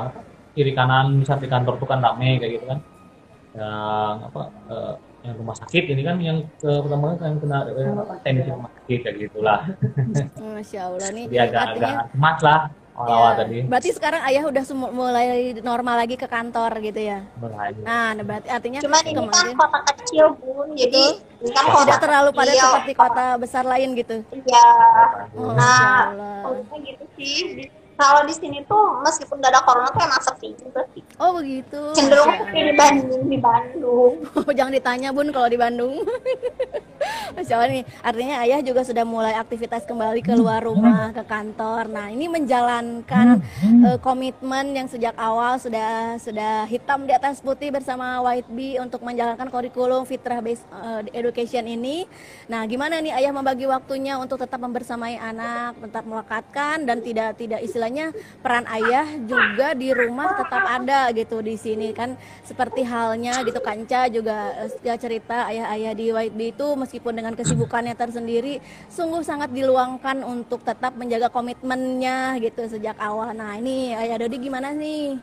kiri 0.51 0.75
kanan 0.75 1.23
misal 1.23 1.39
di 1.39 1.47
kantor 1.47 1.79
tuh 1.79 1.87
kan 1.87 2.03
rame 2.03 2.43
kayak 2.43 2.59
gitu 2.59 2.65
kan. 2.67 2.79
Yang 3.55 4.15
apa 4.27 4.41
eh, 4.67 4.93
yang 5.25 5.35
rumah 5.41 5.57
sakit 5.57 5.83
ini 5.89 6.01
kan 6.05 6.15
yang 6.21 6.37
ke 6.61 6.69
pertama 6.85 7.17
kan 7.17 7.33
yang 7.33 7.39
kena 7.41 7.57
eh, 7.65 7.87
rumah 7.89 8.71
sakit 8.77 8.99
kayak 9.01 9.15
gitulah 9.25 9.59
Masya 10.37 10.79
Allah. 10.85 11.09
Nih. 11.09 11.25
jadi 11.33 11.49
agak 11.49 11.63
agak 11.73 11.93
cemas 12.13 12.37
lah 12.45 12.59
awal-awal 12.95 13.31
ya, 13.31 13.39
tadi 13.43 13.57
berarti 13.67 13.89
sekarang 13.91 14.21
ayah 14.23 14.43
udah 14.47 14.63
mulai 14.95 15.27
normal 15.59 15.95
lagi 15.99 16.15
ke 16.15 16.27
kantor 16.31 16.71
gitu 16.79 17.01
ya. 17.03 17.19
mulai 17.37 17.75
Nah, 17.83 18.15
nah, 18.15 18.23
berarti 18.23 18.47
artinya 18.47 18.79
Cuman 18.79 19.03
ini 19.03 19.11
kan 19.13 19.27
kemarin 19.27 19.55
kota 19.59 19.79
kecil 19.91 20.25
bun, 20.39 20.67
jadi 20.79 21.03
ini 21.43 21.51
kan 21.51 21.65
kota 21.67 21.83
tidak 21.83 21.99
terlalu 22.07 22.29
padat 22.31 22.55
kecil. 22.55 22.65
seperti 22.71 22.93
kota 22.95 23.25
besar 23.35 23.63
lain 23.67 23.89
gitu. 23.99 24.17
Iya. 24.31 24.67
Oh, 25.35 25.51
Nah, 25.51 26.03
gitu 26.79 27.05
sih. 27.19 27.67
Kalau 27.95 28.27
di 28.27 28.35
sini 28.35 28.59
tuh 28.67 28.99
meskipun 29.07 29.39
gak 29.39 29.55
ada 29.55 29.61
corona 29.63 29.87
tuh 29.87 30.03
emang 30.03 30.19
sepi 30.19 30.51
juga 30.59 30.83
sih. 30.91 31.03
Oh 31.15 31.39
begitu. 31.39 31.79
Cenderung 31.95 32.27
sepi 32.27 32.59
dibanding 32.75 33.23
di 33.31 33.37
Bandung. 33.39 34.13
Oh, 34.35 34.51
jangan 34.57 34.75
ditanya 34.75 35.15
bun 35.15 35.31
kalau 35.31 35.47
di 35.47 35.55
Bandung. 35.55 36.03
Masya 37.35 37.53
Allah 37.59 37.69
nih, 37.69 37.83
artinya 38.01 38.35
ayah 38.47 38.59
juga 38.63 38.81
sudah 38.81 39.05
mulai 39.05 39.35
aktivitas 39.35 39.83
kembali 39.83 40.23
keluar 40.23 40.63
rumah, 40.63 41.11
ke 41.11 41.23
kantor. 41.27 41.91
Nah 41.91 42.07
ini 42.09 42.31
menjalankan 42.31 43.43
eh, 43.61 43.97
komitmen 43.99 44.71
yang 44.73 44.87
sejak 44.87 45.13
awal 45.19 45.59
sudah 45.59 46.15
sudah 46.17 46.65
hitam 46.65 47.03
di 47.03 47.13
atas 47.13 47.43
putih 47.43 47.69
bersama 47.69 48.23
White 48.23 48.49
Bee 48.49 48.79
untuk 48.79 49.03
menjalankan 49.03 49.51
kurikulum 49.51 50.07
fitrah 50.07 50.39
based 50.39 50.65
eh, 50.71 51.11
education 51.15 51.67
ini. 51.67 52.07
Nah 52.47 52.63
gimana 52.65 52.99
nih 53.03 53.13
ayah 53.15 53.31
membagi 53.35 53.67
waktunya 53.67 54.15
untuk 54.15 54.39
tetap 54.41 54.59
membersamai 54.59 55.19
anak, 55.19 55.77
tetap 55.79 56.03
melekatkan 56.07 56.87
dan 56.87 57.03
tidak 57.03 57.35
tidak 57.35 57.59
istilahnya 57.85 58.17
peran 58.41 58.65
ayah 58.65 59.05
juga 59.29 59.77
di 59.77 59.93
rumah 59.93 60.33
tetap 60.41 60.63
ada 60.65 61.13
gitu 61.13 61.37
di 61.45 61.53
sini 61.53 61.93
kan 61.93 62.17
seperti 62.41 62.81
halnya 62.81 63.45
gitu 63.45 63.61
Kanca 63.61 64.09
juga 64.09 64.57
eh, 64.65 64.73
dia 64.81 64.97
cerita 64.97 65.45
ayah-ayah 65.53 65.93
di 65.93 66.09
White 66.09 66.33
Bee 66.33 66.49
itu 66.49 66.65
meskipun 66.73 67.13
dengan 67.13 67.37
kesibukannya 67.37 67.93
tersendiri 67.93 68.57
sungguh 68.89 69.21
sangat 69.21 69.53
diluangkan 69.53 70.25
untuk 70.25 70.65
tetap 70.65 70.97
menjaga 70.97 71.29
komitmennya 71.29 72.41
gitu 72.41 72.65
sejak 72.65 72.97
awal. 72.97 73.29
Nah 73.37 73.53
ini 73.61 73.93
ayah 73.93 74.17
Dodi 74.17 74.41
gimana 74.41 74.73
nih? 74.73 75.21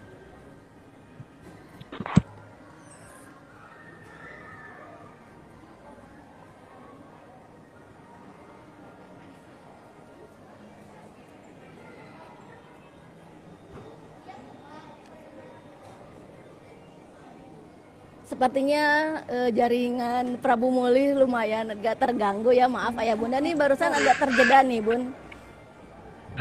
Sepertinya 18.43 19.23
eh, 19.31 19.55
jaringan 19.55 20.35
Prabu 20.43 20.67
Mulih 20.75 21.15
lumayan 21.15 21.79
agak 21.79 21.95
terganggu 22.03 22.51
ya 22.51 22.67
maaf 22.67 22.91
ayah 22.99 23.15
bunda 23.15 23.39
nih 23.39 23.55
barusan 23.55 23.95
agak 23.95 24.19
terjeda 24.19 24.67
nih 24.67 24.83
bun. 24.83 25.15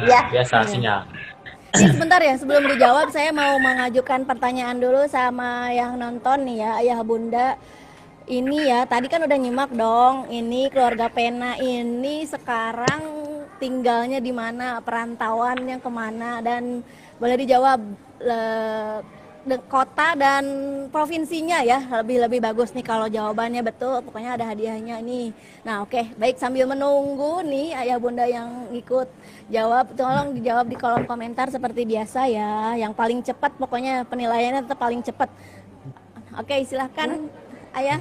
Iya. 0.02 0.34
biasa 0.34 0.66
sinyal 0.66 1.06
Ini 1.78 1.93
sebentar 1.93 2.18
ya 2.18 2.34
sebelum 2.41 2.74
dijawab 2.74 3.14
saya 3.14 3.30
mau 3.30 3.54
mengajukan 3.62 4.26
pertanyaan 4.26 4.82
dulu 4.82 5.06
sama 5.06 5.70
yang 5.78 5.93
nonton 5.93 6.41
nih 6.41 6.58
ya 6.66 6.72
ayah 6.82 6.99
bunda. 7.06 7.54
Ini 8.26 8.58
ya 8.66 8.80
tadi 8.89 9.06
kan 9.06 9.22
udah 9.22 9.38
nyimak 9.38 9.70
dong. 9.70 10.26
Ini 10.26 10.74
keluarga 10.74 11.06
Pena 11.06 11.54
ini 11.62 12.26
sekarang 12.26 13.06
tinggalnya 13.62 14.18
di 14.18 14.34
mana 14.34 14.82
perantauan 14.82 15.70
yang 15.70 15.78
ke 15.78 15.91
mana 15.93 16.41
dan 16.41 16.82
boleh 17.22 17.38
dijawab 17.45 17.78
eh, 18.26 19.20
kota 19.65 20.13
dan 20.13 20.43
provinsinya 20.93 21.65
ya. 21.65 21.81
Lebih 22.01 22.29
lebih 22.29 22.39
bagus 22.41 22.73
nih 22.77 22.85
kalau 22.85 23.09
jawabannya. 23.09 23.65
Betul 23.65 24.05
pokoknya 24.05 24.37
ada 24.37 24.45
hadiahnya 24.53 25.01
nih. 25.01 25.33
Nah 25.65 25.81
oke 25.81 26.13
baik 26.17 26.37
sambil 26.37 26.69
menunggu 26.69 27.41
nih 27.41 27.73
ayah 27.73 27.97
bunda 27.97 28.25
yang 28.29 28.69
ikut 28.69 29.09
jawab 29.49 29.89
tolong 29.97 30.37
dijawab 30.37 30.65
di 30.69 30.77
kolom 30.77 31.03
komentar 31.09 31.49
seperti 31.49 31.85
biasa 31.89 32.29
ya. 32.29 32.77
Yang 32.77 32.93
paling 32.93 33.19
cepat 33.25 33.51
pokoknya 33.57 34.05
penilaiannya 34.05 34.61
tetap 34.65 34.77
paling 34.77 35.01
cepat. 35.01 35.29
Oke 36.37 36.61
silahkan 36.63 37.17
ayah. 37.73 37.99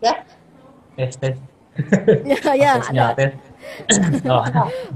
Ya, 0.00 0.14
tes 0.96 1.12
tes. 1.16 1.36
Ya 2.24 2.40
ya 2.56 2.70
ada. 2.82 3.14
tes. 3.14 3.32
Oh. 4.24 4.40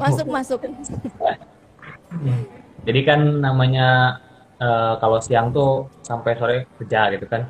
masuk 0.00 0.26
masuk 0.26 0.60
Jadi 2.84 3.00
kan 3.02 3.20
namanya 3.40 4.20
eh, 4.60 4.94
kalau 5.00 5.18
siang 5.24 5.50
tuh 5.50 5.88
sampai 6.04 6.36
sore 6.36 6.56
kerja 6.80 7.00
gitu 7.16 7.26
kan. 7.26 7.48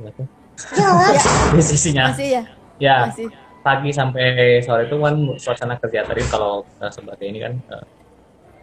Iya 0.00 0.90
jelas. 0.96 1.24
Sisinya. 1.68 2.10
masih 2.10 2.28
ya 2.40 2.42
Ya, 2.78 3.10
masih 3.10 3.26
pagi 3.66 3.90
sampai 3.90 4.62
sore 4.62 4.86
itu 4.86 4.96
kan 5.02 5.14
suasana 5.36 5.74
kerja 5.76 6.06
tadi 6.08 6.22
kalau 6.30 6.64
eh, 6.80 6.92
sebagai 6.92 7.26
ini 7.28 7.38
kan 7.44 7.52
eh, 7.58 7.84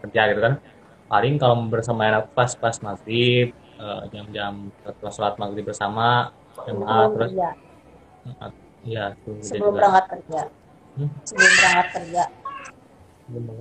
kerja 0.07 0.21
gitu 0.33 0.41
kan. 0.41 0.53
Paling 1.05 1.37
kalau 1.37 1.55
bersama 1.69 2.09
anak 2.09 2.33
pas 2.33 2.51
pas 2.57 2.75
maghrib 2.81 3.53
eh, 3.53 4.01
jam-jam 4.09 4.73
setelah 4.81 5.13
sholat 5.13 5.33
maghrib 5.37 5.63
bersama 5.67 6.33
jemaah 6.65 7.05
terus 7.13 7.31
Iya, 8.85 9.17
tuh 9.25 9.33
dia 9.41 9.49
sebelum 9.49 9.73
berangkat 9.81 10.05
kerja. 10.13 10.41
Hmm? 10.93 11.09
Sebelum 11.25 11.51
berangkat 11.57 11.87
kerja. 11.97 12.23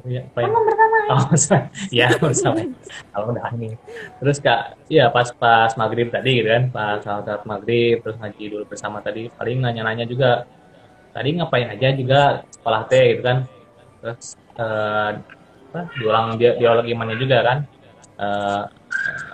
Ya 0.04 0.22
apa 0.28 0.38
ya? 0.44 0.48
Oh, 1.04 1.20
ya. 1.92 2.08
Kalau 2.16 3.26
udah 3.28 3.52
ini. 3.60 3.76
Terus 4.24 4.40
kak, 4.40 4.80
iya 4.88 5.12
pas 5.12 5.28
pas 5.36 5.68
maghrib 5.76 6.08
tadi 6.08 6.40
gitu 6.40 6.48
kan, 6.48 6.72
pas 6.72 7.04
saat 7.04 7.44
maghrib 7.44 8.00
terus 8.00 8.16
ngaji 8.16 8.44
dulu 8.48 8.64
bersama 8.64 9.04
tadi, 9.04 9.28
paling 9.28 9.60
nanya-nanya 9.60 10.08
juga. 10.08 10.48
Tadi 11.12 11.36
ngapain 11.36 11.68
aja 11.68 11.92
juga 11.92 12.40
sekolah 12.56 12.82
teh 12.88 13.04
gitu 13.12 13.22
kan. 13.22 13.38
Terus 14.00 14.40
eh, 14.56 15.10
apa? 15.68 15.80
Diulang 16.00 16.40
dia 16.40 16.56
dialog 16.56 16.88
imannya 16.88 17.16
juga 17.20 17.38
kan. 17.44 17.58
Eh, 18.16 18.62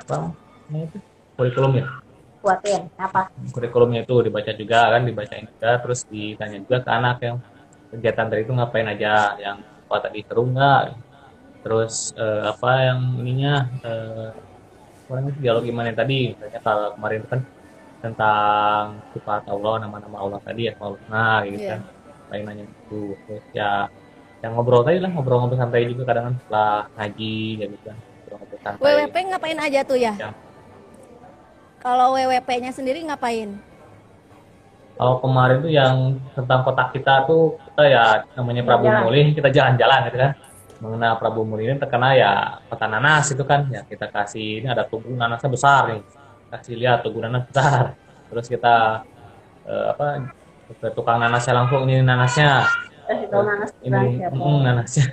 apa? 0.02 0.34
namanya 0.70 0.86
itu? 0.86 0.98
Kurikulum 1.34 1.72
ya. 1.74 1.86
kuatin 2.40 2.88
apa? 2.96 3.28
Kurikulumnya 3.52 4.00
itu 4.08 4.16
dibaca 4.24 4.52
juga 4.56 4.80
kan, 4.96 5.02
dibacain 5.04 5.44
juga, 5.44 5.70
terus 5.84 6.08
ditanya 6.08 6.56
juga 6.64 6.78
ke 6.80 6.88
anak 6.88 7.16
yang 7.20 7.36
kegiatan 7.92 8.26
tadi 8.32 8.42
itu 8.48 8.52
ngapain 8.56 8.88
aja, 8.88 9.36
yang 9.36 9.60
apa 9.90 10.06
tadi 10.06 10.22
seru 10.22 10.46
nggak, 10.46 10.82
terus 11.66 12.14
eh, 12.14 12.46
apa 12.46 12.70
yang 12.86 13.00
ininya 13.18 13.66
eh, 13.82 14.30
apa 15.02 15.12
namanya, 15.18 15.34
dialog 15.42 15.66
gimana 15.66 15.90
tadi? 15.90 16.30
Misalnya 16.30 16.60
kalau 16.62 16.94
kemarin 16.94 17.22
kan 17.26 17.40
tentang 17.98 18.84
sifat 19.10 19.42
Allah 19.50 19.74
nama-nama 19.82 20.16
Allah 20.22 20.38
tadi 20.46 20.70
ya 20.70 20.78
kalau 20.78 20.94
nah 21.10 21.42
gitu 21.42 21.66
Iya. 21.66 21.74
kan. 21.74 21.80
Lain 22.30 22.42
nanya 22.46 22.64
itu 22.70 23.18
terus 23.26 23.42
ya 23.50 23.90
yang 24.40 24.54
ngobrol 24.54 24.86
tadi 24.86 25.02
lah 25.02 25.10
ngobrol-ngobrol 25.10 25.58
santai 25.58 25.90
juga 25.90 26.06
kadang 26.06 26.30
kan 26.30 26.34
setelah 26.38 26.74
ngaji 26.94 27.34
ya 27.58 27.66
gitu 27.66 27.84
kan. 27.90 27.96
Ngobrol-ngobrol 27.98 28.60
santai. 28.62 28.82
WWP 28.86 29.16
ngapain 29.34 29.58
aja 29.58 29.80
tuh 29.82 29.98
ya? 29.98 30.14
Ya. 30.14 30.30
kalau 31.80 32.12
WWP-nya 32.14 32.70
sendiri 32.70 33.00
ngapain 33.02 33.56
kalau 35.00 35.16
kemarin 35.24 35.64
tuh 35.64 35.72
yang 35.72 36.20
tentang 36.36 36.60
kotak 36.60 36.92
kita 36.92 37.24
tuh 37.24 37.56
kita 37.72 37.88
ya 37.88 38.04
namanya 38.36 38.68
Prabu 38.68 38.84
Jalan. 38.84 39.00
Muli 39.08 39.32
kita 39.32 39.48
jalan-jalan 39.48 40.00
gitu 40.12 40.18
kan. 40.20 40.32
Mengenal 40.84 41.16
Prabu 41.16 41.40
Muli 41.48 41.72
ini 41.72 41.80
terkena 41.80 42.12
ya 42.12 42.60
kota 42.68 42.84
nanas 42.84 43.32
itu 43.32 43.40
kan. 43.48 43.64
Ya 43.72 43.80
kita 43.88 44.12
kasih 44.12 44.60
ini 44.60 44.68
ada 44.68 44.84
tugu 44.84 45.08
nanasnya 45.16 45.48
besar 45.48 45.88
nih. 45.88 46.04
Kasih 46.52 46.76
lihat 46.76 47.00
tugu 47.00 47.24
nanas 47.24 47.48
besar. 47.48 47.96
Terus 48.28 48.44
kita 48.44 49.00
eh, 49.64 49.86
apa 49.88 50.28
ke 50.68 50.88
tukang 50.92 51.16
nanasnya 51.16 51.52
langsung 51.56 51.88
ini 51.88 52.04
nanasnya. 52.04 52.68
Terus 53.08 53.20
itu 53.24 53.38
nanas 53.40 53.70
ini 53.80 54.20
mm, 54.20 54.58
nanasnya. 54.68 55.06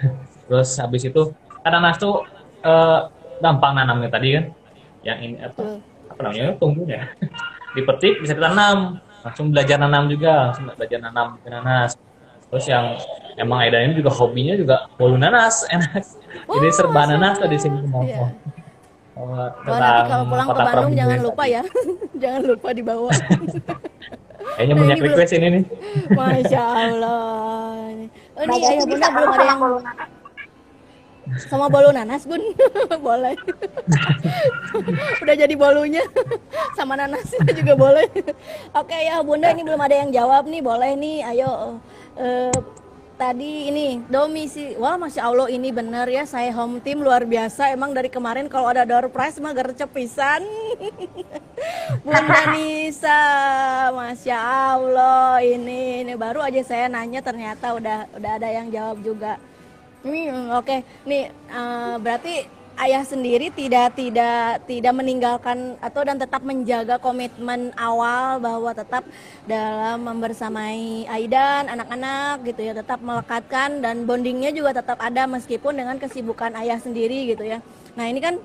Terus 0.51 0.69
habis 0.83 1.03
itu 1.07 1.31
kan 1.63 1.71
nanas 1.79 1.95
tuh 1.95 2.27
eh, 2.59 2.99
gampang 3.39 3.71
nanamnya 3.71 4.11
tadi 4.11 4.35
kan. 4.35 4.51
Yang 5.07 5.17
ini 5.23 5.35
apa 5.39 5.55
Tuh. 5.63 5.79
apa 6.11 6.19
namanya 6.27 6.59
tumbuhnya 6.59 7.07
dipetik 7.79 8.19
bisa 8.19 8.35
ditanam 8.35 8.99
langsung 9.27 9.47
belajar 9.49 9.77
nanam 9.77 10.07
juga 10.07 10.31
langsung 10.47 10.65
belajar 10.69 10.99
nanam 10.99 11.27
nanas 11.45 11.91
terus 12.47 12.65
yang 12.65 12.95
emang 13.35 13.59
Aidan 13.59 13.91
ini 13.91 13.99
juga 13.99 14.09
hobinya 14.09 14.55
juga 14.55 14.75
bolu 14.95 15.15
nanas 15.15 15.63
enak 15.73 15.99
jadi 16.47 16.63
Oh, 16.63 16.73
serba 16.73 17.03
Masya 17.03 17.11
nanas 17.11 17.35
tuh 17.37 17.47
di 17.47 17.57
sini 17.57 17.77
semua 17.79 18.01
Iya. 18.01 18.27
Oh, 19.17 19.33
tentang 19.65 19.81
nanti 19.81 20.01
kalau 20.05 20.23
pulang 20.25 20.45
ke 20.45 20.51
kota 20.53 20.61
Bandung 20.61 20.77
Prabu 20.85 20.93
jangan 20.95 21.19
lupa 21.19 21.43
ya. 21.43 21.61
jangan 22.21 22.41
lupa 22.45 22.69
dibawa. 22.69 23.09
kayaknya 23.09 23.33
Nah, 24.69 24.79
banyak 24.79 24.93
ini 24.93 25.01
belum- 25.01 25.05
request 25.09 25.31
ini 25.33 25.47
nih 25.49 25.63
Masya 26.13 26.61
Allah. 26.61 27.81
Oh, 28.31 28.41
ini 28.45 28.55
ayah 28.63 28.85
bunda 28.85 29.07
belum 29.09 29.29
ada 29.33 29.43
yang. 29.43 29.59
Sama 31.49 31.67
bolu 31.67 31.91
nanas 31.91 32.23
bun. 32.23 32.39
boleh. 33.07 33.35
Udah 35.23 35.35
jadi 35.35 35.55
bolunya. 35.57 36.03
sama 36.77 36.95
nanasnya 36.95 37.43
juga 37.53 37.73
boleh. 37.73 38.07
Oke 38.73 38.97
ya 38.97 39.19
bunda 39.25 39.51
ini 39.51 39.65
belum 39.65 39.81
ada 39.81 39.95
yang 39.95 40.09
jawab 40.13 40.47
nih. 40.47 40.61
Boleh 40.63 40.91
nih. 40.95 41.17
Ayo. 41.25 41.81
Eh, 42.17 42.53
tadi 43.17 43.73
ini 43.73 44.05
domisi 44.05 44.77
wah 44.77 44.93
masya 44.93 45.25
allah 45.25 45.49
ini 45.49 45.73
bener 45.73 46.05
ya 46.05 46.21
saya 46.29 46.53
home 46.53 46.77
team 46.85 47.01
luar 47.01 47.25
biasa 47.25 47.73
emang 47.73 47.89
dari 47.89 48.13
kemarin 48.13 48.45
kalau 48.45 48.69
ada 48.69 48.85
door 48.85 49.09
prize 49.09 49.41
mah 49.41 49.57
gercep 49.57 49.89
pisan 49.89 50.45
Bunda 52.05 52.53
Nisa, 52.53 53.21
masya 53.89 54.37
Allah 54.77 55.41
ini 55.41 56.05
ini 56.05 56.13
baru 56.13 56.45
aja 56.45 56.61
saya 56.61 56.85
nanya 56.85 57.25
ternyata 57.25 57.73
udah 57.73 58.05
udah 58.13 58.31
ada 58.37 58.49
yang 58.53 58.69
jawab 58.69 59.01
juga. 59.01 59.41
Hmm, 60.05 60.53
oke, 60.53 60.85
nih 61.09 61.33
eh, 61.33 61.95
berarti 61.97 62.45
ayah 62.77 63.01
sendiri 63.01 63.49
tidak 63.49 63.97
tidak 63.97 64.61
tidak 64.69 64.93
meninggalkan 64.93 65.73
atau 65.81 66.05
dan 66.05 66.21
tetap 66.21 66.45
menjaga 66.45 67.01
komitmen 67.01 67.73
awal 67.73 68.37
bahwa 68.37 68.69
tetap 68.77 69.01
dalam 69.49 70.05
membersamai 70.05 71.09
Aidan 71.09 71.73
anak-anak 71.73 72.45
gitu 72.45 72.61
ya 72.69 72.73
tetap 72.77 73.01
melekatkan 73.01 73.81
dan 73.81 74.05
bondingnya 74.05 74.53
juga 74.53 74.77
tetap 74.77 75.01
ada 75.01 75.25
meskipun 75.25 75.73
dengan 75.73 75.97
kesibukan 75.97 76.53
ayah 76.61 76.77
sendiri 76.77 77.33
gitu 77.33 77.41
ya. 77.41 77.57
Nah 77.97 78.05
ini 78.05 78.21
kan 78.21 78.37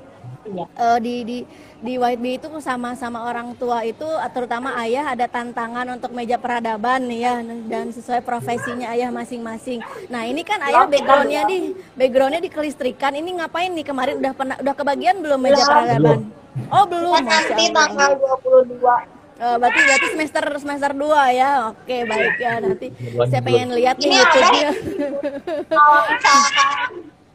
Iya. 0.43 0.65
eh, 0.67 0.99
di 0.99 1.15
di 1.23 1.39
di 1.83 1.95
White 1.99 2.23
Bee 2.23 2.35
itu 2.39 2.47
sama-sama 2.59 3.27
orang 3.27 3.55
tua 3.55 3.83
itu 3.83 4.07
terutama 4.31 4.75
ayah 4.83 5.15
ada 5.15 5.27
tantangan 5.27 5.87
untuk 5.99 6.11
meja 6.11 6.39
peradaban 6.39 7.07
ya 7.11 7.43
dan 7.67 7.91
sesuai 7.91 8.23
profesinya 8.23 8.91
ayah 8.95 9.11
masing-masing. 9.11 9.83
Nah 10.07 10.27
ini 10.27 10.43
kan 10.43 10.63
ayah 10.63 10.87
backgroundnya 10.87 11.43
di 11.47 11.75
backgroundnya 11.95 12.43
di 12.43 12.51
kelistrikan. 12.51 13.15
Ini 13.15 13.43
ngapain 13.43 13.71
nih 13.71 13.87
kemarin 13.87 14.15
udah 14.19 14.33
pernah 14.35 14.57
udah 14.59 14.75
kebagian 14.75 15.23
belum 15.23 15.39
meja 15.43 15.59
Belum. 15.59 15.71
peradaban? 15.71 16.19
Oh 16.71 16.85
belum. 16.87 17.23
Kan 17.23 17.27
nanti 17.27 17.65
tanggal 17.71 18.11
22 18.19 19.23
Eh, 19.43 19.57
berarti 19.59 19.81
berarti 19.83 20.07
semester 20.15 20.45
semester 20.55 20.93
2 20.95 21.35
ya. 21.35 21.51
Oke 21.75 22.07
baik 22.07 22.35
ya 22.39 22.63
nanti 22.63 22.95
saya 23.27 23.43
dulu. 23.43 23.47
pengen 23.51 23.69
lihat 23.75 23.97
nih 23.99 24.15
YouTube-nya. 24.15 24.71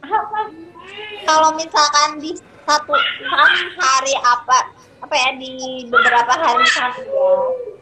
kalau 1.28 1.50
misalkan 1.52 2.16
di 2.16 2.32
satu 2.68 2.92
kan 2.92 3.52
hari 3.80 4.14
apa 4.20 4.58
apa 5.00 5.14
ya 5.16 5.30
di 5.40 5.88
beberapa 5.88 6.32
hari 6.36 6.66
kan 6.68 6.92
ya 7.00 7.32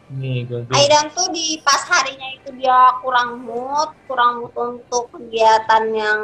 nih 0.07 0.47
gue 0.47 0.63
Aidan 0.71 1.11
tuh 1.11 1.27
di 1.35 1.59
pas 1.59 1.83
harinya 1.83 2.31
itu 2.39 2.55
dia 2.55 2.95
kurang 3.03 3.43
mood 3.43 3.91
kurang 4.07 4.47
mood 4.47 4.55
untuk 4.55 5.11
kegiatan 5.11 5.83
yang 5.91 6.21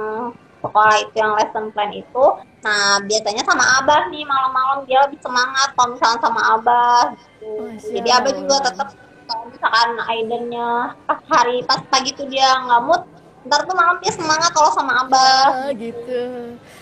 sekolah 0.64 0.96
itu 1.04 1.16
yang 1.20 1.36
lesson 1.36 1.76
plan 1.76 1.92
itu. 1.92 2.26
Nah 2.64 3.04
biasanya 3.04 3.44
sama 3.44 3.84
abah 3.84 4.08
nih 4.08 4.24
malam-malam 4.24 4.88
dia 4.88 5.04
lebih 5.04 5.20
semangat 5.20 5.76
kalau 5.76 6.00
misalnya 6.00 6.20
sama 6.24 6.42
abah 6.56 7.04
gitu. 7.20 7.52
Masya 7.68 7.92
jadi 8.00 8.10
abah 8.24 8.32
juga 8.32 8.56
tetap 8.64 8.88
kalau 9.28 9.44
misalkan 9.52 9.90
Aidannya 10.00 10.70
pas 11.04 11.20
hari 11.28 11.60
pas 11.68 11.84
pagi 11.92 12.16
tuh 12.16 12.28
dia 12.32 12.48
nggak 12.64 12.82
mood 12.88 13.04
ntar 13.44 13.60
tuh 13.68 13.76
malam 13.76 14.00
dia 14.00 14.12
semangat 14.16 14.52
kalau 14.56 14.72
sama 14.72 15.04
abah 15.04 15.68
Oh, 15.68 15.70
gitu. 15.76 16.22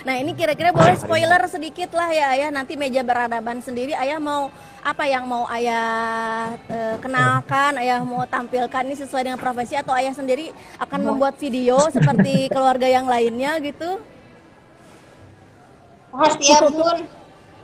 Nah 0.05 0.15
ini 0.21 0.37
kira-kira 0.37 0.69
boleh 0.69 0.93
spoiler 0.93 1.41
sedikit 1.49 1.89
lah 1.97 2.09
ya 2.13 2.37
ayah 2.37 2.49
nanti 2.53 2.77
meja 2.77 3.01
beradaban 3.01 3.61
sendiri 3.65 3.97
ayah 3.97 4.21
mau 4.21 4.53
apa 4.81 5.03
yang 5.09 5.25
mau 5.25 5.45
ayah 5.49 6.53
eh, 6.69 6.95
kenalkan, 7.01 7.81
ayah 7.81 8.01
mau 8.05 8.25
tampilkan 8.29 8.85
ini 8.85 8.97
sesuai 8.97 9.25
dengan 9.25 9.41
profesi 9.41 9.73
atau 9.73 9.93
ayah 9.97 10.13
sendiri 10.13 10.53
akan 10.77 11.13
membuat 11.13 11.37
video 11.41 11.81
seperti 11.89 12.45
keluarga 12.53 12.85
yang 12.85 13.05
lainnya 13.09 13.57
gitu? 13.61 13.97
rahasia 16.11 16.59
bun 16.67 17.07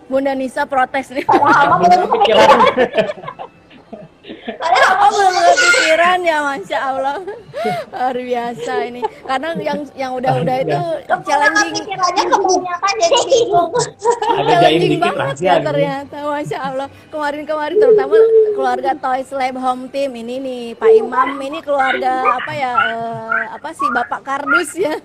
Bunda 0.08 0.32
Nisa 0.32 0.64
protes 0.64 1.12
nih. 1.12 1.28
Belum 1.28 2.08
Padahal 4.58 4.94
Oh 4.98 5.10
belum 5.14 5.34
kepikiran 5.40 6.20
ya 6.26 6.38
Masya 6.44 6.78
Allah. 6.84 7.18
Luar 7.94 8.18
biasa 8.18 8.74
ini. 8.92 9.02
Karena 9.24 9.50
yang 9.62 9.80
yang 9.96 10.12
udah-udah 10.20 10.58
itu 10.68 10.80
challenging. 11.24 11.74
Pikirannya 11.80 12.24
kebanyakan 12.28 12.94
jadi 13.00 13.20
bingung. 13.24 13.72
Ada 14.28 14.54
jaim 14.68 14.80
challenging 14.82 14.92
dikit 14.92 15.14
banget 15.16 15.38
ya 15.40 15.56
ternyata 15.64 16.18
Masya 16.28 16.58
Allah. 16.60 16.88
Kemarin-kemarin 17.08 17.78
terutama 17.80 18.16
keluarga 18.58 18.92
Toys 18.98 19.30
Lab 19.32 19.56
Home 19.58 19.88
Team 19.88 20.12
Ini 20.18 20.36
nih 20.44 20.64
Pak 20.76 20.92
Imam 20.92 21.30
ini 21.40 21.60
keluarga 21.64 22.36
apa 22.36 22.52
ya 22.52 22.72
eh, 22.76 23.46
Apa 23.56 23.70
sih 23.72 23.88
Bapak 23.94 24.22
Kardus 24.28 24.76
ya. 24.76 24.98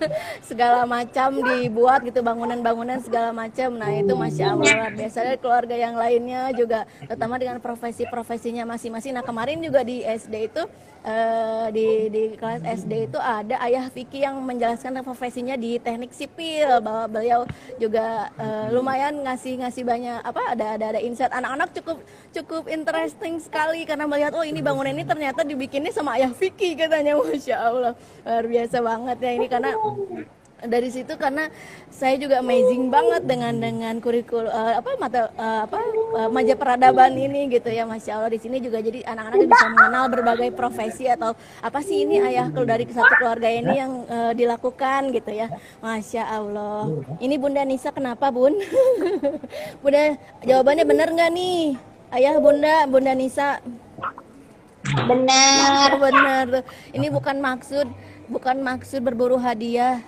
Segala 0.49 0.83
macam 0.89 1.39
dibuat 1.39 2.03
gitu 2.03 2.25
bangunan-bangunan 2.27 2.99
segala 3.05 3.31
macam. 3.31 3.79
Nah 3.79 3.93
itu 3.95 4.12
Masya 4.18 4.57
Allah 4.57 4.73
luar 4.89 4.93
biasa. 4.97 5.18
Dan 5.23 5.37
keluarga 5.39 5.75
yang 5.79 5.95
lainnya 5.95 6.51
juga 6.57 6.89
Terutama 7.07 7.37
dengan 7.39 7.59
profesi-profesinya 7.61 8.64
masing-masing 8.66 9.12
Nah 9.13 9.23
kemarin 9.23 9.63
juga 9.63 9.87
di 9.87 10.03
SD 10.03 10.35
itu 10.51 10.63
eh, 11.07 11.67
di 11.71 11.87
di 12.11 12.23
kelas 12.35 12.65
SD 12.65 13.13
itu 13.13 13.19
ada 13.21 13.61
ayah 13.63 13.87
Vicky 13.93 14.25
yang 14.27 14.41
menjelaskan 14.43 14.99
profesinya 15.07 15.55
di 15.55 15.79
teknik 15.79 16.11
sipil. 16.11 16.83
Bahwa 16.83 17.07
beliau 17.07 17.41
juga 17.79 18.33
eh, 18.37 18.67
lumayan 18.75 19.23
ngasih 19.23 19.63
ngasih 19.63 19.85
banyak 19.87 20.19
apa 20.27 20.43
ada 20.59 20.67
ada 20.75 20.85
ada 20.97 21.01
insight. 21.01 21.31
Anak-anak 21.31 21.71
cukup 21.79 21.99
cukup 22.35 22.65
interesting 22.67 23.39
sekali 23.39 23.87
karena 23.87 24.11
melihat 24.11 24.35
oh 24.35 24.45
ini 24.45 24.59
bangunan 24.59 24.93
ini 24.93 25.07
ternyata 25.07 25.47
dibikinnya 25.47 25.95
sama 25.95 26.19
ayah 26.19 26.35
Vicky 26.35 26.75
katanya. 26.75 27.15
Masya 27.23 27.57
Allah 27.57 27.95
luar 28.43 28.47
biasa 28.51 28.77
banget 28.83 29.17
ya 29.23 29.31
ini 29.39 29.47
karena 29.47 29.71
dari 30.67 30.89
situ 30.91 31.15
karena 31.19 31.51
saya 31.91 32.19
juga 32.19 32.39
amazing 32.39 32.89
banget 32.89 33.23
dengan 33.27 33.55
dengan 33.59 33.95
kurikulum 33.99 34.49
eh, 34.51 34.75
apa 34.79 34.91
mata 34.99 35.21
eh, 35.35 35.61
apa 35.67 35.79
eh, 35.83 36.29
maja 36.31 36.55
peradaban 36.55 37.13
ini 37.15 37.51
gitu 37.51 37.69
ya 37.71 37.87
masya 37.87 38.19
allah 38.19 38.31
di 38.31 38.41
sini 38.41 38.59
juga 38.63 38.79
jadi 38.79 39.03
anak-anak 39.07 39.47
bisa 39.47 39.67
mengenal 39.75 40.05
berbagai 40.11 40.51
profesi 40.55 41.07
atau 41.11 41.35
apa 41.63 41.79
sih 41.83 42.07
ini 42.07 42.23
ayah 42.23 42.51
kalau 42.51 42.67
dari 42.67 42.85
satu 42.89 43.13
keluarga 43.19 43.49
ini 43.51 43.75
yang 43.75 43.93
eh, 44.07 44.33
dilakukan 44.39 45.11
gitu 45.15 45.31
ya 45.35 45.51
masya 45.83 46.27
allah 46.27 46.91
ini 47.19 47.35
bunda 47.39 47.63
Nisa 47.67 47.91
kenapa 47.91 48.31
bun 48.31 48.55
bunda 49.83 50.19
jawabannya 50.43 50.85
benar 50.87 51.09
nggak 51.11 51.31
nih 51.31 51.75
ayah 52.15 52.35
bunda 52.39 52.87
bunda 52.87 53.13
Nisa 53.15 53.63
Benar. 54.83 55.91
benar. 56.03 56.47
Ini 56.91 57.07
bukan 57.15 57.39
maksud 57.39 57.87
bukan 58.27 58.57
maksud 58.63 59.01
berburu 59.03 59.39
hadiah. 59.39 60.03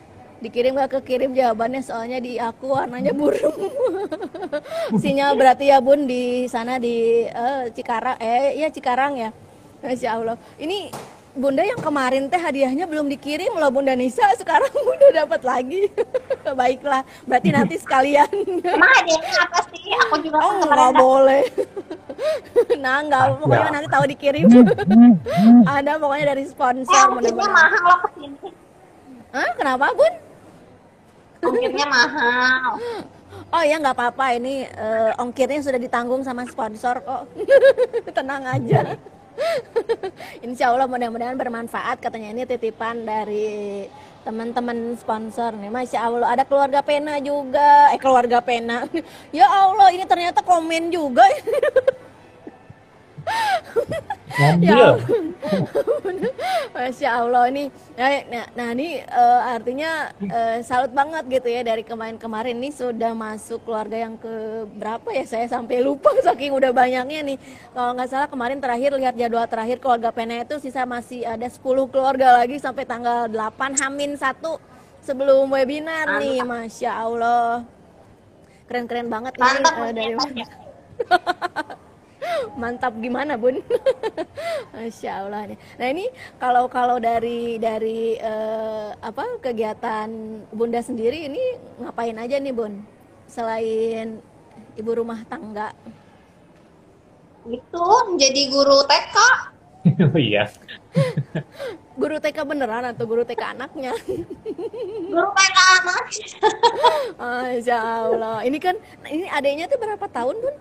Dikirim 0.44 0.76
gak 0.76 1.00
kekirim 1.00 1.32
jawabannya 1.32 1.80
soalnya 1.80 2.20
di 2.20 2.36
aku 2.36 2.68
warnanya 2.68 3.10
burung. 3.10 3.56
Sinyal 5.00 5.32
berarti 5.34 5.72
ya 5.72 5.80
Bun 5.80 6.04
di 6.04 6.44
sana 6.46 6.76
di 6.76 7.24
eh, 7.24 7.72
Cikarang 7.72 8.20
eh 8.20 8.52
iya 8.54 8.68
Cikarang 8.68 9.16
ya. 9.16 9.30
Masya 9.80 10.08
Allah. 10.12 10.36
Ini 10.56 10.92
Bunda 11.34 11.66
yang 11.66 11.80
kemarin 11.80 12.30
teh 12.30 12.38
hadiahnya 12.38 12.86
belum 12.86 13.10
dikirim 13.10 13.58
loh 13.58 13.66
Bunda 13.66 13.90
Nisa 13.92 14.22
sekarang 14.36 14.70
udah 14.92 15.24
dapat 15.24 15.40
lagi. 15.42 15.88
Baiklah, 16.60 17.02
berarti 17.24 17.48
nanti 17.50 17.74
sekalian. 17.74 18.28
Emang 18.62 18.90
hadiahnya 18.92 19.32
apa 19.42 19.60
sih? 19.66 19.82
Aku 19.98 20.20
juga 20.20 20.38
Oh 20.38 20.52
kemarin 20.54 20.70
nggak 20.70 20.92
boleh. 20.94 21.42
nah 22.78 23.02
nggak 23.02 23.40
pokoknya 23.40 23.68
nanti 23.72 23.88
tahu 23.90 24.04
dikirim. 24.06 24.46
Ada 25.66 25.96
pokoknya 25.96 26.26
dari 26.30 26.44
Eh, 26.44 26.48
sponsor 26.48 27.04
mudah-mudahan. 27.10 27.50
mahal 27.50 27.82
loh 27.82 27.98
ke 27.98 28.08
sini. 28.14 28.48
Hah, 29.34 29.50
kenapa 29.58 29.90
Bun? 29.90 30.14
Ongkirnya 31.44 31.86
mahal. 31.86 32.80
Oh 33.54 33.62
ya 33.62 33.78
nggak 33.78 33.94
apa-apa 33.94 34.34
ini 34.34 34.66
eh, 34.66 35.12
ongkirnya 35.20 35.62
sudah 35.62 35.78
ditanggung 35.78 36.26
sama 36.26 36.42
sponsor 36.48 36.98
kok. 37.04 37.22
Tenang 38.16 38.42
aja. 38.48 38.98
Insya 40.46 40.70
Allah 40.70 40.86
mudah-mudahan 40.86 41.38
bermanfaat 41.38 41.98
katanya 42.02 42.34
ini 42.34 42.42
titipan 42.46 43.02
dari 43.02 43.86
teman-teman 44.24 44.96
sponsor 44.96 45.52
nih 45.52 45.68
Masya 45.68 45.98
Allah 46.00 46.32
ada 46.32 46.48
keluarga 46.48 46.80
pena 46.80 47.20
juga 47.20 47.92
eh 47.92 48.00
keluarga 48.00 48.40
pena 48.40 48.88
ya 49.36 49.44
Allah 49.44 49.92
ini 49.92 50.04
ternyata 50.08 50.40
komen 50.40 50.88
juga. 50.88 51.22
Ya 54.60 54.98
Masya 56.74 57.08
Allah 57.22 57.46
nih. 57.54 57.68
Nah, 57.94 58.10
nah, 58.26 58.46
nah 58.58 58.68
ini 58.74 58.98
eh, 58.98 59.40
artinya 59.46 60.10
eh, 60.18 60.58
salut 60.66 60.90
banget 60.90 61.22
gitu 61.30 61.48
ya 61.52 61.62
dari 61.62 61.86
kemarin-kemarin 61.86 62.58
nih 62.58 62.74
sudah 62.74 63.14
masuk 63.14 63.62
keluarga 63.62 63.94
yang 63.94 64.18
ke 64.18 64.66
berapa 64.74 65.06
ya 65.14 65.22
saya 65.22 65.46
sampai 65.46 65.78
lupa 65.86 66.10
saking 66.26 66.50
udah 66.50 66.74
banyaknya 66.74 67.22
nih. 67.22 67.38
Kalau 67.70 67.94
nggak 67.94 68.10
salah 68.10 68.26
kemarin 68.26 68.58
terakhir 68.58 68.90
lihat 68.98 69.14
jadwal 69.14 69.46
terakhir 69.46 69.78
keluarga 69.78 70.10
Pena 70.10 70.42
itu 70.42 70.58
sisa 70.58 70.82
masih 70.82 71.22
ada 71.22 71.46
10 71.46 71.62
keluarga 71.62 72.42
lagi 72.42 72.58
sampai 72.58 72.82
tanggal 72.82 73.30
8 73.30 73.78
Hamin 73.78 74.18
1 74.18 74.42
sebelum 75.06 75.46
webinar 75.46 76.18
nih. 76.18 76.42
Masya 76.42 76.90
Allah. 76.90 77.62
Keren-keren 78.66 79.06
banget 79.12 79.36
ini 79.36 79.44
Mantap 79.44 79.74
eh, 79.76 79.92
dari 79.92 80.14
punya 80.16 80.46
mantap 82.54 82.94
gimana 82.98 83.34
bun? 83.38 83.60
Masya 84.74 85.26
allah 85.26 85.42
nih. 85.50 85.58
Nah 85.78 85.86
ini 85.90 86.04
kalau 86.38 86.66
kalau 86.70 86.96
dari 86.98 87.58
dari 87.58 88.18
eh, 88.18 88.88
apa 88.98 89.38
kegiatan 89.42 90.08
bunda 90.54 90.80
sendiri 90.80 91.28
ini 91.28 91.42
ngapain 91.82 92.16
aja 92.18 92.38
nih 92.38 92.54
bun? 92.54 92.82
Selain 93.26 94.20
ibu 94.78 94.90
rumah 94.94 95.22
tangga. 95.26 95.74
Itu 97.44 97.84
jadi 98.16 98.42
guru 98.50 98.84
TK. 98.86 99.16
Oh 99.84 100.16
iya. 100.16 100.48
guru 102.00 102.16
TK 102.16 102.48
beneran 102.48 102.88
atau 102.88 103.04
guru 103.04 103.20
TK 103.20 103.52
anaknya? 103.52 103.92
Guru 105.12 105.28
TK 105.28 105.58
anak. 105.76 106.04
masya 107.20 107.78
allah. 108.08 108.40
Ini 108.48 108.58
kan 108.64 108.80
ini 109.12 109.28
adanya 109.28 109.68
tuh 109.68 109.76
berapa 109.76 110.08
tahun 110.08 110.40
bun 110.40 110.56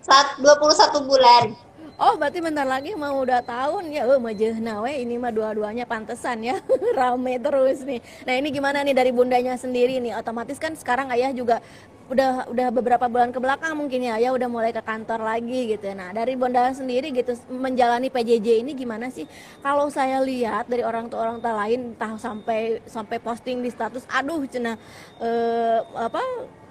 Saat 0.00 0.40
21 0.40 1.04
bulan. 1.04 1.52
Oh, 2.00 2.16
berarti 2.16 2.40
bentar 2.40 2.64
lagi 2.64 2.96
mau 2.96 3.20
udah 3.20 3.44
tahun 3.44 3.92
ya. 3.92 4.08
Oh, 4.08 4.16
majehna 4.16 4.80
we 4.80 5.04
ini 5.04 5.20
mah 5.20 5.28
dua-duanya 5.28 5.84
pantesan 5.84 6.40
ya. 6.40 6.56
Rame 6.98 7.36
terus 7.36 7.84
nih. 7.84 8.00
Nah, 8.24 8.34
ini 8.40 8.48
gimana 8.48 8.80
nih 8.80 8.96
dari 8.96 9.12
bundanya 9.12 9.52
sendiri 9.60 10.00
nih? 10.00 10.16
Otomatis 10.16 10.56
kan 10.56 10.72
sekarang 10.72 11.12
ayah 11.12 11.28
juga 11.36 11.60
udah 12.08 12.48
udah 12.50 12.68
beberapa 12.72 13.06
bulan 13.06 13.30
ke 13.30 13.38
belakang 13.38 13.76
mungkin 13.78 14.02
ya 14.02 14.18
ayah 14.18 14.32
udah 14.32 14.48
mulai 14.48 14.72
ke 14.72 14.80
kantor 14.80 15.20
lagi 15.20 15.76
gitu. 15.76 15.92
Nah, 15.92 16.16
dari 16.16 16.40
bunda 16.40 16.72
sendiri 16.72 17.12
gitu 17.12 17.36
menjalani 17.52 18.08
PJJ 18.08 18.64
ini 18.64 18.72
gimana 18.72 19.12
sih? 19.12 19.28
Kalau 19.60 19.92
saya 19.92 20.24
lihat 20.24 20.72
dari 20.72 20.80
orang 20.80 21.12
tua 21.12 21.28
orang 21.28 21.44
tua 21.44 21.52
lain 21.68 21.92
entah 21.92 22.16
sampai 22.16 22.80
sampai 22.88 23.20
posting 23.20 23.60
di 23.60 23.68
status 23.68 24.08
aduh 24.08 24.40
cenah 24.48 24.80
eh, 25.20 25.78
apa 26.00 26.22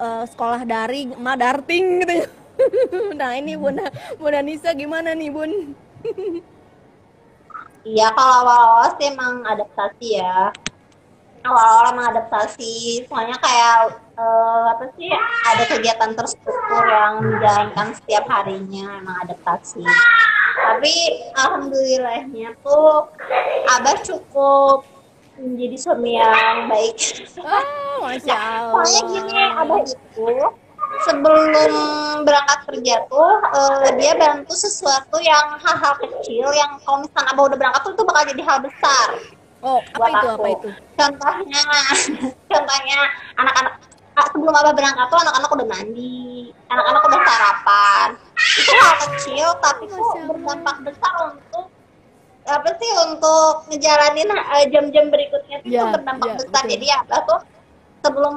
eh, 0.02 0.26
sekolah 0.26 0.66
daring, 0.66 1.22
madarting 1.22 2.02
gitu 2.02 2.26
ya. 2.26 2.49
nah 3.20 3.36
ini 3.36 3.56
bunda 3.56 3.88
bunda 4.20 4.40
Nisa 4.44 4.72
gimana 4.76 5.16
nih 5.16 5.32
bun 5.32 5.52
Iya, 7.88 8.12
kalau 8.12 8.44
awal-awal 8.44 8.92
sih 9.00 9.08
emang 9.08 9.40
adaptasi 9.48 10.08
ya. 10.20 10.52
Awal-awal 11.48 11.96
emang 11.96 12.08
adaptasi, 12.12 13.08
soalnya 13.08 13.40
kayak 13.40 13.96
eh, 14.20 14.64
apa 14.76 14.86
sih 15.00 15.08
ada 15.48 15.64
kegiatan 15.64 16.12
terstruktur 16.12 16.84
yang 16.84 17.24
dijalankan 17.24 17.96
setiap 17.96 18.28
harinya 18.28 19.00
emang 19.00 19.16
adaptasi. 19.24 19.80
Tapi 20.60 20.94
alhamdulillahnya 21.40 22.52
tuh 22.60 23.08
Abah 23.80 23.96
cukup 24.04 24.84
menjadi 25.40 25.78
suami 25.80 26.20
yang 26.20 26.68
baik. 26.68 27.00
oh 27.40 28.04
masya 28.04 28.36
allah 28.36 28.84
Soalnya 28.84 29.02
gini, 29.08 29.40
Abah 29.56 29.80
itu 29.88 30.28
sebelum 31.00 31.54
berangkat 32.24 32.60
kerja 32.66 32.96
tuh 33.06 33.32
eh, 33.46 33.90
dia 33.96 34.14
bantu 34.14 34.52
sesuatu 34.52 35.18
yang 35.20 35.56
hal-hal 35.58 35.94
kecil 35.98 36.50
yang 36.50 36.76
kalau 36.82 37.02
misalnya 37.02 37.30
Abah 37.30 37.44
udah 37.46 37.58
berangkat 37.58 37.82
tuh 37.82 37.94
itu 37.94 38.04
bakal 38.04 38.24
jadi 38.26 38.42
hal 38.44 38.58
besar 38.60 39.08
oh 39.60 39.80
apa 39.94 40.08
itu 40.08 40.28
aku. 40.28 40.36
apa 40.36 40.48
itu 40.50 40.70
Contohnya, 40.96 41.62
contohnya 42.52 43.00
anak-anak 43.36 43.74
ah, 44.14 44.26
sebelum 44.28 44.52
Abah 44.52 44.74
berangkat 44.74 45.06
tuh 45.08 45.20
anak-anak 45.20 45.50
udah 45.50 45.68
mandi, 45.70 46.28
anak-anak 46.68 47.02
udah 47.02 47.20
sarapan. 47.24 48.08
Itu 48.36 48.72
hal 48.76 48.96
kecil 49.08 49.48
tapi 49.60 49.84
tuh 49.88 50.04
berdampak 50.28 50.76
besar 50.84 51.14
untuk 51.32 51.66
apa 52.44 52.70
sih 52.76 52.92
untuk 53.06 53.70
ngejalanin 53.70 54.28
eh, 54.28 54.66
jam-jam 54.68 55.08
berikutnya 55.08 55.62
itu 55.62 55.72
Ya, 55.72 55.88
berdampak 55.88 56.28
ya, 56.28 56.34
besar. 56.36 56.50
betul. 56.52 56.72
Jadi 56.74 56.86
Abah 56.92 57.20
tuh 57.24 57.40
sebelum 58.00 58.36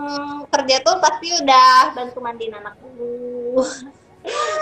kerja 0.50 0.76
tuh 0.82 0.96
pasti 0.98 1.28
udah 1.42 1.94
bantu 1.94 2.18
mandiin 2.18 2.54
anak 2.54 2.74
dulu. 2.82 3.62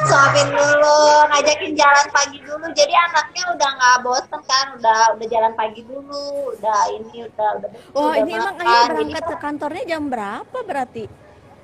suapin 0.09 0.49
dulu, 0.49 1.01
ngajakin 1.29 1.77
jalan 1.77 2.07
pagi 2.09 2.39
dulu. 2.41 2.65
Jadi 2.73 2.95
anaknya 2.97 3.43
udah 3.53 3.69
nggak 3.77 3.97
bosen 4.01 4.41
kan, 4.49 4.67
udah 4.81 5.01
udah 5.21 5.27
jalan 5.29 5.53
pagi 5.53 5.85
dulu, 5.85 6.57
udah 6.57 6.81
ini 6.97 7.29
udah 7.29 7.49
udah 7.61 7.69
oh 7.93 8.09
udah 8.09 8.25
ini 8.25 8.31
emang 8.41 8.57
makan. 8.57 8.65
ayah 8.65 8.81
Jadi 8.81 8.93
berangkat 8.97 9.25
ke 9.29 9.37
kantornya 9.37 9.85
jam 9.85 10.03
berapa 10.09 10.59
berarti 10.65 11.05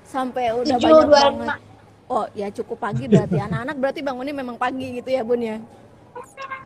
sampai 0.05 0.45
udah 0.53 0.77
tujuh 0.77 0.93
banyak 0.93 1.09
dua 1.09 1.17
banget 1.17 1.33
lima 1.41 1.57
Oh 2.07 2.25
ya 2.39 2.47
cukup 2.55 2.79
pagi 2.79 3.11
berarti. 3.11 3.35
Anak-anak 3.43 3.77
berarti 3.83 4.01
bangunnya 4.05 4.31
memang 4.31 4.55
pagi 4.55 5.03
gitu 5.03 5.11
ya 5.11 5.27
bun 5.27 5.43
ya. 5.43 5.59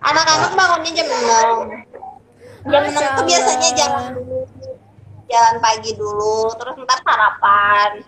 Anak-anak 0.04 0.52
bangunnya 0.52 0.90
jam 0.92 1.08
6. 1.08 2.68
Jam 2.68 2.82
6 2.84 2.92
Masya 2.92 3.06
itu 3.08 3.22
biasanya 3.24 3.68
jalan 3.72 4.04
dulu. 4.20 4.39
Jalan 5.30 5.56
pagi 5.58 5.94
dulu, 5.94 6.50
terus 6.52 6.74
ntar 6.76 6.98
sarapan. 7.00 8.02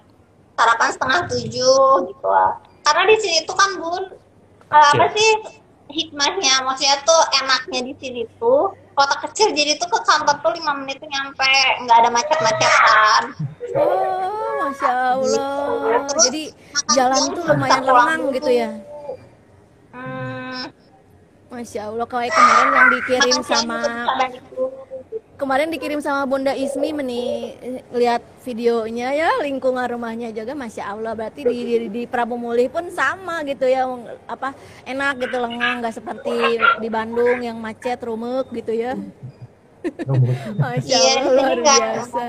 Sarapan 0.52 0.88
setengah 0.90 1.20
tujuh 1.30 1.86
gitu 2.04 2.26
lah. 2.26 2.58
Karena 2.82 3.02
di 3.06 3.16
sini 3.16 3.38
tuh 3.42 3.54
kan 3.54 3.78
bun, 3.78 4.04
eh, 4.68 4.86
apa 4.90 5.06
Iya. 5.06 5.14
sih 5.14 5.30
hikmahnya? 5.88 6.66
Maksudnya 6.66 6.98
tuh 7.02 7.22
enaknya 7.38 7.80
di 7.84 7.94
sini 7.96 8.22
tuh 8.36 8.74
kota 8.92 9.16
kecil 9.22 9.54
jadi 9.54 9.78
tuh 9.78 9.88
ke 9.88 9.98
kantor 10.02 10.36
tuh 10.36 10.52
lima 10.52 10.76
menit 10.76 11.00
tuh 11.00 11.08
nyampe 11.08 11.48
nggak 11.80 11.96
ada 11.96 12.10
macet-macetan 12.12 13.22
Oh, 13.72 14.68
masya 14.68 14.92
Allah. 15.16 16.04
Terus 16.04 16.22
Jadi 16.28 16.42
jalan 16.92 17.22
tuh 17.32 17.42
lumayan 17.42 17.80
lengang 17.80 18.22
gitu 18.36 18.50
ya. 18.52 18.70
hmm, 19.92 20.60
Masya 21.48 21.80
Allah. 21.88 22.04
Kayak 22.04 22.36
kemarin 22.36 22.68
yang 22.68 22.88
dikirim 22.92 23.38
sama. 23.40 23.80
Kemarin 25.42 25.74
dikirim 25.74 25.98
sama 25.98 26.22
Bunda 26.22 26.54
Ismi 26.54 26.94
meni 26.94 27.50
lihat 27.90 28.22
videonya 28.46 29.10
ya 29.10 29.30
lingkungan 29.42 29.82
rumahnya 29.90 30.30
juga 30.30 30.54
Masya 30.54 30.94
Allah 30.94 31.18
berarti 31.18 31.42
di, 31.42 31.58
di, 31.66 31.76
di 31.90 32.02
Prabu 32.06 32.38
Mulih 32.38 32.70
pun 32.70 32.86
sama 32.94 33.42
gitu 33.42 33.66
ya 33.66 33.90
apa 34.30 34.54
enak 34.86 35.26
gitu 35.26 35.42
lengang 35.42 35.82
nggak 35.82 35.98
seperti 35.98 36.62
di 36.78 36.86
Bandung 36.86 37.42
yang 37.42 37.58
macet 37.58 37.98
rumek 38.06 38.54
gitu 38.54 38.70
ya. 38.70 38.94
Masya 40.62 40.94
Iya, 40.94 41.12
Allah 41.26 41.34
luar 41.34 41.58
biasa. 41.58 42.24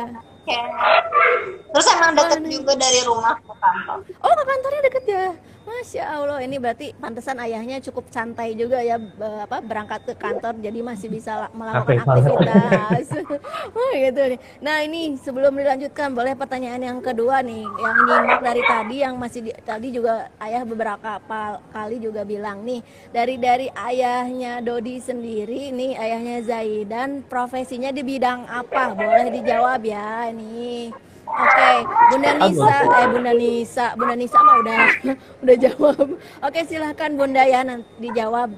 Terus 1.69 1.87
emang 1.93 2.11
deket 2.17 2.41
juga 2.49 2.73
dari 2.73 2.99
rumah 3.05 3.37
ke 3.37 3.53
kantor? 3.61 3.97
Oh 4.25 4.33
ke 4.33 4.43
kantornya 4.43 4.81
deket 4.89 5.05
ya 5.05 5.25
Masya 5.63 6.03
Allah 6.03 6.43
ini 6.43 6.59
berarti 6.59 6.91
pantesan 6.93 7.39
ayahnya 7.39 7.79
cukup 7.79 8.11
santai 8.11 8.51
juga 8.51 8.83
ya 8.83 8.99
be- 8.99 9.39
apa 9.41 9.63
berangkat 9.63 10.03
ke 10.03 10.13
kantor 10.13 10.59
jadi 10.59 10.79
masih 10.79 11.07
bisa 11.07 11.39
la- 11.39 11.53
melakukan 11.55 12.03
aktivitas. 12.03 13.07
Oh 13.73 13.91
gitu 13.95 14.21
nih. 14.35 14.39
Nah 14.59 14.83
ini 14.83 15.15
sebelum 15.15 15.55
dilanjutkan 15.55 16.11
boleh 16.11 16.35
pertanyaan 16.35 16.83
yang 16.83 16.99
kedua 16.99 17.39
nih 17.39 17.63
yang 17.63 17.95
nyimak 18.03 18.39
dari 18.43 18.61
tadi 18.61 18.95
yang 19.01 19.15
masih 19.15 19.39
di- 19.39 19.59
tadi 19.63 19.87
juga 19.89 20.27
ayah 20.43 20.67
beberapa 20.67 21.19
pa- 21.23 21.63
kali 21.71 21.97
juga 21.97 22.27
bilang 22.27 22.59
nih 22.61 22.83
dari 23.09 23.35
dari 23.39 23.67
ayahnya 23.71 24.59
Dodi 24.59 24.99
sendiri 24.99 25.71
nih 25.71 25.95
ayahnya 25.95 26.37
Zaidan 26.43 27.23
profesinya 27.23 27.89
di 27.89 28.03
bidang 28.03 28.43
apa? 28.45 28.91
Boleh 28.91 29.31
dijawab 29.31 29.79
ya 29.79 30.27
nih 30.29 30.91
Oke, 31.33 31.69
Bunda 32.13 32.31
Nisa, 32.37 32.75
eh 32.85 33.07
Bunda 33.09 33.33
Nisa, 33.33 33.85
Bunda 33.97 34.15
Nisa 34.15 34.37
mah 34.37 34.55
udah 34.61 34.77
udah 35.43 35.55
jawab. 35.57 36.07
Oke, 36.45 36.59
silahkan 36.69 37.11
Bunda 37.17 37.41
ya 37.41 37.65
nanti 37.65 37.89
dijawab. 37.97 38.53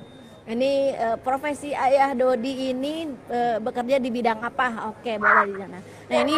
Ini 0.45 0.71
eh, 0.93 1.17
profesi 1.23 1.73
ayah 1.73 2.13
Dodi 2.13 2.76
ini 2.76 3.09
eh, 3.32 3.57
bekerja 3.63 3.97
di 3.97 4.09
bidang 4.11 4.43
apa? 4.43 4.91
Oke, 4.93 5.15
boleh 5.17 5.43
di 5.49 5.55
sana. 5.55 5.80
Nah 5.82 6.17
ini 6.21 6.36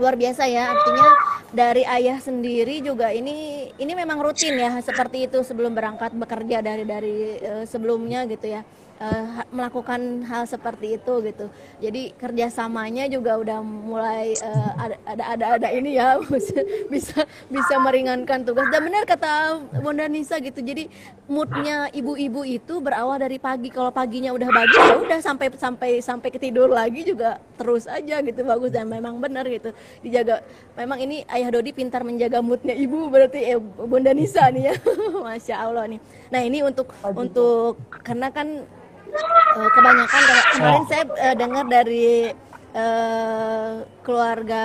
luar 0.00 0.16
biasa 0.16 0.48
ya, 0.48 0.72
artinya 0.72 1.08
dari 1.52 1.84
ayah 1.84 2.16
sendiri 2.16 2.80
juga 2.80 3.12
ini 3.12 3.68
ini 3.76 3.92
memang 3.92 4.24
rutin 4.24 4.56
ya 4.56 4.80
seperti 4.80 5.28
itu 5.28 5.44
sebelum 5.44 5.76
berangkat 5.76 6.16
bekerja 6.16 6.64
dari 6.64 6.84
dari 6.88 7.16
eh, 7.38 7.64
sebelumnya 7.68 8.24
gitu 8.24 8.56
ya. 8.56 8.64
Ha- 9.08 9.48
melakukan 9.50 10.22
hal 10.26 10.46
seperti 10.46 10.96
itu 11.00 11.14
gitu. 11.26 11.46
Jadi 11.82 12.14
kerjasamanya 12.14 13.10
juga 13.10 13.38
udah 13.38 13.58
mulai 13.62 14.34
ada 14.78 14.96
ada 15.06 15.24
ada 15.34 15.44
ada 15.58 15.68
ini 15.74 15.98
ya 15.98 16.18
bisa 16.92 17.26
bisa 17.50 17.74
meringankan 17.82 18.46
tugas. 18.46 18.70
Dan 18.70 18.86
benar 18.86 19.02
kata 19.04 19.62
Bunda 19.82 20.06
Nisa 20.06 20.38
gitu. 20.38 20.62
Jadi 20.62 20.86
moodnya 21.26 21.90
ibu-ibu 21.90 22.46
itu 22.46 22.78
berawal 22.78 23.18
dari 23.18 23.42
pagi. 23.42 23.68
Kalau 23.72 23.90
paginya 23.90 24.30
udah 24.30 24.48
bagus 24.50 24.82
ya 24.82 24.96
udah 24.98 25.18
sampai 25.18 25.46
sampai 25.58 25.90
sampai 25.98 26.28
ketidur 26.30 26.70
lagi 26.70 27.02
juga 27.02 27.42
terus 27.58 27.86
aja 27.90 28.22
gitu 28.22 28.42
bagus 28.46 28.70
dan 28.70 28.86
memang 28.86 29.18
benar 29.18 29.46
gitu 29.50 29.74
dijaga. 30.04 30.42
Memang 30.78 30.98
ini 31.02 31.26
Ayah 31.28 31.52
Dodi 31.52 31.74
pintar 31.74 32.06
menjaga 32.06 32.40
moodnya 32.40 32.72
ibu 32.72 33.10
berarti 33.10 33.40
eh, 33.56 33.60
Bunda 33.60 34.14
Nisa 34.14 34.48
nih 34.48 34.72
ya. 34.72 34.74
Masya 35.26 35.56
Allah 35.58 35.84
nih. 35.90 36.00
Nah 36.32 36.40
ini 36.40 36.64
untuk 36.64 36.88
untuk 37.12 37.76
karena 38.02 38.32
kan 38.32 38.64
Eh, 39.12 39.70
kebanyakan 39.70 40.20
kalau 40.22 40.44
kemarin 40.50 40.84
saya 40.88 41.04
eh, 41.20 41.34
dengar 41.36 41.64
dari 41.68 42.32
eh, 42.72 43.72
keluarga 44.00 44.64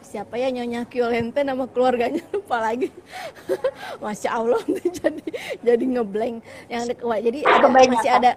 siapa 0.00 0.36
ya 0.36 0.48
Nyonya 0.48 0.86
Kiolente 0.86 1.40
nama 1.40 1.66
keluarganya 1.66 2.22
lupa 2.30 2.60
lagi. 2.62 2.92
Masya 4.04 4.30
Allah 4.30 4.60
jadi 5.00 5.24
jadi 5.60 5.84
ngeblank 5.88 6.36
yang 6.68 6.82
ada- 6.84 7.02
wah, 7.02 7.18
jadi 7.18 7.38
ada, 7.42 7.66
masih 7.66 8.12
ada 8.12 8.30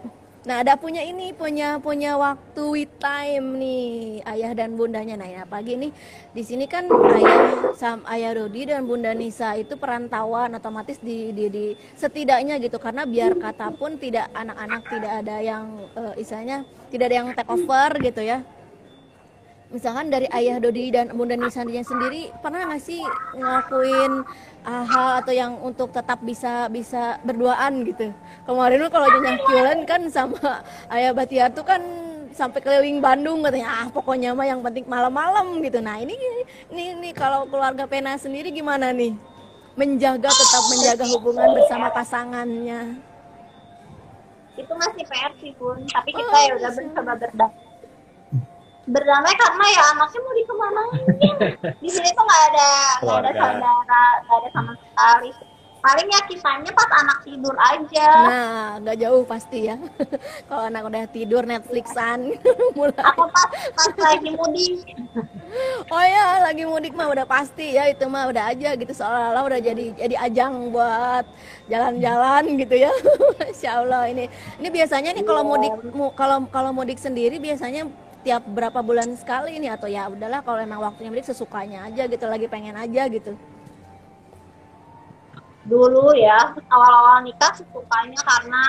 nah 0.48 0.64
ada 0.64 0.80
punya 0.80 1.04
ini 1.04 1.36
punya 1.36 1.84
punya 1.84 2.16
waktu 2.16 2.64
with 2.64 2.94
time 3.02 3.60
nih 3.60 4.24
ayah 4.24 4.52
dan 4.56 4.80
bundanya. 4.80 5.20
Nah 5.20 5.28
ya 5.28 5.44
pagi 5.44 5.76
ini 5.76 5.90
di 6.32 6.44
sini 6.46 6.64
kan 6.64 6.88
ayah 6.88 7.76
sam 7.76 8.08
ayah 8.08 8.32
Rodi 8.38 8.72
dan 8.72 8.88
bunda 8.88 9.12
Nisa 9.12 9.60
itu 9.60 9.76
perantauan 9.76 10.56
otomatis 10.56 10.96
di, 11.04 11.36
di, 11.36 11.46
di 11.52 11.66
setidaknya 12.00 12.56
gitu. 12.64 12.80
Karena 12.80 13.04
biar 13.04 13.36
kata 13.36 13.76
pun 13.76 14.00
tidak 14.00 14.32
anak-anak 14.32 14.82
tidak 14.88 15.12
ada 15.26 15.36
yang 15.44 15.64
eh, 15.98 16.22
istilahnya 16.22 16.64
tidak 16.88 17.06
ada 17.12 17.16
yang 17.20 17.28
take 17.36 17.52
over 17.52 17.90
gitu 18.00 18.22
ya 18.24 18.40
misalkan 19.70 20.09
dari 20.09 20.26
ayah 20.34 20.57
Dodi 20.57 20.89
dan 20.89 21.13
bunda 21.13 21.38
Nisanya 21.38 21.86
sendiri 21.86 22.34
pernah 22.41 22.65
nggak 22.65 22.82
sih 22.82 23.01
ngelakuin 23.38 24.26
ah, 24.65 24.86
hal 24.86 25.09
atau 25.22 25.34
yang 25.34 25.53
untuk 25.61 25.93
tetap 25.93 26.17
bisa 26.26 26.65
bisa 26.74 27.22
berduaan 27.22 27.86
gitu? 27.86 28.09
Kemarin 28.49 28.82
mah 28.82 28.91
kalau 28.91 29.07
nyonya 29.07 29.34
Kiolen 29.45 29.80
kan 29.86 30.01
sama 30.09 30.65
ayah 30.89 31.13
Batiar 31.13 31.53
tuh 31.53 31.61
kan 31.65 31.82
sampai 32.34 32.59
keliling 32.61 33.01
Bandung 33.01 33.45
katanya 33.45 33.86
ah 33.86 33.88
pokoknya 33.93 34.34
mah 34.34 34.47
yang 34.49 34.61
penting 34.65 34.89
malam-malam 34.89 35.61
gitu. 35.61 35.78
Nah 35.82 36.01
ini 36.01 36.17
ini, 36.74 36.84
ini 36.97 37.09
kalau 37.13 37.45
keluarga 37.45 37.86
Pena 37.86 38.17
sendiri 38.17 38.49
gimana 38.49 38.89
nih? 38.89 39.13
Menjaga 39.78 40.28
tetap 40.28 40.63
menjaga 40.67 41.05
hubungan 41.13 41.55
bersama 41.55 41.88
pasangannya. 41.93 42.99
Itu 44.59 44.74
masih 44.76 45.07
PR 45.07 45.32
sih 45.39 45.55
bun. 45.55 45.88
Tapi 45.88 46.09
kita 46.11 46.28
Oh, 46.28 46.41
ya 46.41 46.51
udah 46.59 46.72
bisa. 46.74 46.84
bersama 46.84 47.13
berdamai 47.15 47.68
berdamai 48.90 49.34
karena 49.38 49.66
ya 49.70 49.82
anaknya 49.94 50.20
mau 50.20 50.34
dikemanain. 50.34 51.36
Di 51.84 51.90
sini 51.90 52.10
tuh 52.12 52.24
nggak 52.26 52.44
ada 52.52 52.70
nggak 53.00 53.18
ada 53.18 53.32
saudara 53.32 53.72
nggak 54.26 54.38
ada 54.38 54.50
sama 54.52 54.74
sekali. 54.76 55.32
Paling 55.80 56.12
ya 56.12 56.20
kisahnya 56.28 56.72
pas 56.76 56.92
anak 56.92 57.24
tidur 57.24 57.56
aja. 57.56 58.10
Nah 58.28 58.52
nggak 58.84 58.98
jauh 59.00 59.24
pasti 59.24 59.72
ya. 59.72 59.80
Kalau 60.52 60.68
anak 60.68 60.84
udah 60.84 61.04
tidur 61.08 61.48
Netflixan 61.48 62.36
mulai. 62.76 63.00
Aku 63.00 63.24
pas 63.32 63.48
pas 63.72 63.94
lagi 63.96 64.28
mudik. 64.36 64.84
Oh 65.88 66.04
ya, 66.04 66.44
lagi 66.44 66.68
mudik 66.68 66.92
mah 66.92 67.08
udah 67.08 67.24
pasti 67.24 67.80
ya 67.80 67.88
itu 67.88 68.04
mah 68.06 68.28
udah 68.28 68.52
aja 68.52 68.76
gitu. 68.76 68.92
Seolah-olah 68.92 69.44
udah 69.48 69.60
jadi 69.64 69.96
jadi 69.96 70.16
ajang 70.20 70.68
buat 70.68 71.24
jalan-jalan 71.72 72.44
gitu 72.60 72.76
ya. 72.76 72.92
Masya 73.40 73.70
Allah 73.80 74.12
ini 74.12 74.28
ini 74.60 74.68
biasanya 74.68 75.16
nih 75.16 75.24
kalau 75.24 75.48
mudik 75.48 75.74
mu- 75.96 76.12
kalau 76.12 76.44
kalau 76.52 76.76
mudik 76.76 77.00
sendiri 77.00 77.40
biasanya 77.40 77.88
tiap 78.20 78.43
berapa 78.43 78.80
bulan 78.84 79.15
sekali 79.15 79.57
ini 79.57 79.72
atau 79.72 79.88
ya 79.88 80.11
udahlah 80.11 80.43
kalau 80.43 80.59
emang 80.59 80.84
waktunya 80.84 81.07
mudik 81.07 81.28
sesukanya 81.28 81.88
aja 81.88 82.03
gitu 82.07 82.26
lagi 82.28 82.51
pengen 82.51 82.76
aja 82.76 83.07
gitu. 83.07 83.36
dulu 85.70 86.17
ya 86.17 86.55
awal-awal 86.74 87.22
nikah 87.22 87.53
sukanya 87.53 88.17
karena 88.26 88.63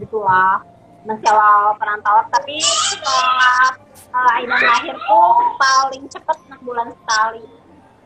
gitulah 0.00 0.64
masih 1.04 1.28
awal 1.28 1.76
perantauan 1.76 2.24
tapi 2.32 2.56
setelah 2.62 3.76
uh, 4.16 4.40
lahir 4.48 4.96
tuh 4.96 5.34
paling 5.60 6.08
cepet 6.08 6.36
6 6.48 6.56
bulan 6.64 6.88
sekali 6.88 7.44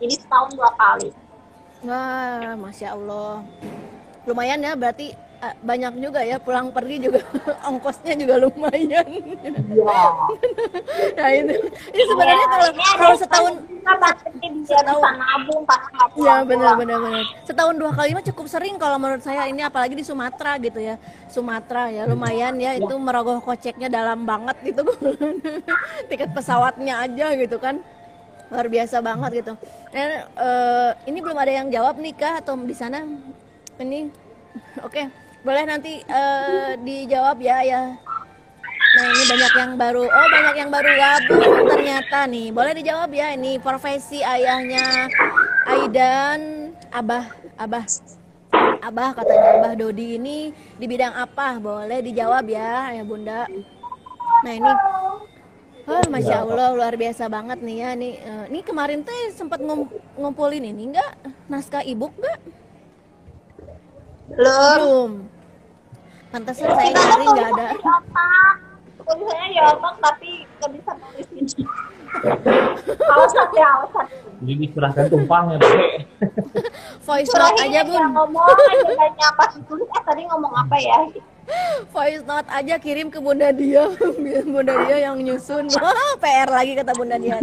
jadi 0.03 0.15
setahun 0.19 0.51
dua 0.59 0.71
kali 0.75 1.15
Wah, 1.85 2.57
masya 2.57 2.97
Allah. 2.97 3.45
Lumayan 4.25 4.65
ya 4.65 4.73
berarti 4.73 5.13
banyak 5.61 5.93
juga 6.01 6.21
ya 6.25 6.41
pulang 6.41 6.73
pergi 6.73 7.09
juga 7.09 7.21
ongkosnya 7.69 8.15
juga 8.17 8.35
lumayan. 8.41 9.07
iya 9.69 10.03
nah 11.19 11.29
itu, 11.33 11.55
ini 11.93 12.03
sebenarnya 12.09 12.47
kalau 12.49 12.69
kalau 12.97 13.17
setahun 13.21 13.55
pasti 13.87 14.29
dia 14.41 14.81
setahun. 14.81 15.03
bisa 15.05 15.11
nabung 15.15 15.63
Iya 16.17 16.35
benar 16.43 16.73
benar 16.81 16.99
benar. 16.99 17.25
Setahun 17.45 17.75
dua 17.77 17.93
kali 17.93 18.17
mah 18.17 18.25
cukup 18.25 18.47
sering 18.49 18.75
kalau 18.81 18.97
menurut 18.97 19.23
saya 19.23 19.47
ini 19.47 19.63
apalagi 19.63 19.95
di 19.95 20.05
Sumatera 20.05 20.57
gitu 20.59 20.81
ya. 20.81 20.97
Sumatera 21.29 21.93
ya 21.93 22.03
lumayan 22.09 22.57
ya 22.57 22.75
itu 22.75 22.95
merogoh 22.97 23.39
koceknya 23.45 23.93
dalam 23.93 24.25
banget 24.25 24.57
gitu. 24.65 24.83
Tiket 26.11 26.33
pesawatnya 26.33 27.05
aja 27.05 27.37
gitu 27.37 27.61
kan. 27.61 27.79
Luar 28.49 28.67
biasa 28.67 29.05
banget 29.05 29.45
gitu. 29.45 29.53
Dan 29.93 30.25
eh, 30.25 30.91
ini 31.07 31.19
belum 31.21 31.37
ada 31.37 31.53
yang 31.53 31.69
jawab 31.69 32.01
nih 32.01 32.15
kah 32.17 32.41
atau 32.41 32.57
di 32.59 32.75
sana 32.75 33.05
ini 33.77 34.09
oke 34.81 35.26
boleh 35.47 35.63
nanti 35.63 36.03
eh, 36.03 36.75
dijawab 36.83 37.39
ya 37.39 37.63
ya 37.63 37.83
Nah 38.97 39.13
ini 39.13 39.25
banyak 39.29 39.53
yang 39.61 39.73
baru, 39.77 40.09
oh 40.09 40.29
banyak 40.33 40.55
yang 40.57 40.71
baru 40.73 40.89
gabung 40.97 41.69
ternyata 41.69 42.25
nih. 42.25 42.49
Boleh 42.49 42.73
dijawab 42.73 43.13
ya 43.13 43.37
ini 43.37 43.61
profesi 43.61 44.25
ayahnya 44.25 45.13
Aidan, 45.69 46.73
Abah, 46.89 47.29
Abah, 47.61 47.85
Abah 48.81 49.11
katanya 49.13 49.61
Abah 49.61 49.73
Dodi 49.77 50.17
ini 50.17 50.49
di 50.81 50.87
bidang 50.89 51.13
apa? 51.13 51.61
Boleh 51.61 52.01
dijawab 52.01 52.49
ya, 52.49 52.97
ya 52.97 53.05
Bunda. 53.05 53.45
Nah 54.41 54.53
ini, 54.55 54.73
oh, 55.85 56.05
masya 56.09 56.49
Allah 56.49 56.73
luar 56.73 56.97
biasa 56.97 57.29
banget 57.29 57.61
nih 57.61 57.77
ya 57.85 57.91
nih. 57.93 58.15
eh, 58.17 58.45
Ini 58.49 58.61
kemarin 58.65 59.05
teh 59.05 59.29
sempat 59.37 59.61
ngum- 59.61 59.93
ngumpulin 60.17 60.65
ini 60.65 60.97
enggak 60.97 61.13
naskah 61.53 61.85
ibu 61.85 62.09
enggak? 62.17 62.41
Belum. 64.33 64.81
Belum. 64.81 65.13
Pantesan 66.31 66.69
saya 66.75 66.91
nyari 66.91 67.25
nggak 67.31 67.49
ada. 67.55 67.67
Tulisannya 69.07 69.47
di 69.55 69.59
otak 69.63 69.95
tapi 70.03 70.31
nggak 70.59 70.71
bisa 70.75 70.91
nulis 70.99 71.29
ini. 71.31 71.63
Alasan 73.07 73.49
ya 73.55 73.69
alasan. 73.79 74.07
Jadi 74.37 74.55
diserahkan 74.67 75.05
tumpangnya. 75.09 75.59
Voice 77.07 77.33
note 77.33 77.59
aja 77.63 77.81
bun. 77.87 78.03
ngomong 78.13 78.45
aja 78.45 78.93
banyak 78.93 79.31
pas 79.39 79.51
ditulis 79.55 79.89
eh 79.89 80.03
tadi 80.03 80.23
ngomong 80.27 80.53
apa 80.53 80.77
ya? 80.83 80.99
Voice 81.95 82.25
note 82.27 82.49
aja 82.51 82.75
kirim 82.83 83.09
ke 83.09 83.23
Bunda 83.23 83.55
Dia. 83.55 83.87
Biar 84.23 84.45
Bunda 84.45 84.75
Dia 84.85 84.97
yang 85.09 85.23
nyusun. 85.23 85.71
Wah, 85.79 86.19
PR 86.19 86.51
lagi 86.51 86.73
kata 86.75 86.93
Bunda 86.99 87.17
Dia. 87.17 87.39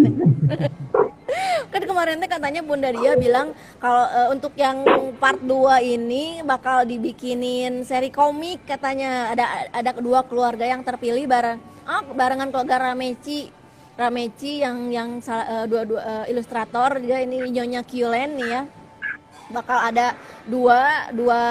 Kan 1.73 1.81
kemarin 1.83 2.21
teh 2.21 2.29
katanya 2.29 2.61
Bunda 2.61 2.89
Dia 2.93 3.17
bilang 3.17 3.51
kalau 3.77 4.05
eh, 4.07 4.27
untuk 4.33 4.53
yang 4.57 4.85
part 5.17 5.39
2 5.41 5.81
ini 5.81 6.43
bakal 6.43 6.85
dibikinin 6.85 7.81
seri 7.83 8.13
komik 8.13 8.63
katanya. 8.65 9.33
Ada 9.33 9.45
ada 9.73 9.91
kedua 9.93 10.23
keluarga 10.25 10.65
yang 10.67 10.81
terpilih 10.85 11.25
bareng 11.25 11.59
ah, 11.87 12.01
barengan 12.03 12.49
keluarga 12.49 12.91
Rameci 12.91 13.51
Rameci 13.93 14.65
yang 14.65 14.89
yang 14.89 15.09
salah- 15.21 15.45
eh, 15.45 15.65
dua-dua 15.69 16.01
eh, 16.01 16.33
ilustrator 16.33 16.97
juga 16.97 17.21
ini 17.21 17.45
Nyonya 17.53 17.85
Kyulen 17.85 18.31
nih 18.41 18.49
ya. 18.49 18.63
Bakal 19.53 19.93
ada 19.93 20.17
dua 20.49 21.11
dua 21.13 21.41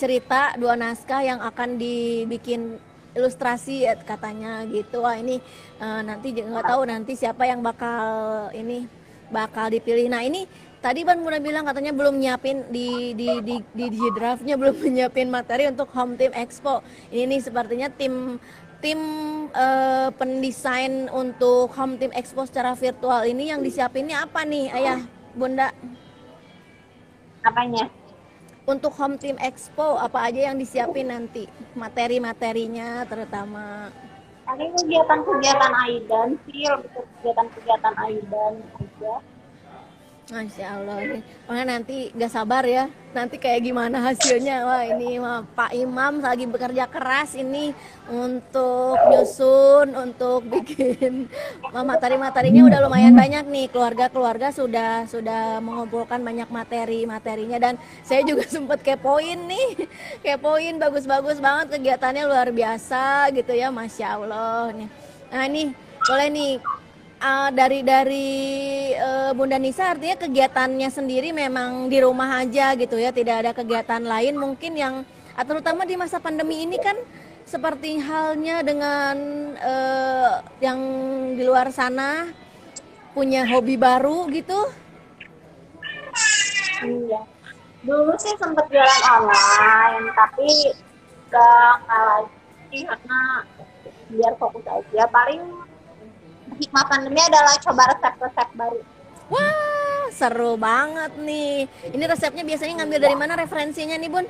cerita 0.00 0.56
dua 0.56 0.80
naskah 0.80 1.20
yang 1.20 1.44
akan 1.44 1.76
dibikin 1.76 2.80
ilustrasi 3.14 3.84
ya, 3.84 3.94
katanya 4.00 4.64
gitu. 4.64 5.04
Wah 5.04 5.18
ini 5.20 5.44
eh, 5.78 6.00
nanti 6.08 6.32
nggak 6.32 6.64
tahu 6.64 6.82
nanti 6.88 7.12
siapa 7.20 7.44
yang 7.44 7.60
bakal 7.60 8.48
ini 8.56 9.03
bakal 9.34 9.66
dipilih. 9.74 10.06
Nah 10.06 10.22
ini 10.22 10.46
tadi 10.78 11.02
Ban 11.02 11.18
Bunda 11.18 11.42
bilang 11.42 11.66
katanya 11.66 11.90
belum 11.90 12.22
nyiapin 12.22 12.70
di 12.70 13.18
di 13.18 13.42
di 13.42 13.56
di, 13.74 13.86
di 13.90 14.08
draftnya 14.14 14.54
belum 14.60 14.78
nyiapin 14.78 15.26
materi 15.26 15.66
untuk 15.66 15.90
home 15.90 16.14
team 16.14 16.30
expo. 16.30 16.86
Ini 17.10 17.26
nih 17.26 17.40
sepertinya 17.42 17.90
tim 17.90 18.38
tim 18.78 19.00
eh, 19.50 20.08
pendesain 20.14 21.10
untuk 21.10 21.74
home 21.74 21.98
team 21.98 22.14
expo 22.14 22.46
secara 22.46 22.78
virtual 22.78 23.26
ini 23.26 23.50
yang 23.50 23.58
disiapinnya 23.58 24.22
apa 24.22 24.46
nih 24.46 24.70
ayah 24.70 25.02
Bunda? 25.34 25.74
Apanya? 27.42 27.90
untuk 28.64 28.96
home 28.96 29.20
team 29.20 29.36
expo 29.40 30.00
apa 30.00 30.24
aja 30.28 30.52
yang 30.52 30.56
disiapin 30.56 31.12
nanti? 31.12 31.44
Materi-materinya 31.76 33.04
terutama 33.04 33.92
Tadi 34.44 34.64
kegiatan-kegiatan 34.76 35.72
Aidan 35.72 36.28
sih, 36.44 36.68
lebih 36.68 36.90
ke 36.92 37.00
kegiatan-kegiatan 37.00 37.94
Aidan 37.96 38.54
aja. 38.76 39.14
Masya 40.24 40.80
Allah 40.80 41.04
ini. 41.04 41.20
Makanya 41.44 41.66
nanti 41.76 42.08
gak 42.16 42.32
sabar 42.32 42.64
ya. 42.64 42.88
Nanti 43.12 43.36
kayak 43.36 43.60
gimana 43.60 44.00
hasilnya? 44.00 44.64
Wah 44.64 44.80
ini 44.80 45.20
mah 45.20 45.44
Pak 45.52 45.76
Imam 45.76 46.24
lagi 46.24 46.48
bekerja 46.48 46.88
keras 46.88 47.36
ini 47.36 47.76
Untuk 48.08 48.96
nyusun 48.96 49.92
Untuk 49.92 50.48
bikin. 50.52 51.28
Wah, 51.68 51.84
Materi-materinya 51.84 52.64
udah 52.64 52.80
lumayan 52.88 53.12
banyak 53.12 53.44
nih. 53.52 53.66
Keluarga-keluarga 53.68 54.48
sudah 54.48 55.04
sudah 55.12 55.60
mengumpulkan 55.60 56.24
banyak 56.24 56.48
materi-materinya. 56.48 57.60
Dan 57.60 57.76
saya 58.00 58.24
juga 58.24 58.48
sempet 58.54 58.80
kepoin 58.80 59.44
nih. 59.44 59.84
Kepoin 60.24 60.80
bagus-bagus 60.80 61.36
banget 61.36 61.76
Kegiatannya 61.76 62.24
luar 62.24 62.48
biasa 62.48 63.28
gitu 63.36 63.52
ya. 63.52 63.68
Masya 63.68 64.16
Allah 64.16 64.72
nih. 64.72 64.88
Nah 65.28 65.42
ini 65.52 65.76
boleh 66.00 66.28
nih 66.32 66.52
uh, 67.24 67.48
dari 67.50 67.80
dari 67.80 68.28
uh, 68.94 69.32
Bunda 69.32 69.56
Nisa 69.56 69.96
artinya 69.96 70.20
kegiatannya 70.20 70.88
sendiri 70.92 71.32
memang 71.32 71.88
di 71.88 71.98
rumah 72.04 72.44
aja 72.44 72.76
gitu 72.76 73.00
ya 73.00 73.10
tidak 73.10 73.36
ada 73.40 73.50
kegiatan 73.56 74.04
lain 74.04 74.36
mungkin 74.36 74.72
yang 74.76 74.94
uh, 75.32 75.44
terutama 75.44 75.88
di 75.88 75.96
masa 75.96 76.20
pandemi 76.20 76.68
ini 76.68 76.76
kan 76.76 76.94
seperti 77.44 78.00
halnya 78.00 78.60
dengan 78.64 79.16
uh, 79.56 80.40
yang 80.60 80.80
di 81.36 81.42
luar 81.44 81.72
sana 81.72 82.28
punya 83.16 83.48
hobi 83.48 83.80
baru 83.80 84.28
gitu 84.28 84.84
Iya. 86.84 87.20
Dulu 87.84 88.12
sih 88.20 88.32
sempet 88.36 88.64
jualan 88.68 89.02
online, 89.08 90.04
tapi 90.12 90.48
nggak 91.32 91.76
lagi 91.88 92.78
karena 92.84 93.20
biar 94.12 94.32
fokus 94.36 94.64
aja. 94.68 95.04
Paling 95.08 95.42
hikmah 96.58 96.84
pandemi 96.86 97.20
adalah 97.20 97.54
coba 97.60 97.82
resep-resep 97.94 98.48
baru. 98.54 98.80
wah 99.32 99.74
seru 100.14 100.54
banget 100.54 101.12
nih. 101.18 101.66
Ini 101.90 102.04
resepnya 102.06 102.46
biasanya 102.46 102.84
ngambil 102.84 102.98
dari 103.02 103.16
mana 103.18 103.34
referensinya 103.34 103.98
nih 103.98 104.06
Bun 104.06 104.26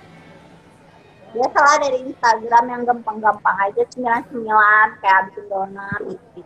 Biasalah 1.35 1.77
dari 1.83 1.99
Instagram 2.07 2.65
yang 2.71 2.83
gampang-gampang 2.87 3.57
aja, 3.59 3.83
cemilan-cemilan 3.91 4.89
kayak 5.03 5.21
bikin 5.35 5.45
donat 5.51 6.01
gitu. 6.07 6.41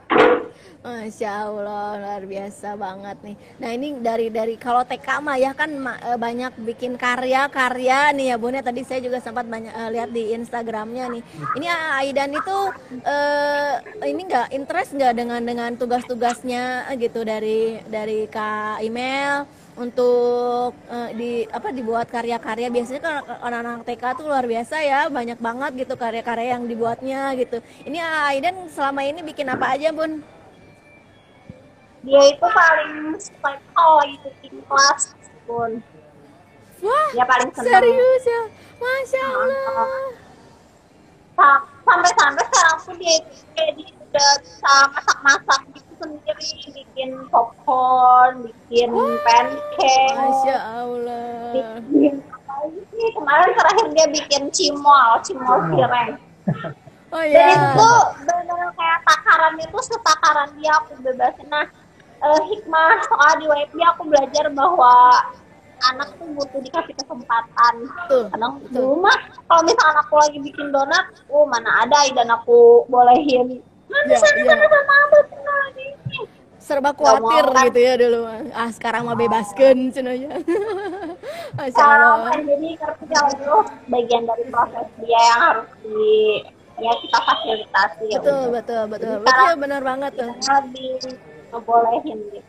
Masya 0.79 1.45
Allah 1.45 2.01
luar 2.01 2.23
biasa 2.25 2.79
banget 2.79 3.19
nih. 3.21 3.37
Nah 3.61 3.71
ini 3.77 3.89
dari 4.01 4.33
dari 4.33 4.57
kalau 4.57 4.87
TK 4.87 5.21
mah 5.21 5.37
ya 5.37 5.53
kan 5.53 5.69
eh, 5.77 6.17
banyak 6.17 6.57
bikin 6.65 6.97
karya-karya 6.97 8.17
nih 8.17 8.33
ya 8.33 8.37
Bun 8.41 8.57
ya 8.57 8.65
tadi 8.65 8.87
saya 8.87 9.05
juga 9.05 9.21
sempat 9.21 9.45
banyak 9.45 9.75
eh, 9.75 9.91
lihat 9.93 10.11
di 10.15 10.33
Instagramnya 10.33 11.05
nih. 11.13 11.23
Ini 11.59 11.67
Aidan 12.01 12.33
itu 12.33 12.59
eh, 13.05 13.75
ini 14.09 14.23
enggak 14.25 14.49
interest 14.55 14.97
nggak 14.97 15.15
dengan 15.19 15.41
dengan 15.45 15.71
tugas-tugasnya 15.77 16.89
gitu 16.97 17.27
dari 17.27 17.83
dari 17.85 18.25
Kak 18.31 18.81
Email 18.81 19.58
untuk 19.79 20.71
eh, 20.87 21.11
di 21.13 21.31
apa 21.49 21.71
dibuat 21.71 22.07
karya-karya 22.07 22.69
biasanya 22.69 23.01
kan 23.01 23.15
anak-anak 23.41 23.83
TK 23.85 24.03
tuh 24.15 24.27
luar 24.27 24.45
biasa 24.45 24.77
ya 24.81 25.01
banyak 25.09 25.39
banget 25.39 25.73
gitu 25.79 25.95
karya-karya 25.95 26.53
yang 26.53 26.65
dibuatnya 26.65 27.33
gitu. 27.35 27.59
Ini 27.83 27.99
Aidan 28.29 28.67
selama 28.69 29.01
ini 29.03 29.23
bikin 29.23 29.47
apa 29.47 29.73
aja 29.73 29.89
Bun? 29.89 30.21
Dia 32.01 32.23
itu 32.29 32.47
paling 32.47 32.95
suka 33.17 33.49
itu 33.53 33.69
kalau 33.73 33.95
lagi 33.99 34.17
cooking 34.21 34.57
kelas 34.63 35.03
pun. 35.45 35.71
Wah, 36.79 37.09
Dia 37.11 37.25
paling 37.25 37.51
senang. 37.51 37.75
serius 37.75 38.23
ya? 38.23 38.43
Masya 38.77 39.23
Allah. 39.25 40.05
Sa- 41.35 41.65
Sampai-sampai 41.83 42.45
sekarang 42.45 42.79
pun 42.79 42.95
dia 42.99 43.15
itu 43.17 43.33
dia 43.57 43.89
udah 43.99 44.31
bisa 44.39 44.73
masak-masak 44.93 45.61
gitu 45.73 45.88
sendiri, 45.99 46.47
bikin 46.73 47.11
popcorn, 47.29 48.47
bikin 48.47 48.91
pancake, 49.23 50.15
Masya 50.15 50.57
Allah. 50.59 51.53
bikin 51.53 52.15
apa 52.31 52.53
lagi 52.65 52.81
sih? 52.91 53.09
Kemarin 53.15 53.51
terakhir 53.55 53.87
dia 53.95 54.07
bikin 54.09 54.43
cimol, 54.55 55.11
cimol 55.23 55.59
cireng. 55.75 56.11
Oh 57.09 57.25
Dan 57.25 57.33
ya. 57.33 57.73
itu 57.73 57.93
benar 58.21 58.69
kayak 58.77 59.01
takaran 59.09 59.57
itu 59.57 59.79
setakaran 59.81 60.49
dia 60.61 60.77
aku 60.77 60.93
bebasin. 61.01 61.49
Nah, 61.49 61.65
eh, 62.21 62.41
hikmah 62.53 63.01
soal 63.09 63.33
di 63.41 63.49
WIP 63.49 63.73
aku 63.81 64.13
belajar 64.13 64.45
bahwa 64.53 65.17
anak 65.89 66.13
tuh 66.21 66.29
butuh 66.37 66.61
dikasih 66.61 66.93
kesempatan. 67.01 67.75
Betul, 67.89 68.29
Kadang 68.29 68.61
betul. 68.61 68.77
dulu 68.77 68.95
mah 69.09 69.17
kalau 69.49 69.63
misalkan 69.65 69.97
aku 70.05 70.15
lagi 70.21 70.39
bikin 70.53 70.69
donat, 70.69 71.05
oh 71.33 71.49
mana 71.49 71.89
ada 71.89 72.13
dan 72.13 72.29
aku 72.29 72.85
bolehin. 72.93 73.65
Mana 73.89 74.07
Ya, 74.07 74.19
sana 74.19 74.41
ya. 74.41 74.55
cenah 75.25 75.65
ini. 75.75 76.19
Serba 76.59 76.91
khawatir 76.93 77.45
gitu 77.65 77.81
ya 77.81 77.95
dulu. 77.97 78.21
Ah 78.53 78.69
sekarang 78.69 79.03
mah 79.05 79.17
bebaskan 79.17 79.89
cenanya. 79.89 80.29
Masya 81.57 81.73
Kalau 81.75 82.13
Allah. 82.15 82.31
kan 82.31 82.41
jadi 82.45 82.69
kerja 82.77 83.19
itu 83.33 83.55
bagian 83.89 84.23
dari 84.23 84.45
proses 84.47 84.87
dia 84.99 85.17
yang 85.19 85.41
harus 85.43 85.69
di 85.81 86.13
ya 86.79 86.93
kita 86.95 87.19
fasilitasi 87.19 88.05
ya 88.07 88.19
Betul, 88.21 88.37
udah. 88.39 88.53
betul, 88.53 88.83
betul. 88.87 89.15
Jadi 89.15 89.25
Betul, 89.25 89.53
benar 89.57 89.83
banget 89.83 90.13
tuh. 90.15 90.31
Kita 90.31 90.55
lebih 90.61 90.91
ngebolehin 91.49 92.19
gitu. 92.29 92.41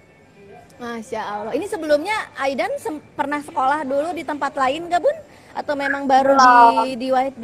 Masya 0.80 1.22
Allah. 1.22 1.52
Ini 1.52 1.66
sebelumnya 1.66 2.16
Aidan 2.36 2.72
sem- 2.78 3.04
pernah 3.12 3.40
sekolah 3.40 3.84
dulu 3.84 4.12
di 4.12 4.24
tempat 4.24 4.52
lain 4.54 4.88
gak 4.88 5.00
Bun? 5.00 5.18
Atau 5.52 5.76
memang 5.76 6.04
baru 6.06 6.36
di 6.36 6.96
di 6.96 7.08
YFB? 7.10 7.44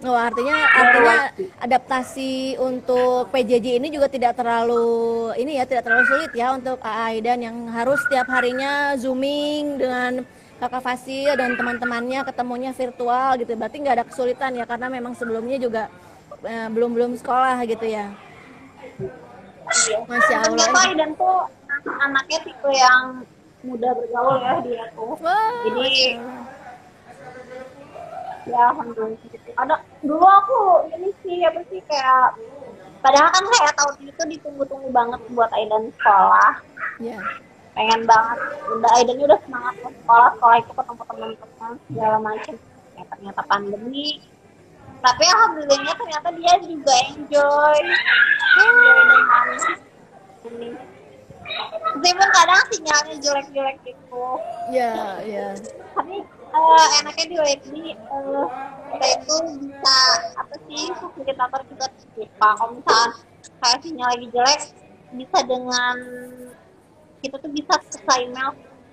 Oh, 0.00 0.16
artinya 0.16 0.56
artinya 0.56 1.16
adaptasi 1.60 2.56
untuk 2.56 3.28
PJJ 3.28 3.76
ini 3.76 3.92
juga 3.92 4.08
tidak 4.08 4.32
terlalu 4.32 5.28
ini 5.36 5.60
ya 5.60 5.68
tidak 5.68 5.84
terlalu 5.84 6.04
sulit 6.08 6.32
ya 6.32 6.56
untuk 6.56 6.80
Aidan 6.80 7.44
yang 7.44 7.56
harus 7.68 8.00
setiap 8.08 8.24
harinya 8.32 8.96
zooming 8.96 9.76
dengan 9.76 10.24
kakak 10.56 10.80
Fasil 10.80 11.36
dan 11.36 11.52
teman-temannya 11.52 12.24
ketemunya 12.24 12.72
virtual 12.72 13.36
gitu. 13.44 13.52
Berarti 13.60 13.76
nggak 13.76 13.96
ada 14.00 14.06
kesulitan 14.08 14.56
ya 14.56 14.64
karena 14.64 14.88
memang 14.88 15.12
sebelumnya 15.12 15.60
juga 15.60 15.92
eh, 16.48 16.68
belum 16.72 16.96
belum 16.96 17.12
sekolah 17.20 17.60
gitu 17.68 17.84
ya. 17.84 18.08
Iya. 19.04 19.98
Masya 20.08 20.36
Allah. 20.40 20.48
Sebenarnya 20.48 20.72
tuh 20.72 20.82
Aidan 20.88 21.10
tuh 21.12 21.36
anaknya 22.00 22.38
tipe 22.40 22.70
yang 22.72 23.24
mudah 23.60 23.92
bergaul 23.92 24.36
ya 24.40 24.54
dia 24.64 24.84
tuh 24.96 25.12
Wah, 25.20 25.52
Jadi, 25.68 26.16
ya 28.48 28.60
alhamdulillah. 28.72 29.20
Ada 29.56 29.80
dulu 30.04 30.26
aku 30.26 30.60
ini 30.94 31.10
sih 31.24 31.42
apa 31.46 31.60
sih 31.70 31.80
kayak 31.88 32.36
padahal 33.00 33.30
kan 33.32 33.44
kayak 33.46 33.74
tahun 33.76 33.94
itu 34.06 34.22
ditunggu-tunggu 34.36 34.88
banget 34.92 35.20
buat 35.32 35.50
Aidan 35.56 35.90
sekolah. 35.98 36.52
Ya 37.00 37.20
pengen 37.70 38.02
banget 38.04 38.38
udah 38.66 38.90
Aidan 38.98 39.16
ini 39.16 39.24
udah 39.30 39.40
semangat 39.46 39.74
ke 39.80 39.88
sekolah 40.02 40.28
sekolah 40.36 40.56
itu 40.58 40.72
ketemu 40.74 41.02
teman-teman 41.08 41.72
segala 41.88 42.16
macam. 42.20 42.54
Ya 42.98 43.02
ternyata 43.08 43.40
pandemi. 43.48 44.08
Tapi 45.00 45.24
alhamdulillahnya 45.24 45.94
ternyata 45.96 46.28
dia 46.36 46.54
juga 46.60 46.94
enjoy. 47.16 47.78
Enjoy 48.60 48.98
dengan 49.08 49.44
ini. 50.50 50.70
Meskipun 51.90 52.28
kadang 52.30 52.62
sinyalnya 52.70 53.16
jelek-jelek 53.18 53.76
gitu. 53.82 54.26
Ya 54.70 55.18
ya 55.24 55.56
tapi 55.96 56.22
eh, 56.50 56.86
enaknya 57.02 57.26
di 57.26 57.36
WebD 57.38 57.74
eh, 57.94 58.46
kita 58.90 59.06
itu 59.22 59.34
bisa 59.62 59.98
apa 60.34 60.54
sih 60.66 60.84
fasilitator 60.98 61.60
juga 61.70 61.86
terbuka 61.94 62.48
kalau 62.58 62.72
misalkan 62.74 63.10
kayak 63.62 63.78
sinyal 63.86 64.08
lagi 64.10 64.26
jelek 64.34 64.62
bisa 65.10 65.38
dengan 65.46 65.96
kita 67.20 67.36
tuh 67.38 67.50
bisa 67.52 67.74
ke 67.78 68.14
email 68.24 68.50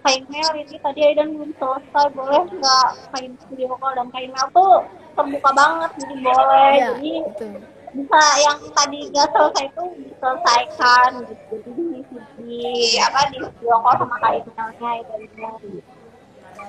email 0.07 0.51
ini 0.55 0.75
tadi 0.79 0.99
Aidan 1.03 1.35
belum 1.35 1.51
selesai 1.59 2.07
boleh 2.15 2.41
nggak 2.47 2.87
kayak 3.11 3.31
video 3.51 3.75
call? 3.75 3.91
Dan 3.91 4.07
email 4.15 4.47
tuh 4.55 4.73
terbuka 5.19 5.49
banget 5.51 5.91
jadi 5.99 6.15
boleh. 6.23 6.71
Ya 6.77 6.87
jadi 6.95 7.13
betul. 7.27 7.51
bisa 7.91 8.21
yang 8.45 8.59
tadi 8.71 8.99
nggak 9.11 9.27
selesai 9.35 9.65
itu 9.67 9.83
diselesaikan 10.07 11.09
gitu. 11.27 11.53
Jadi 11.59 11.83
di, 12.39 12.59
di 12.93 12.99
apa 13.03 13.19
di 13.33 13.37
video 13.43 13.77
call 13.83 13.95
sama 13.99 14.15
kak 14.21 14.31
emailnya 14.47 14.91
itu 15.03 15.13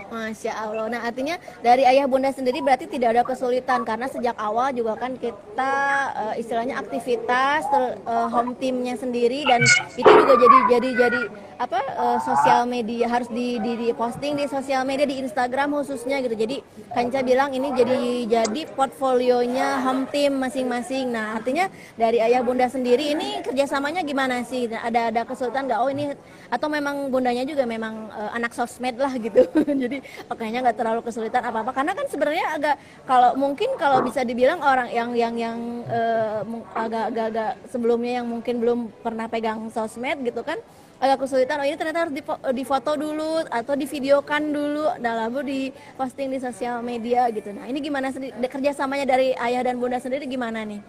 Masya 0.08 0.52
Allah. 0.56 0.86
Nah, 0.88 1.00
artinya 1.04 1.36
dari 1.60 1.84
ayah 1.84 2.08
bunda 2.08 2.32
sendiri 2.32 2.64
berarti 2.64 2.88
tidak 2.88 3.16
ada 3.16 3.22
kesulitan 3.24 3.84
karena 3.84 4.08
sejak 4.08 4.36
awal 4.40 4.72
juga 4.72 4.96
kan 4.96 5.14
kita 5.20 5.72
eh, 6.16 6.34
istilahnya 6.40 6.80
aktivitas 6.80 7.68
ter- 7.68 7.96
eh, 8.00 8.28
home 8.32 8.56
teamnya 8.56 8.96
sendiri 8.96 9.44
dan 9.44 9.60
itu 9.94 10.08
juga 10.08 10.34
jadi 10.36 10.58
jadi 10.72 10.88
jadi 11.06 11.20
apa 11.58 11.82
eh, 11.82 12.18
sosial 12.22 12.70
media 12.70 13.10
harus 13.10 13.26
di, 13.26 13.58
di, 13.58 13.72
di 13.74 13.88
posting 13.90 14.38
di 14.38 14.46
sosial 14.46 14.86
media 14.86 15.02
di 15.02 15.18
Instagram 15.18 15.74
khususnya 15.74 16.22
gitu. 16.22 16.38
Jadi 16.38 16.62
Kanca 16.94 17.18
bilang 17.26 17.50
ini 17.50 17.74
jadi 17.74 17.98
jadi 18.30 18.62
portfolionya 18.78 19.82
home 19.82 20.06
team 20.14 20.38
masing-masing. 20.38 21.10
Nah, 21.10 21.42
artinya 21.42 21.66
dari 21.98 22.22
ayah 22.22 22.46
bunda 22.46 22.70
sendiri 22.70 23.10
ini 23.10 23.42
kerjasamanya 23.42 24.06
gimana 24.06 24.46
sih? 24.46 24.70
Ada 24.70 25.10
ada 25.10 25.26
kesulitan 25.26 25.66
nggak? 25.66 25.80
Oh 25.82 25.90
ini 25.90 26.14
atau 26.46 26.70
memang 26.70 27.10
bundanya 27.10 27.42
juga 27.42 27.66
memang 27.66 28.06
eh, 28.14 28.30
anak 28.38 28.54
sosmed 28.54 28.94
lah 28.94 29.10
gitu. 29.18 29.42
jadi 29.82 29.98
oh, 30.30 30.38
kayaknya 30.38 30.62
nggak 30.62 30.78
terlalu 30.78 31.00
kesulitan 31.02 31.42
apa 31.42 31.66
apa 31.66 31.74
karena 31.74 31.92
kan 31.98 32.06
sebenarnya 32.06 32.46
agak 32.54 32.76
kalau 33.02 33.34
mungkin 33.34 33.74
kalau 33.74 33.98
bisa 34.06 34.22
dibilang 34.22 34.62
orang 34.62 34.94
yang 34.94 35.10
yang 35.18 35.34
yang 35.34 35.58
eh, 35.90 36.38
agak 36.78 37.04
agak 37.10 37.26
agak 37.34 37.52
sebelumnya 37.66 38.22
yang 38.22 38.26
mungkin 38.30 38.62
belum 38.62 38.78
pernah 39.02 39.26
pegang 39.26 39.66
sosmed 39.74 40.22
gitu 40.22 40.46
kan 40.46 40.62
agak 40.98 41.22
kesulitan 41.22 41.62
oh 41.62 41.66
ini 41.66 41.78
ternyata 41.78 42.06
harus 42.06 42.14
difoto 42.54 42.92
dulu 42.98 43.46
atau 43.46 43.74
divideokan 43.78 44.50
dulu. 44.50 44.86
Dan 44.98 45.14
lalu 45.26 45.40
diposting 45.46 46.34
di 46.34 46.38
sosial 46.42 46.82
media 46.82 47.30
gitu. 47.30 47.54
Nah 47.54 47.70
ini 47.70 47.78
gimana 47.78 48.10
kerjasamanya 48.50 49.06
dari 49.06 49.34
ayah 49.38 49.62
dan 49.62 49.78
bunda 49.78 50.02
sendiri 50.02 50.26
gimana 50.26 50.66
nih? 50.66 50.82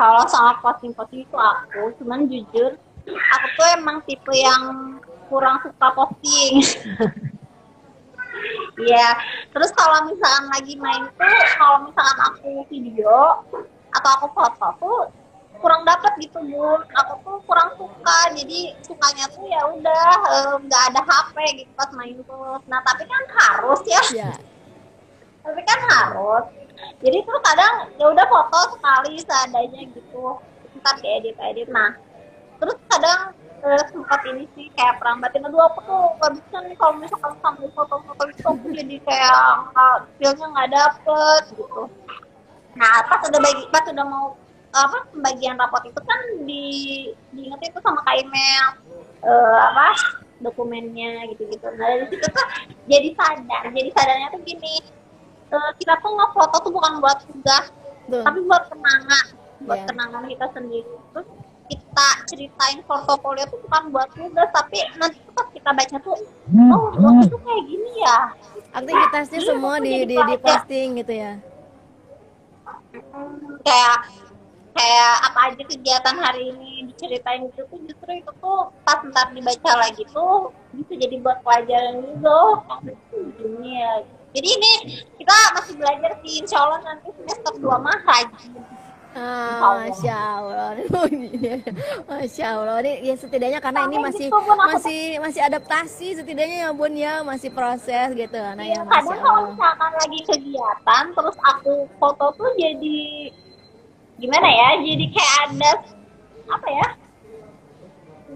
Kalau 0.00 0.24
soal 0.30 0.56
posting-posting 0.64 1.28
itu 1.28 1.36
aku 1.36 1.92
cuman 2.00 2.24
jujur 2.24 2.78
aku 3.04 3.46
tuh 3.58 3.68
emang 3.76 4.00
tipe 4.08 4.32
yang 4.32 4.96
kurang 5.28 5.60
suka 5.60 5.88
posting. 5.92 6.52
Iya, 8.80 9.12
terus 9.52 9.68
kalau 9.76 10.08
misalkan 10.08 10.48
lagi 10.48 10.72
main 10.80 11.04
tuh, 11.12 11.38
kalau 11.60 11.84
misalkan 11.84 12.18
aku 12.32 12.64
video 12.72 13.44
atau 13.92 14.10
aku 14.16 14.26
foto 14.32 14.68
tuh 14.80 15.00
kurang 15.60 15.82
dapet 15.84 16.12
gitu 16.18 16.40
bun. 16.40 16.80
Aku 17.04 17.12
tuh 17.22 17.38
kurang 17.44 17.76
suka, 17.76 18.18
jadi 18.34 18.74
sukanya 18.82 19.24
tuh 19.30 19.44
ya 19.46 19.60
udah 19.68 20.08
eh, 20.26 20.54
nggak 20.66 20.82
ada 20.92 21.00
HP 21.04 21.36
gitu 21.62 21.72
pas 21.76 21.90
main 21.94 22.16
tuh. 22.24 22.58
Nah 22.66 22.80
tapi 22.82 23.04
kan 23.06 23.22
harus 23.28 23.80
ya, 23.86 24.02
ya 24.16 24.32
tapi 25.44 25.60
kan 25.64 25.80
harus. 25.86 26.44
Jadi 27.04 27.18
tuh 27.28 27.40
kadang 27.44 27.92
ya 28.00 28.06
udah 28.08 28.26
foto 28.28 28.58
sekali 28.76 29.20
seadanya 29.20 29.80
gitu, 29.92 30.40
ntar 30.80 30.96
diedit 31.04 31.36
edit. 31.36 31.68
Nah 31.68 31.92
terus 32.60 32.76
kadang 32.92 33.32
eh, 33.64 33.82
sempat 33.88 34.20
ini 34.28 34.44
sih 34.56 34.68
kayak 34.76 35.00
perang 35.00 35.20
batin 35.20 35.44
aduh 35.48 35.64
aku 35.68 35.80
tuh 35.84 36.02
gak 36.20 36.32
bisa 36.36 36.56
nih 36.64 36.76
kalau 36.76 36.94
misalkan 37.00 37.32
sambil 37.40 37.68
foto-foto 37.72 38.22
itu 38.28 38.44
aku 38.44 38.66
jadi 38.72 38.96
kayak 39.04 39.40
nggak 39.72 39.96
feelnya 40.20 40.46
nggak 40.52 40.70
dapet 40.72 41.42
gitu 41.56 41.82
nah 42.76 42.94
pas 43.08 43.20
udah 43.26 43.40
bagi 43.40 43.64
pas 43.72 43.84
udah 43.88 44.06
mau 44.06 44.26
apa 44.70 44.98
pembagian 45.10 45.58
rapot 45.58 45.82
itu 45.82 46.00
kan 46.00 46.20
di 46.46 46.64
diingetin 47.34 47.74
tuh 47.74 47.82
sama 47.82 48.00
kak 48.02 48.22
email 48.22 48.66
eh, 49.20 49.58
apa 49.66 49.88
dokumennya 50.40 51.26
gitu-gitu. 51.34 51.66
Nah 51.74 51.86
dari 51.98 52.06
situ 52.08 52.26
tuh 52.26 52.46
jadi 52.86 53.08
sadar 53.12 53.62
jadi 53.68 53.90
sadarnya 53.92 54.28
tuh 54.30 54.40
gini. 54.42 54.76
Eh, 55.50 55.70
kita 55.82 55.98
tuh 55.98 56.14
ngefoto 56.14 56.56
tuh 56.62 56.72
bukan 56.72 57.02
buat 57.02 57.18
tugas 57.26 57.66
tuh 58.06 58.22
tapi 58.22 58.38
buat 58.46 58.64
kenangan 58.70 59.24
buat 59.60 59.76
Iya. 59.76 59.86
kenangan 59.90 60.22
kita 60.24 60.46
sendiri. 60.54 60.94
Terus 61.12 61.28
kita 61.70 62.08
ceritain 62.26 62.78
portofolio 62.82 63.46
tuh 63.46 63.58
bukan 63.62 63.82
buat 63.90 64.08
tugas 64.10 64.48
tapi 64.50 64.78
nanti 64.96 65.18
tuh 65.22 65.32
pas 65.34 65.46
kita 65.50 65.70
baca 65.70 65.96
tuh 65.98 66.16
oh 66.70 66.88
waktu 66.94 67.22
itu 67.26 67.38
kayak 67.38 67.62
gini 67.66 67.92
ya. 68.00 68.18
Aktivitasnya 68.70 69.38
Iya, 69.42 69.48
semua 69.50 69.74
di 69.78 69.92
di, 70.06 70.14
di 70.14 70.36
posting 70.38 70.88
gitu 71.02 71.10
ya? 71.12 71.32
Hmm, 72.90 73.58
kayak 73.62 73.96
kayak 74.70 75.12
apa 75.26 75.40
aja 75.50 75.62
kegiatan 75.66 76.16
hari 76.18 76.54
ini 76.54 76.90
diceritain 76.92 77.50
gitu 77.50 77.66
tuh 77.66 77.78
justru 77.84 78.10
itu 78.22 78.32
tuh 78.38 78.70
pas 78.86 79.02
ntar 79.02 79.34
dibaca 79.34 79.72
lagi 79.76 80.02
tuh 80.14 80.54
bisa 80.70 80.94
jadi 80.94 81.16
buat 81.18 81.42
pelajaran 81.42 82.00
juga. 82.06 82.30
Oh, 82.30 82.54
waktu 82.70 82.94
itu 82.94 83.16
begini 83.34 83.82
ya 83.82 83.92
jadi 84.30 84.48
ini 84.48 84.72
kita 85.18 85.36
masih 85.58 85.74
belajar 85.74 86.10
sih 86.22 86.32
insya 86.38 86.62
Allah 86.62 86.80
nanti 86.86 87.10
semester 87.18 87.52
2 87.58 87.66
mah 87.66 87.98
rajin. 88.06 88.54
Ah, 89.10 89.90
Masya 89.90 90.14
Allah, 90.14 90.78
Masya 92.14 92.46
Allah. 92.46 92.78
Ini 92.78 93.10
ya 93.10 93.14
setidaknya 93.18 93.58
karena 93.58 93.90
ini 93.90 93.98
masih 93.98 94.30
gitu, 94.30 94.54
masih 94.54 95.18
masih 95.18 95.40
adaptasi 95.42 96.08
setidaknya 96.22 96.58
ya 96.62 96.70
Bun 96.70 96.94
ya, 96.94 97.26
masih 97.26 97.50
proses 97.50 98.14
gitu. 98.14 98.38
Nah 98.38 98.62
ya 98.62 98.78
Iya, 98.78 98.86
Masya 98.86 99.02
kadang 99.02 99.18
kalau 99.26 99.42
misalkan 99.50 99.92
lagi 99.98 100.20
kegiatan 100.30 101.04
terus 101.10 101.36
aku 101.42 101.90
foto 101.98 102.26
tuh 102.38 102.50
jadi 102.54 102.98
gimana 104.20 104.48
ya? 104.52 104.68
Jadi 104.84 105.04
kayak 105.10 105.36
ada 105.48 105.70
apa 106.52 106.68
ya? 106.68 106.88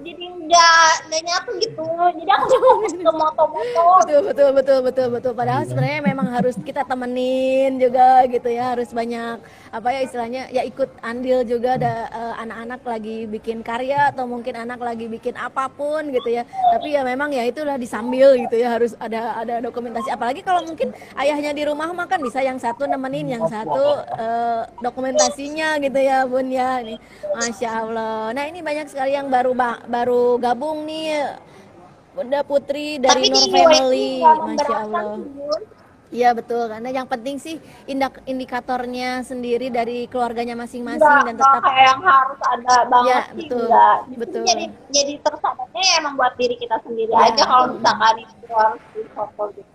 Jadi 0.05 0.25
nggak 0.27 0.91
nggak 1.09 1.23
nyatu 1.25 1.51
gitu. 1.65 1.85
Jadi 2.21 2.31
aku 2.35 2.47
ke 2.93 3.13
moto-moto. 3.13 3.87
Betul 4.05 4.21
betul 4.29 4.49
betul 4.53 4.79
betul 4.85 5.09
betul. 5.09 5.33
Padahal 5.33 5.65
sebenarnya 5.65 6.01
memang 6.05 6.29
harus 6.29 6.57
kita 6.61 6.85
temenin 6.85 7.81
juga 7.81 8.25
gitu 8.29 8.49
ya, 8.53 8.77
harus 8.77 8.93
banyak 8.93 9.41
apa 9.75 9.91
ya 9.91 10.01
istilahnya 10.07 10.43
ya 10.55 10.63
ikut 10.63 10.87
andil 11.03 11.43
juga 11.43 11.75
ada 11.75 12.07
eh, 12.07 12.35
anak-anak 12.47 12.81
lagi 12.87 13.17
bikin 13.27 13.59
karya 13.67 14.15
atau 14.15 14.23
mungkin 14.31 14.55
anak 14.55 14.79
lagi 14.79 15.11
bikin 15.11 15.35
apa 15.35 15.67
pun 15.67 16.15
gitu 16.15 16.31
ya. 16.31 16.47
Tapi 16.47 16.95
ya 16.95 17.03
memang 17.03 17.35
ya 17.35 17.43
itulah 17.43 17.75
disambil 17.75 18.39
gitu 18.39 18.55
ya 18.55 18.79
harus 18.79 18.95
ada 19.03 19.35
ada 19.35 19.59
dokumentasi. 19.59 20.15
Apalagi 20.15 20.47
kalau 20.47 20.63
mungkin 20.63 20.95
ayahnya 21.19 21.51
di 21.51 21.67
rumah 21.67 21.91
makan 21.91 22.23
bisa 22.23 22.39
yang 22.39 22.63
satu 22.63 22.87
nemenin, 22.87 23.35
yang 23.35 23.45
satu 23.51 23.83
eh, 24.15 24.63
dokumentasinya 24.79 25.83
gitu 25.83 25.99
ya 25.99 26.23
Bun 26.31 26.55
ya. 26.55 26.79
Nih, 26.79 27.03
Masya 27.35 27.69
Allah. 27.83 28.31
Nah 28.31 28.45
ini 28.47 28.63
banyak 28.63 28.87
sekali 28.87 29.19
yang 29.19 29.27
baru 29.27 29.51
ba- 29.59 29.83
baru 29.91 30.39
gabung 30.39 30.87
nih 30.87 31.35
Bunda 32.15 32.47
Putri 32.47 33.03
dari 33.03 33.27
tapi 33.27 33.35
Nur 33.35 33.47
Family, 33.51 34.23
Masya 34.23 34.75
Allah. 34.87 35.19
Bun. 35.19 35.74
Iya 36.15 36.31
betul, 36.31 36.71
karena 36.71 36.95
yang 36.95 37.11
penting 37.11 37.43
sih 37.43 37.59
indak 37.91 38.23
indikatornya 38.23 39.27
sendiri 39.27 39.67
dari 39.67 40.07
keluarganya 40.07 40.55
masing-masing 40.55 41.03
dan 41.27 41.35
tetap 41.35 41.59
kayak 41.59 41.91
yang 41.91 42.01
harus 42.07 42.39
ada 42.47 42.77
banget 42.87 43.11
Ya, 43.11 43.21
sih 43.27 43.39
betul, 43.51 43.67
betul. 44.15 44.43
jadi 44.47 44.65
jadi 44.95 45.13
tersadarnya 45.27 45.83
ya 45.83 45.95
emang 45.99 46.15
buat 46.15 46.39
diri 46.39 46.55
kita 46.55 46.79
sendiri 46.87 47.11
Ya. 47.11 47.35
aja 47.35 47.43
kalau 47.43 47.67
misalkan 47.75 48.15
itu 48.23 48.47
harus 48.55 48.83
di 48.95 49.03
foto 49.11 49.43
gitu 49.59 49.74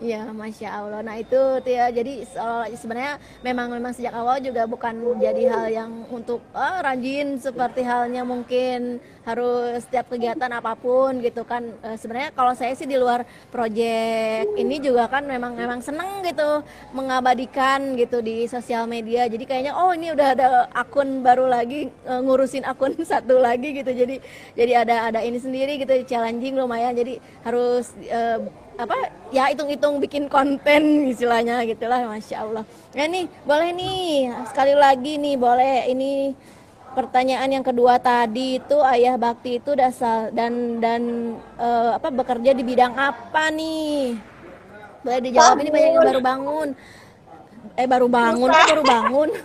Iya, 0.00 0.32
masya 0.32 0.68
Allah. 0.80 1.04
Nah 1.04 1.20
itu 1.20 1.36
tuh 1.60 1.72
ya. 1.76 1.92
Jadi 1.92 2.24
sebenarnya 2.72 3.20
memang 3.44 3.68
memang 3.68 3.92
sejak 3.92 4.16
awal 4.16 4.40
juga 4.40 4.64
bukan 4.64 4.96
jadi 5.20 5.42
hal 5.52 5.66
yang 5.68 5.92
untuk 6.08 6.40
ah, 6.56 6.80
rajin 6.80 7.36
seperti 7.36 7.84
halnya 7.84 8.24
mungkin 8.24 8.96
harus 9.28 9.84
setiap 9.84 10.08
kegiatan 10.08 10.48
apa 10.56 10.72
pun 10.72 11.20
gitu 11.20 11.44
kan. 11.44 11.68
Eh, 11.84 12.00
sebenarnya 12.00 12.32
kalau 12.32 12.56
saya 12.56 12.72
sih 12.72 12.88
di 12.88 12.96
luar 12.96 13.28
proyek 13.52 14.48
ini 14.56 14.80
juga 14.80 15.04
kan 15.12 15.28
memang 15.28 15.52
memang 15.52 15.84
seneng 15.84 16.24
gitu 16.24 16.64
mengabadikan 16.96 17.92
gitu 18.00 18.24
di 18.24 18.48
sosial 18.48 18.88
media. 18.88 19.28
Jadi 19.28 19.44
kayaknya 19.44 19.76
oh 19.76 19.92
ini 19.92 20.16
udah 20.16 20.28
ada 20.32 20.48
akun 20.72 21.20
baru 21.20 21.44
lagi 21.44 21.92
eh, 21.92 22.20
ngurusin 22.24 22.64
akun 22.64 22.96
satu 23.04 23.36
lagi 23.36 23.76
gitu. 23.76 23.92
Jadi 23.92 24.16
jadi 24.56 24.80
ada 24.80 25.12
ada 25.12 25.20
ini 25.20 25.36
sendiri 25.36 25.76
gitu 25.76 25.92
challenging 26.08 26.56
lumayan. 26.56 26.96
Jadi 26.96 27.20
harus 27.44 27.92
apa 28.80 28.96
ya 29.28 29.52
hitung-hitung 29.52 30.00
bikin 30.00 30.24
konten 30.32 31.04
istilahnya 31.04 31.60
gitulah 31.68 32.08
masya 32.08 32.48
Allah. 32.48 32.64
Ya 32.96 33.04
nih 33.04 33.28
boleh 33.44 33.70
nih 33.76 34.32
sekali 34.48 34.72
lagi 34.72 35.20
nih 35.20 35.36
boleh. 35.36 35.84
Ini 35.92 36.32
pertanyaan 36.96 37.60
yang 37.60 37.64
kedua 37.64 38.00
tadi 38.00 38.56
itu 38.56 38.80
ayah 38.88 39.20
bakti 39.20 39.60
itu 39.60 39.76
dasar 39.76 40.32
dan 40.32 40.80
dan 40.80 41.02
eh, 41.60 41.90
apa 41.92 42.08
bekerja 42.08 42.56
di 42.56 42.64
bidang 42.64 42.96
apa 42.96 43.52
nih? 43.52 44.16
Boleh 45.04 45.20
dijawab 45.28 45.60
ini 45.60 45.70
banyak 45.70 45.90
yang 45.92 46.06
baru 46.08 46.20
bangun. 46.24 46.68
Eh 47.76 47.86
baru 47.86 48.06
bangun 48.08 48.48
kok 48.48 48.68
baru 48.72 48.84
bangun? 48.84 49.30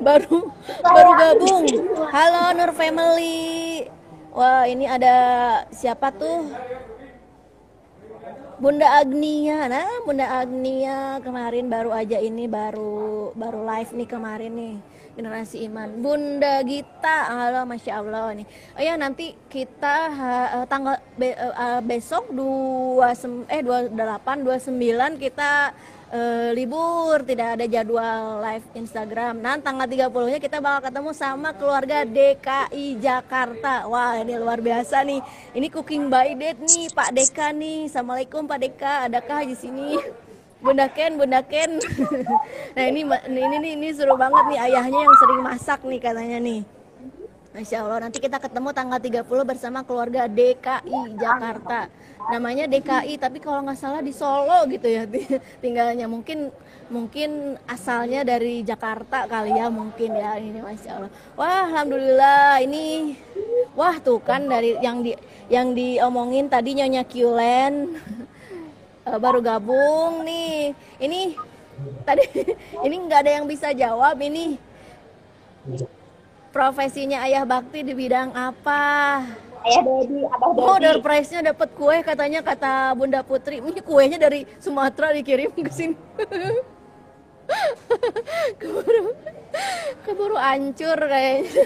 Baru 0.00 0.48
baru 0.80 1.10
gabung. 1.18 1.66
Halo 2.08 2.56
Nur 2.56 2.72
Family. 2.72 3.84
Wah 4.32 4.64
ini 4.66 4.86
ada 4.86 5.14
siapa 5.70 6.14
tuh 6.14 6.46
Bunda 8.64 8.96
Agnia, 8.96 9.68
nah 9.68 9.84
Bunda 10.08 10.24
Agnia 10.40 11.20
kemarin 11.20 11.68
baru 11.68 11.92
aja 11.92 12.16
ini 12.16 12.48
baru 12.48 13.28
baru 13.36 13.60
live 13.60 13.92
nih 13.92 14.08
kemarin 14.08 14.52
nih 14.56 14.74
generasi 15.20 15.68
iman. 15.68 16.00
Bunda 16.00 16.64
Gita, 16.64 17.28
halo 17.28 17.68
masya 17.68 18.00
Allah 18.00 18.32
nih. 18.32 18.48
Oh 18.72 18.80
ya 18.80 18.96
nanti 18.96 19.36
kita 19.52 19.96
ha- 20.08 20.50
eh, 20.56 20.64
tanggal 20.64 20.96
be- 21.20 21.36
eh, 21.36 21.80
besok 21.84 22.32
2 22.32 23.12
sem- 23.12 23.44
eh 23.52 23.60
28 23.60 24.40
29 24.40 25.20
kita 25.20 25.76
eh, 26.14 26.50
libur 26.54 27.26
tidak 27.26 27.58
ada 27.58 27.66
jadwal 27.66 28.38
live 28.38 28.66
Instagram. 28.78 29.42
Nah 29.42 29.58
tanggal 29.58 29.90
30 29.90 30.30
nya 30.30 30.38
kita 30.38 30.62
bakal 30.62 30.86
ketemu 30.86 31.10
sama 31.10 31.50
keluarga 31.58 32.06
DKI 32.06 33.02
Jakarta. 33.02 33.90
Wah 33.90 34.22
ini 34.22 34.38
luar 34.38 34.62
biasa 34.62 35.02
nih. 35.02 35.20
Ini 35.58 35.66
cooking 35.74 36.06
by 36.06 36.38
date 36.38 36.62
nih 36.62 36.86
Pak 36.94 37.10
Deka 37.10 37.50
nih. 37.50 37.90
Assalamualaikum 37.90 38.46
Pak 38.46 38.58
Deka. 38.62 38.92
Adakah 39.10 39.42
di 39.42 39.58
sini? 39.58 39.98
Bunda 40.64 40.88
Ken, 40.88 41.20
Bunda 41.20 41.44
Ken. 41.44 41.76
nah 42.74 42.84
ini 42.88 43.04
ini 43.28 43.56
nih 43.60 43.72
ini 43.76 43.88
seru 43.92 44.16
banget 44.16 44.48
nih 44.48 44.58
ayahnya 44.70 44.96
yang 45.04 45.16
sering 45.20 45.40
masak 45.44 45.80
nih 45.84 46.00
katanya 46.00 46.38
nih. 46.40 46.83
Masya 47.54 47.86
Allah, 47.86 48.10
nanti 48.10 48.18
kita 48.18 48.42
ketemu 48.42 48.74
tanggal 48.74 48.98
30 48.98 49.30
bersama 49.46 49.86
keluarga 49.86 50.26
DKI 50.26 51.14
Jakarta. 51.14 51.86
Namanya 52.26 52.66
DKI, 52.66 53.14
tapi 53.14 53.38
kalau 53.38 53.62
nggak 53.62 53.78
salah 53.78 54.02
di 54.02 54.10
Solo 54.10 54.66
gitu 54.66 54.90
ya 54.90 55.06
ti- 55.06 55.38
tinggalnya. 55.62 56.10
Mungkin 56.10 56.50
mungkin 56.90 57.54
asalnya 57.70 58.26
dari 58.26 58.66
Jakarta 58.66 59.30
kali 59.30 59.54
ya 59.54 59.70
mungkin 59.70 60.18
ya 60.18 60.34
ini 60.34 60.58
Masya 60.66 60.90
Allah. 60.98 61.12
Wah, 61.38 61.70
Alhamdulillah 61.70 62.58
ini 62.66 63.14
wah 63.78 64.02
tuh 64.02 64.18
kan 64.18 64.50
dari 64.50 64.74
yang 64.82 65.06
di 65.06 65.14
yang 65.46 65.78
diomongin 65.78 66.50
tadi 66.50 66.74
Nyonya 66.74 67.06
Qlen 67.06 67.94
eh, 69.14 69.18
baru 69.22 69.38
gabung 69.38 70.26
nih. 70.26 70.74
Ini 70.98 71.38
tadi 72.02 72.24
ini 72.90 72.94
nggak 72.98 73.20
ada 73.22 73.32
yang 73.38 73.46
bisa 73.46 73.70
jawab 73.70 74.18
ini 74.18 74.58
profesinya 76.54 77.26
ayah 77.26 77.42
bakti 77.42 77.82
di 77.82 77.90
bidang 77.90 78.30
apa? 78.30 79.18
Ayah 79.66 79.82
Dedi, 79.82 80.22
Abah 80.22 80.48
Dedi. 80.54 80.62
Oh, 80.62 80.78
door 80.78 80.98
prize-nya 81.02 81.50
dapat 81.50 81.74
kue 81.74 81.98
katanya 82.00 82.46
kata 82.46 82.94
Bunda 82.94 83.26
Putri. 83.26 83.58
Ini 83.58 83.82
kuenya 83.82 84.22
dari 84.22 84.46
Sumatera 84.62 85.10
dikirim 85.10 85.50
ke 85.50 85.72
sini. 85.74 85.98
keburu 88.62 89.12
keburu 90.00 90.36
hancur 90.38 90.96
kayaknya. 90.96 91.64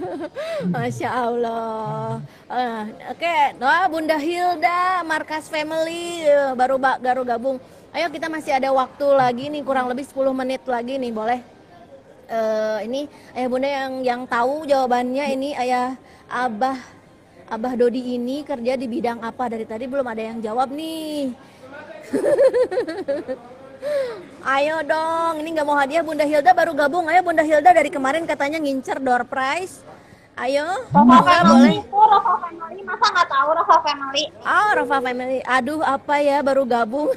Masya 0.78 1.08
Allah. 1.10 2.22
Ah, 2.46 2.86
Oke, 3.10 3.36
doa 3.58 3.82
Bunda 3.90 4.16
Hilda, 4.16 5.02
Markas 5.02 5.50
Family 5.50 6.22
baru 6.54 6.78
ba- 6.78 7.00
baru 7.02 7.26
gabung. 7.26 7.58
Ayo 7.90 8.06
kita 8.06 8.30
masih 8.30 8.54
ada 8.54 8.70
waktu 8.70 9.02
lagi 9.10 9.50
nih 9.50 9.66
kurang 9.66 9.90
lebih 9.90 10.06
10 10.06 10.30
menit 10.30 10.62
lagi 10.62 10.94
nih 10.94 11.10
boleh. 11.10 11.59
Eh, 12.30 12.78
ini 12.86 13.10
ayah 13.34 13.48
bunda 13.50 13.66
yang 13.66 13.92
yang 14.06 14.22
tahu 14.22 14.62
jawabannya. 14.62 15.34
Ini 15.34 15.50
ayah 15.66 15.98
abah 16.30 16.78
abah 17.50 17.72
Dodi 17.74 18.14
ini 18.14 18.46
kerja 18.46 18.78
di 18.78 18.86
bidang 18.86 19.18
apa? 19.18 19.50
Dari 19.50 19.66
tadi 19.66 19.90
belum 19.90 20.06
ada 20.06 20.22
yang 20.22 20.38
jawab 20.38 20.70
nih. 20.70 21.34
Ayo 24.46 24.78
dong 24.86 25.42
ini 25.42 25.58
nggak 25.58 25.66
mau 25.66 25.74
hadiah 25.74 26.06
bunda 26.06 26.22
Hilda 26.22 26.54
baru 26.54 26.70
gabung. 26.70 27.10
Ayo 27.10 27.26
bunda 27.26 27.42
Hilda 27.42 27.74
dari 27.74 27.90
kemarin 27.90 28.22
katanya 28.22 28.62
ngincer 28.62 29.02
door 29.02 29.26
prize 29.26 29.82
ayo. 30.38 30.66
Rafa 30.88 31.00
Enggak, 31.00 31.42
boleh 31.42 31.42
Family. 31.42 31.76
itu 31.80 31.98
Rafa 31.98 32.32
Family. 32.38 32.80
Masa 32.82 33.06
nggak 33.10 33.28
tahu 33.28 33.48
Rafa 33.52 33.76
Family? 33.82 34.24
Oh, 34.40 34.70
Rafa 34.76 34.98
Family. 35.00 35.38
Aduh, 35.44 35.80
apa 35.82 36.14
ya? 36.18 36.38
Baru 36.40 36.62
gabung. 36.64 37.10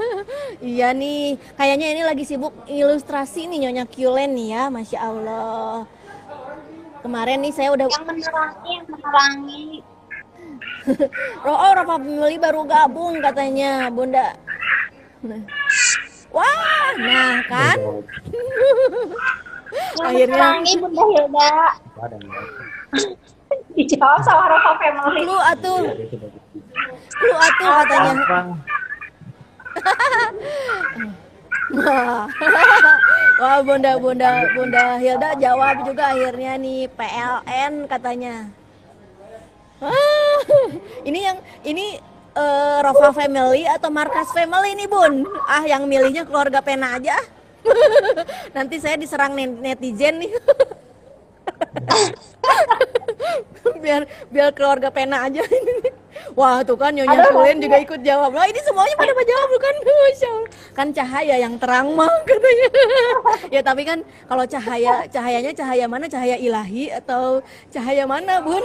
iya 0.64 0.90
nih, 0.92 1.36
kayaknya 1.54 1.86
ini 1.92 2.02
lagi 2.02 2.24
sibuk 2.24 2.52
ilustrasi 2.66 3.46
nih 3.46 3.68
Nyonya 3.68 3.84
Qlen 3.86 4.30
nih 4.34 4.48
ya, 4.52 4.62
Masya 4.68 4.98
Allah. 4.98 5.84
Kemarin 7.00 7.38
nih 7.38 7.52
saya 7.54 7.70
udah 7.70 7.86
yang 7.86 8.04
menerangi 8.04 8.70
yang 8.72 8.86
menerangi. 8.88 9.66
Oh, 11.42 11.74
Rafa 11.74 11.98
Family 11.98 12.38
baru 12.38 12.62
gabung 12.62 13.18
katanya, 13.18 13.90
Bunda. 13.90 14.38
Wah, 16.30 16.90
nah 16.96 17.42
kan? 17.50 17.78
Akhirnya 20.00 20.62
menerangi 20.62 20.72
Bunda 20.78 21.04
Hilda 21.10 21.50
dijawab 23.76 24.20
sama 24.24 24.44
Rafa 24.48 24.72
Family 24.80 25.20
lu 25.28 25.36
atuh. 25.36 25.80
Lu 27.20 27.34
atuh 27.36 27.68
katanya. 27.84 28.12
Wah, 31.76 32.24
Wah, 33.42 33.58
Bunda 33.60 33.98
Bunda 34.00 34.48
Bunda 34.54 34.96
Hilda 34.96 35.36
jawab 35.36 35.84
juga 35.84 36.14
akhirnya 36.14 36.56
nih 36.56 36.88
PLN 36.94 37.72
katanya. 37.90 38.48
Wah, 39.82 40.40
ini 41.08 41.20
yang 41.20 41.38
ini 41.66 42.00
eh, 42.32 42.78
Rafa 42.80 43.12
Family 43.12 43.68
atau 43.68 43.92
Markas 43.92 44.32
Family 44.32 44.72
nih 44.78 44.88
Bun? 44.88 45.28
Ah, 45.44 45.68
yang 45.68 45.84
milihnya 45.84 46.24
keluarga 46.24 46.64
Pena 46.64 46.96
aja. 46.96 47.18
Nanti 48.56 48.76
saya 48.80 48.96
diserang 48.96 49.32
net- 49.36 49.60
netizen 49.60 50.20
nih. 50.22 50.32
biar 53.82 54.02
biar 54.32 54.50
keluarga 54.54 54.88
Pena 54.90 55.26
aja 55.26 55.42
ini. 55.42 55.76
Wah, 56.32 56.64
tuh 56.64 56.76
kan 56.80 56.92
Nyonya 56.96 57.28
Kulen 57.28 57.60
juga 57.60 57.76
ikut 57.76 58.00
jawab. 58.00 58.32
Lah, 58.32 58.48
ini 58.48 58.60
semuanya 58.64 58.96
pada 58.96 59.12
jawab 59.20 59.48
bukan? 59.52 59.74
Masya 59.84 60.28
Allah. 60.32 60.50
Kan 60.72 60.88
cahaya 60.92 61.34
yang 61.38 61.54
terang 61.60 61.92
mah 61.92 62.08
katanya. 62.24 62.68
ya, 63.54 63.60
tapi 63.60 63.82
kan 63.84 63.98
kalau 64.26 64.44
cahaya 64.48 65.04
cahayanya 65.12 65.52
cahaya 65.52 65.84
mana? 65.86 66.08
Cahaya 66.08 66.36
ilahi 66.40 66.92
atau 66.92 67.44
cahaya 67.68 68.08
mana, 68.08 68.40
Bun? 68.40 68.64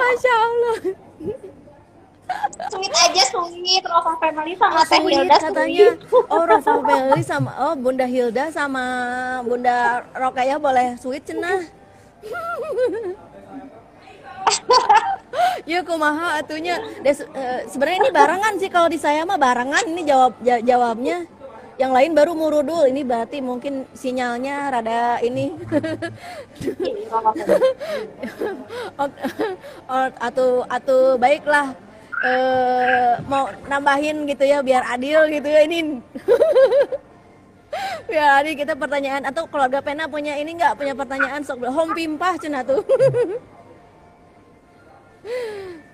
Masya 0.00 0.32
Allah. 0.32 0.76
Sweet 2.72 2.92
aja 2.94 3.22
sweet 3.28 3.84
Rafa 3.84 4.12
Family 4.16 4.52
sama 4.56 4.80
Oh, 4.80 4.84
Teh 4.88 5.00
Hilda 5.04 5.36
katanya. 5.36 5.86
sweet. 5.92 6.32
Oh, 6.32 6.44
Rafa 6.44 6.72
Belly 6.80 7.22
sama 7.22 7.50
oh 7.60 7.74
Bunda 7.76 8.06
Hilda 8.08 8.44
sama 8.50 8.84
Bunda 9.44 10.02
Rokaya 10.12 10.56
boleh 10.56 10.96
sweet 10.96 11.24
cenah. 11.24 11.60
ya 15.70 15.80
kumaha 15.82 16.40
atunya. 16.40 16.80
Des- 17.00 17.24
eh, 17.26 17.60
sebenarnya 17.68 17.98
ini 18.00 18.10
barengan 18.12 18.52
sih 18.56 18.68
kalau 18.68 18.88
di 18.88 18.96
saya 18.96 19.24
mah 19.24 19.36
barengan 19.36 19.84
ini 19.84 20.02
jawab 20.04 20.32
ja- 20.40 20.62
jawabnya. 20.62 21.28
Yang 21.74 21.92
lain 21.92 22.10
baru 22.14 22.32
murudul. 22.32 22.86
Ini 22.86 23.02
berarti 23.02 23.42
mungkin 23.42 23.84
sinyalnya 23.92 24.70
rada 24.70 25.18
ini. 25.20 25.52
Atuh 30.24 30.62
atuh 30.76 31.04
baiklah 31.18 31.74
eh 32.24 33.20
mau 33.28 33.52
nambahin 33.68 34.24
gitu 34.24 34.48
ya 34.48 34.64
biar 34.64 34.80
adil 34.96 35.28
gitu 35.28 35.48
ya 35.48 35.60
ini 35.68 36.00
biar 38.08 38.40
adil 38.40 38.54
kita 38.56 38.72
pertanyaan 38.72 39.28
atau 39.28 39.44
keluarga 39.44 39.84
pena 39.84 40.08
punya 40.08 40.32
ini 40.40 40.56
nggak 40.56 40.80
punya 40.80 40.96
pertanyaan 40.96 41.44
sok 41.44 41.68
home 41.68 41.92
pimpah 41.92 42.34
cina 42.40 42.64
tuh 42.64 42.80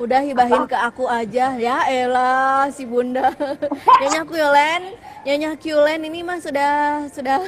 Udah 0.01 0.25
hibahin 0.25 0.67
ke 0.67 0.75
aku 0.75 1.07
aja. 1.07 1.55
Ya 1.55 1.87
elah 1.87 2.67
si 2.73 2.89
Bunda. 2.89 3.31
Nyonya 4.03 4.25
Kyulen, 4.27 4.83
Nyonya 5.23 5.51
Kyulen 5.61 6.01
ini 6.09 6.25
mah 6.25 6.41
sudah 6.41 7.05
sudah 7.13 7.39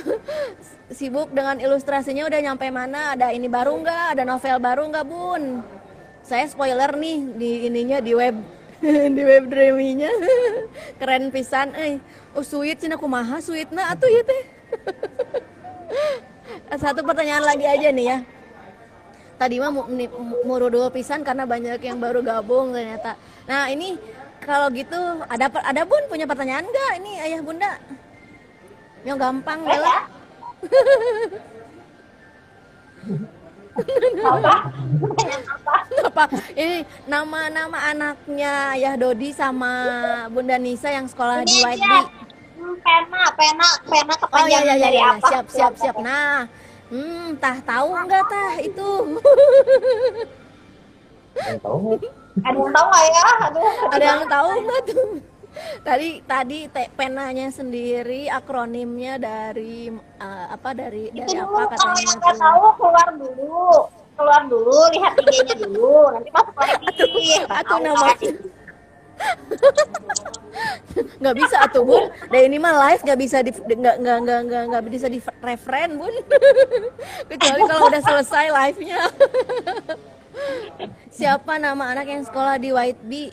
sibuk 0.93 1.33
dengan 1.33 1.59
ilustrasinya 1.59 2.29
udah 2.29 2.39
nyampe 2.39 2.69
mana? 2.69 3.17
Ada 3.17 3.33
ini 3.33 3.49
baru 3.49 3.81
nggak? 3.81 4.05
Ada 4.15 4.23
novel 4.29 4.57
baru 4.63 4.85
nggak, 4.85 5.07
Bun? 5.09 5.65
Saya 6.23 6.45
spoiler 6.47 6.93
nih 6.93 7.19
di 7.35 7.51
ininya 7.67 7.99
di 7.99 8.13
web 8.15 8.37
di 9.17 9.23
web 9.23 9.45
dreaminya. 9.47 10.11
Keren 10.99 11.31
pisan 11.31 11.73
eh. 11.79 12.03
Oh 12.35 12.43
sweet 12.43 12.83
cina 12.83 12.99
kumaha 12.99 13.39
sweetna 13.39 13.95
atuh 13.95 14.11
ya 14.11 14.23
teh. 14.27 14.43
Satu 16.83 17.07
pertanyaan 17.07 17.45
lagi 17.47 17.65
aja 17.69 17.89
nih 17.93 18.07
ya 18.09 18.19
tadi 19.43 19.59
mah 19.59 19.75
murudul 20.47 20.87
pisan 20.95 21.27
karena 21.27 21.43
banyak 21.43 21.83
yang 21.83 21.99
baru 21.99 22.23
gabung 22.23 22.71
ternyata. 22.71 23.19
Nah 23.51 23.67
ini 23.67 23.99
kalau 24.39 24.71
gitu 24.71 24.95
ada 25.27 25.51
ada 25.51 25.83
bun 25.83 26.07
punya 26.07 26.31
pertanyaan 26.31 26.63
nggak 26.63 26.93
ini 27.03 27.13
ayah 27.27 27.43
bunda? 27.43 27.75
Yang 29.03 29.19
gampang 29.19 29.67
lah. 29.67 30.07
Apa? 36.03 36.24
Ini 36.53 36.85
nama-nama 37.09 37.78
anaknya 37.89 38.77
Ayah 38.77 38.94
Dodi 39.01 39.32
sama 39.32 39.73
Bunda 40.28 40.61
Nisa 40.61 40.93
yang 40.93 41.09
sekolah 41.09 41.44
di 41.44 41.57
Ini 41.57 41.62
White 41.65 41.81
aja. 41.81 41.89
Bee. 41.89 42.05
Hmm, 42.62 42.77
pena, 42.78 43.23
pena, 43.35 43.69
pena 43.90 44.15
Oh 44.15 44.47
iya 44.47 44.61
kepanjangan 44.62 44.62
iya 44.62 44.74
iya, 44.77 44.85
dari 44.86 44.99
iya. 45.01 45.11
apa? 45.11 45.27
siap 45.27 45.47
siap 45.51 45.73
siap. 45.81 45.97
Nah, 45.99 46.47
hmm, 46.93 47.27
tah 47.43 47.59
tahu 47.65 47.89
nggak 47.97 48.24
tah 48.28 48.53
itu? 48.61 48.89
Yang 51.32 51.59
tahu 51.65 51.77
nggak? 51.81 52.01
Ada 52.44 52.57
yang 52.57 52.73
tahu 52.73 52.86
nggak 52.86 53.05
ya? 53.09 53.23
Aduh. 53.49 53.73
Ada 53.93 54.05
yang 54.05 54.23
tahu 54.28 54.49
nggak 54.62 54.81
tuh? 54.86 55.09
Tadi 55.83 56.24
tadi 56.24 56.59
te, 56.73 56.89
penanya 56.97 57.49
sendiri 57.53 58.31
akronimnya 58.33 59.20
dari 59.20 59.93
eh, 59.95 60.47
apa 60.49 60.70
dari 60.73 61.12
Itu 61.12 61.23
dari 61.23 61.37
dulu 61.37 61.57
apa 61.57 61.77
kalau 61.77 61.93
katanya 61.93 62.01
yang 62.01 62.19
nggak 62.19 62.37
tahu 62.41 62.66
keluar 62.81 63.09
dulu. 63.16 63.66
Keluar 64.12 64.43
dulu, 64.45 64.77
lihat 64.93 65.12
IG-nya 65.19 65.57
dulu. 65.66 65.97
Nanti 66.12 66.31
masuk 66.31 66.57
lagi. 66.57 66.87
Atuh 67.49 67.65
tahu 67.65 67.79
nama 67.81 68.07
nggak 71.23 71.37
bisa 71.39 71.59
tuh 71.73 71.83
bun. 71.87 72.05
Dan 72.29 72.41
ini 72.53 72.57
mah 72.59 72.74
live 72.89 73.03
nggak 73.03 73.20
bisa 73.20 73.37
di 73.41 73.51
nggak 73.55 73.97
nggak 74.03 74.19
nggak 74.23 74.41
nggak 74.47 74.62
nggak 74.69 74.83
bisa 74.91 75.07
di 75.09 75.19
referen 75.41 75.91
bun. 75.97 76.15
Kecuali 77.31 77.62
kalau 77.66 77.89
udah 77.89 78.03
selesai 78.03 78.47
live-nya. 78.51 79.01
Siapa 81.16 81.61
nama 81.61 81.93
anak 81.93 82.07
yang 82.09 82.24
sekolah 82.24 82.57
di 82.59 82.73
White 82.73 83.03
Bee? 83.07 83.33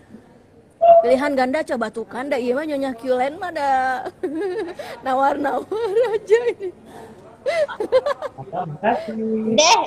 Pilihan 0.79 1.31
ganda 1.35 1.59
coba 1.63 1.91
tuh 1.91 2.07
kan, 2.07 2.31
dah 2.31 2.39
iya 2.39 2.55
mah 2.55 2.63
nyonya 2.63 2.91
Kyulen 2.95 3.35
mah 3.39 3.51
ada 3.51 3.69
nawar-nawar 5.05 5.95
aja 6.15 6.39
ini. 6.55 6.69
Deh, 9.59 9.81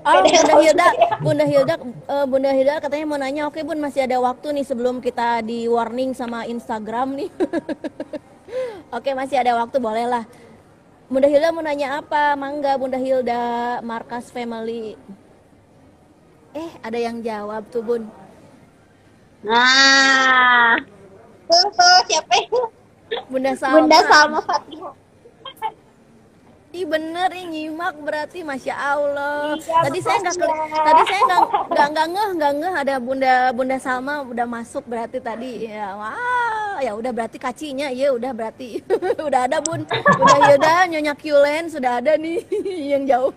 Oh, 0.00 0.24
Bunda 0.24 0.54
Hilda, 0.64 0.88
Bunda 1.20 1.44
Hilda, 1.44 1.74
eh, 2.08 2.24
Bunda 2.24 2.50
Hilda 2.56 2.74
katanya 2.80 3.04
mau 3.04 3.20
nanya, 3.20 3.42
oke 3.52 3.60
Bun 3.60 3.76
masih 3.76 4.08
ada 4.08 4.16
waktu 4.16 4.56
nih 4.56 4.64
sebelum 4.64 5.04
kita 5.04 5.44
di 5.44 5.68
warning 5.68 6.16
sama 6.16 6.48
Instagram 6.48 7.20
nih. 7.20 7.30
oke 8.96 9.10
masih 9.12 9.36
ada 9.44 9.60
waktu 9.60 9.76
boleh 9.76 10.08
lah. 10.08 10.24
Bunda 11.12 11.28
Hilda 11.28 11.52
mau 11.52 11.60
nanya 11.60 12.00
apa? 12.00 12.32
Mangga 12.32 12.80
Bunda 12.80 12.96
Hilda, 12.96 13.84
Markas 13.84 14.32
Family. 14.32 14.96
Eh 16.56 16.70
ada 16.80 16.96
yang 16.96 17.20
jawab 17.20 17.68
tuh 17.68 17.84
Bun. 17.84 18.08
Nah, 19.40 20.76
tuh 21.48 21.64
tuh 21.72 21.96
siapa 22.12 22.34
itu? 22.44 22.60
Bunda 23.32 23.56
Salma. 23.56 23.74
Bunda 23.80 23.98
Salma 24.04 24.40
Fatihah. 24.44 24.99
Ih 26.70 26.86
bener 26.86 27.34
ih 27.34 27.50
nyimak 27.50 27.98
berarti 27.98 28.46
masya 28.46 28.78
Allah. 28.78 29.58
Iya, 29.58 29.90
tadi 29.90 29.98
saya 29.98 30.22
nggak 30.22 30.36
keli- 30.38 30.54
makasih 30.54 30.70
ya. 30.70 30.82
tadi 30.86 31.02
saya 31.02 31.22
nggak 31.26 31.42
nggak 31.66 31.88
nggak 31.90 32.06
ngeh 32.14 32.30
nggak 32.38 32.52
ngeh. 32.62 32.74
Ada 32.78 32.94
bunda 33.02 33.34
bunda 33.50 33.76
Salma 33.82 34.14
udah 34.22 34.46
masuk 34.46 34.86
berarti 34.86 35.18
tadi. 35.18 35.66
Ya 35.66 35.98
wah 35.98 36.78
ya 36.78 36.94
udah 36.94 37.10
berarti 37.10 37.42
kacinya 37.42 37.90
ya 37.90 38.14
udah 38.14 38.30
berarti. 38.30 38.78
Udah 39.26 39.50
ada 39.50 39.58
bun. 39.58 39.82
Udah 39.82 40.38
Hilda 40.46 40.74
nyonya 40.86 41.14
Kyulen 41.18 41.66
sudah 41.66 41.98
ada 41.98 42.14
nih 42.14 42.38
yang 42.94 43.02
jauh. 43.02 43.34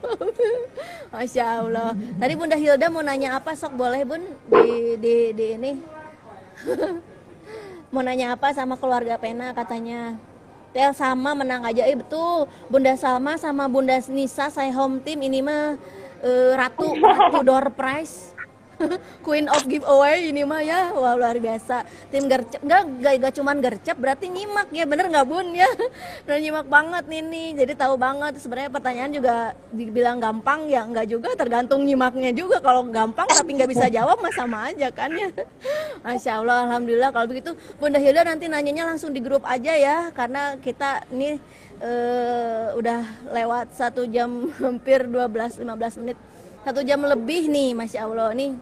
Masya 1.14 1.66
Allah. 1.66 1.98
Tadi 2.22 2.34
bunda 2.38 2.54
Hilda 2.54 2.86
mau 2.94 3.02
nanya 3.02 3.42
apa 3.42 3.58
sok 3.58 3.74
boleh 3.74 4.06
bun? 4.06 4.22
Di 4.46 4.94
di 5.02 5.16
di 5.34 5.46
ini. 5.58 5.72
Mau 7.90 8.06
nanya 8.06 8.38
apa 8.38 8.54
sama 8.54 8.78
keluarga 8.78 9.18
Pena 9.18 9.58
katanya 9.58 10.18
ya 10.74 10.92
sama 10.92 11.38
menang 11.38 11.64
aja. 11.64 11.86
Eh 11.86 11.96
betul. 11.96 12.50
Bunda 12.68 12.98
Salma 12.98 13.38
sama 13.38 13.70
Bunda 13.70 14.02
Nisa 14.10 14.50
saya 14.50 14.74
home 14.74 15.00
team. 15.06 15.22
Ini 15.22 15.40
mah 15.46 15.78
eh, 16.26 16.52
ratu 16.58 16.98
ratu 16.98 17.40
door 17.46 17.70
prize 17.72 18.33
Queen 19.26 19.46
of 19.50 19.64
giveaway 19.66 20.30
ini 20.30 20.44
mah 20.44 20.62
ya. 20.64 20.92
Wah 20.94 21.16
luar 21.16 21.38
biasa. 21.38 21.88
Tim 22.10 22.28
gercep 22.28 22.62
enggak 22.64 22.82
enggak, 22.88 23.14
enggak 23.20 23.34
cuman 23.40 23.56
gercep 23.60 23.98
berarti 23.98 24.26
nyimak 24.30 24.68
ya 24.72 24.86
bener 24.88 25.06
nggak 25.10 25.28
bun? 25.28 25.48
Ya 25.56 25.70
udah 26.26 26.38
nyimak 26.40 26.68
banget 26.68 27.04
nih 27.10 27.22
nih. 27.24 27.48
Jadi 27.64 27.74
tahu 27.78 27.96
banget 27.96 28.34
sebenarnya 28.40 28.72
pertanyaan 28.72 29.12
juga 29.12 29.36
dibilang 29.72 30.18
gampang 30.20 30.68
ya 30.70 30.82
enggak 30.86 31.08
juga 31.10 31.30
tergantung 31.36 31.84
nyimaknya 31.84 32.32
juga. 32.36 32.60
Kalau 32.60 32.86
gampang 32.88 33.28
tapi 33.30 33.50
nggak 33.56 33.70
bisa 33.72 33.86
jawab 33.90 34.20
mah 34.20 34.34
sama 34.36 34.70
aja 34.72 34.88
kan 34.92 35.12
ya. 35.14 35.30
Masya 36.06 36.42
Allah 36.44 36.70
Alhamdulillah. 36.70 37.10
Kalau 37.12 37.28
begitu 37.30 37.52
Bunda 37.80 38.00
Hilda 38.00 38.28
nanti 38.28 38.48
nanyanya 38.48 38.88
langsung 38.90 39.12
di 39.12 39.22
grup 39.24 39.44
aja 39.48 39.74
ya 39.74 39.98
karena 40.12 40.56
kita 40.60 41.06
nih 41.12 41.40
eh, 41.84 42.66
udah 42.78 43.02
lewat 43.32 43.76
satu 43.76 44.08
jam 44.08 44.52
hampir 44.60 45.06
12-15 45.08 46.02
menit. 46.04 46.18
Satu 46.64 46.80
jam 46.88 47.04
lebih 47.04 47.52
nih 47.52 47.76
Masya 47.76 48.08
Allah. 48.08 48.32
Nih 48.32 48.56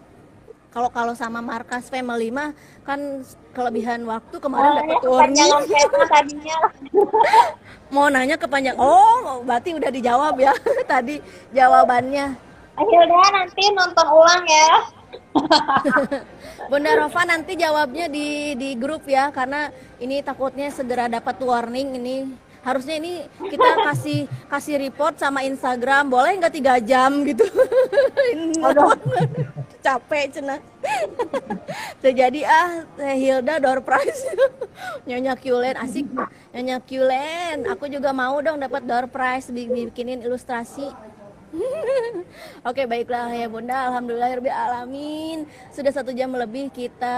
kalau 0.72 0.88
kalau 0.88 1.14
sama 1.14 1.44
markas 1.44 1.92
family 1.92 2.32
mah 2.32 2.56
kan 2.88 3.22
kelebihan 3.52 4.08
waktu 4.08 4.36
kemarin 4.40 4.72
dapat 4.80 5.04
warning 5.04 5.36
Kepanjangan 5.36 5.62
pena 5.68 6.06
tadinya. 6.08 6.58
mau 7.94 8.08
nanya 8.08 8.40
kepanjang 8.40 8.80
oh 8.80 9.44
berarti 9.44 9.76
udah 9.76 9.92
dijawab 9.92 10.36
ya 10.40 10.56
tadi 10.92 11.20
jawabannya 11.52 12.34
Akhirnya 12.72 13.28
nanti 13.36 13.64
nonton 13.76 14.08
ulang 14.10 14.46
ya. 14.48 14.70
Bunda 16.72 16.92
Rova 16.98 17.22
nanti 17.28 17.60
jawabnya 17.60 18.08
di 18.08 18.56
di 18.56 18.74
grup 18.80 19.04
ya 19.06 19.28
karena 19.30 19.70
ini 20.00 20.24
takutnya 20.24 20.72
segera 20.72 21.12
dapat 21.12 21.36
warning 21.44 22.00
ini 22.00 22.18
harusnya 22.62 22.96
ini 23.02 23.26
kita 23.42 23.70
kasih 23.90 24.20
kasih 24.48 24.76
report 24.78 25.18
sama 25.18 25.42
Instagram. 25.44 26.10
Boleh 26.10 26.38
nggak 26.38 26.54
tiga 26.54 26.78
jam 26.82 27.26
gitu? 27.26 27.44
Capek 29.86 30.26
cina. 30.30 30.62
Terjadi 32.06 32.46
ah 32.46 32.86
Teh 32.94 33.18
Hilda 33.18 33.58
door 33.58 33.82
prize. 33.82 34.22
Nyonya 35.10 35.34
Kyulen 35.34 35.74
asik. 35.78 36.06
Nyonya 36.54 36.78
Kyulen 36.86 37.66
aku 37.66 37.90
juga 37.90 38.14
mau 38.14 38.38
dong 38.42 38.62
dapat 38.62 38.86
door 38.86 39.10
prize 39.10 39.50
bi- 39.50 39.90
bikinin 39.90 40.22
ilustrasi 40.22 40.86
Oke 42.70 42.88
baiklah 42.88 43.28
ya 43.36 43.48
Bunda. 43.52 43.92
Alhamdulillah 43.92 44.40
alamin. 44.40 45.44
Sudah 45.76 45.92
satu 45.92 46.16
jam 46.16 46.32
lebih 46.32 46.72
kita 46.72 47.18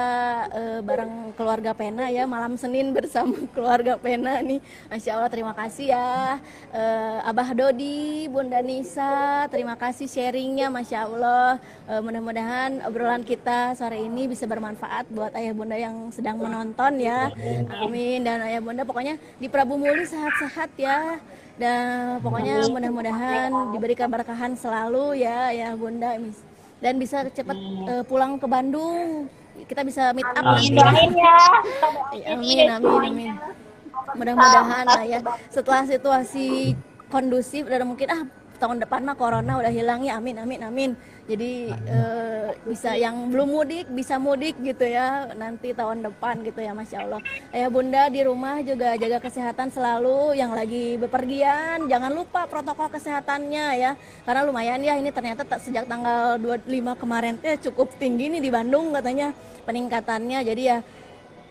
eh, 0.49 0.79
bareng 0.81 1.33
keluarga 1.37 1.71
Pena 1.77 2.09
ya 2.09 2.25
Malam 2.25 2.57
Senin 2.57 2.91
bersama 2.91 3.33
keluarga 3.55 3.97
Pena 3.97 4.41
nih. 4.41 4.59
Masya 4.89 5.17
Allah 5.17 5.29
terima 5.29 5.53
kasih 5.53 5.93
ya. 5.93 6.41
Eh, 6.73 7.29
Abah 7.29 7.53
Dodi, 7.53 8.25
Bunda 8.29 8.59
Nisa 8.59 9.45
Terima 9.53 9.77
kasih 9.77 10.09
sharingnya 10.09 10.73
Masya 10.73 11.05
Allah. 11.05 11.61
Eh, 11.85 12.01
Mudah-mudahan 12.01 12.81
obrolan 12.89 13.21
kita 13.21 13.77
sore 13.77 14.01
ini 14.01 14.25
bisa 14.25 14.49
bermanfaat 14.49 15.07
Buat 15.13 15.37
ayah 15.37 15.53
bunda 15.53 15.77
yang 15.77 16.09
sedang 16.09 16.41
menonton 16.41 16.97
ya. 16.97 17.29
Amin. 17.69 18.25
Dan 18.25 18.41
ayah 18.41 18.61
bunda 18.63 18.81
pokoknya 18.81 19.21
di 19.37 19.45
Prabu 19.45 19.77
Muli 19.77 20.05
sehat-sehat 20.09 20.73
ya 20.79 21.21
dan 21.53 22.17
pokoknya 22.25 22.65
mudah-mudahan 22.65 23.49
diberi 23.69 23.93
keberkahan 23.93 24.57
selalu 24.57 25.21
ya 25.21 25.53
ya 25.53 25.69
bunda 25.77 26.17
Mis. 26.17 26.41
dan 26.81 26.97
bisa 26.97 27.29
cepat 27.29 27.57
eh, 27.89 28.03
pulang 28.03 28.41
ke 28.41 28.47
Bandung. 28.49 29.29
Kita 29.69 29.85
bisa 29.85 30.09
meet 30.17 30.25
up 30.25 30.43
nanti 30.43 30.73
Doain 30.73 31.13
ya. 31.13 31.37
Ya, 32.17 32.25
amin 32.33 32.67
amin 32.67 33.01
amin. 33.05 33.33
Mudah-mudahan 34.17 34.85
lah 34.89 35.05
ya. 35.05 35.19
Setelah 35.53 35.85
situasi 35.85 36.73
kondusif 37.13 37.69
dan 37.69 37.85
mungkin 37.85 38.09
ah 38.09 38.23
tahun 38.57 38.81
depan 38.81 39.05
mah 39.05 39.15
corona 39.15 39.61
udah 39.61 39.69
hilang 39.69 40.01
ya. 40.01 40.17
Amin 40.17 40.41
amin 40.41 40.59
amin 40.65 40.91
Jadi 41.23 41.71
eh, 41.71 42.47
bisa 42.67 42.99
yang 42.99 43.31
belum 43.31 43.47
mudik 43.47 43.87
bisa 43.95 44.19
mudik 44.19 44.59
gitu 44.59 44.83
ya 44.83 45.31
nanti 45.39 45.71
tahun 45.71 46.03
depan 46.03 46.43
gitu 46.43 46.59
ya 46.59 46.75
Masya 46.75 46.97
Allah. 47.07 47.21
Ayah 47.55 47.69
bunda 47.71 48.11
di 48.11 48.27
rumah 48.27 48.59
juga 48.59 48.99
jaga 48.99 49.23
kesehatan 49.23 49.71
selalu. 49.71 50.35
Yang 50.35 50.51
lagi 50.51 50.85
bepergian 50.99 51.87
jangan 51.87 52.11
lupa 52.11 52.43
protokol 52.43 52.91
kesehatannya 52.91 53.67
ya. 53.79 53.91
Karena 54.27 54.43
lumayan 54.43 54.83
ya 54.83 54.99
ini 54.99 55.15
ternyata 55.15 55.47
tak- 55.47 55.63
sejak 55.63 55.87
tanggal 55.87 56.35
25 56.43 56.91
kemarin 56.99 57.39
teh 57.39 57.55
cukup 57.71 57.95
tinggi 57.95 58.27
nih 58.27 58.43
di 58.43 58.51
Bandung 58.51 58.91
katanya 58.91 59.31
peningkatannya. 59.63 60.43
Jadi 60.43 60.63
ya 60.75 60.83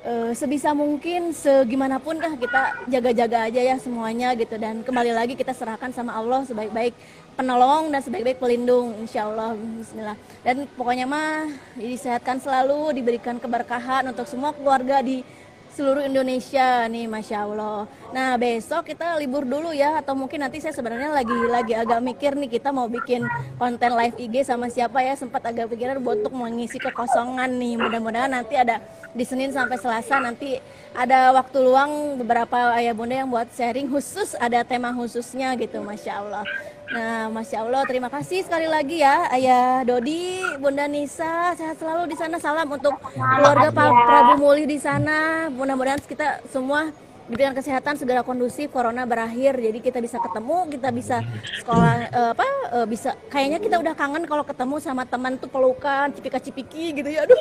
eh, 0.04 0.32
sebisa 0.34 0.74
mungkin 0.74 1.32
segimanapun 1.32 2.18
dah 2.18 2.34
kita 2.36 2.62
jaga-jaga 2.90 3.48
aja 3.48 3.60
ya 3.72 3.76
semuanya 3.78 4.34
gitu 4.34 4.58
dan 4.58 4.82
kembali 4.82 5.14
lagi 5.14 5.34
kita 5.38 5.54
serahkan 5.54 5.94
sama 5.94 6.12
Allah 6.18 6.42
sebaik-baik 6.44 6.92
penolong 7.34 7.88
dan 7.88 8.00
sebaik-baik 8.04 8.38
pelindung 8.38 8.96
insya 9.00 9.28
Allah 9.28 9.56
Bismillah. 9.56 10.16
Dan 10.44 10.68
pokoknya 10.76 11.08
mah 11.08 11.48
disehatkan 11.76 12.38
selalu 12.38 12.96
diberikan 12.96 13.40
keberkahan 13.40 14.06
untuk 14.10 14.28
semua 14.28 14.52
keluarga 14.52 15.00
di 15.00 15.24
seluruh 15.72 16.04
Indonesia 16.04 16.84
nih 16.84 17.08
Masya 17.08 17.48
Allah. 17.48 17.88
Nah 18.12 18.36
besok 18.36 18.92
kita 18.92 19.16
libur 19.16 19.48
dulu 19.48 19.72
ya 19.72 20.04
atau 20.04 20.12
mungkin 20.12 20.44
nanti 20.44 20.60
saya 20.60 20.76
sebenarnya 20.76 21.08
lagi 21.08 21.32
lagi 21.48 21.72
agak 21.72 22.00
mikir 22.04 22.36
nih 22.36 22.60
kita 22.60 22.68
mau 22.68 22.84
bikin 22.92 23.24
konten 23.56 23.96
live 23.96 24.16
IG 24.20 24.44
sama 24.44 24.68
siapa 24.68 25.00
ya? 25.00 25.16
Sempat 25.16 25.48
agak 25.48 25.72
pikiran 25.72 25.96
buat 26.04 26.20
untuk 26.20 26.36
mengisi 26.36 26.76
kekosongan 26.76 27.48
nih. 27.56 27.80
Mudah-mudahan 27.80 28.28
nanti 28.28 28.60
ada 28.60 28.84
di 29.16 29.24
Senin 29.24 29.48
sampai 29.48 29.80
Selasa 29.80 30.20
nanti 30.20 30.60
ada 30.92 31.32
waktu 31.32 31.56
luang 31.64 32.20
beberapa 32.20 32.76
ayah 32.76 32.92
bunda 32.92 33.24
yang 33.24 33.32
buat 33.32 33.48
sharing 33.56 33.88
khusus 33.88 34.36
ada 34.36 34.60
tema 34.60 34.92
khususnya 34.92 35.56
gitu 35.56 35.80
Masya 35.80 36.12
Allah 36.20 36.44
Nah, 36.92 37.32
Masya 37.32 37.64
Allah, 37.64 37.88
terima 37.88 38.12
kasih 38.12 38.44
sekali 38.44 38.68
lagi 38.68 39.00
ya, 39.00 39.24
Ayah 39.32 39.80
Dodi, 39.80 40.44
Bunda 40.60 40.84
Nisa, 40.84 41.56
sehat 41.56 41.80
selalu 41.80 42.12
di 42.12 42.16
sana. 42.20 42.36
Salam 42.36 42.68
untuk 42.68 42.92
keluarga 43.16 43.72
Pak 43.72 43.90
Prabu 44.04 44.34
Muli 44.36 44.68
di 44.68 44.76
sana. 44.76 45.48
Mudah-mudahan 45.48 46.04
kita 46.04 46.44
semua 46.52 46.92
diberikan 47.32 47.56
kesehatan 47.56 47.96
segera 47.96 48.20
kondusif, 48.20 48.68
corona 48.68 49.08
berakhir, 49.08 49.56
jadi 49.56 49.78
kita 49.80 50.04
bisa 50.04 50.20
ketemu, 50.20 50.68
kita 50.68 50.88
bisa 50.92 51.24
sekolah 51.64 51.94
eh, 52.12 52.30
apa, 52.36 52.44
eh, 52.76 52.86
bisa 52.86 53.16
kayaknya 53.32 53.56
kita 53.56 53.80
udah 53.80 53.96
kangen 53.96 54.28
kalau 54.28 54.44
ketemu 54.44 54.76
sama 54.84 55.08
teman 55.08 55.40
tuh 55.40 55.48
pelukan, 55.48 56.12
cipika-cipiki 56.12 56.92
gitu 56.92 57.08
ya, 57.08 57.24
aduh. 57.24 57.40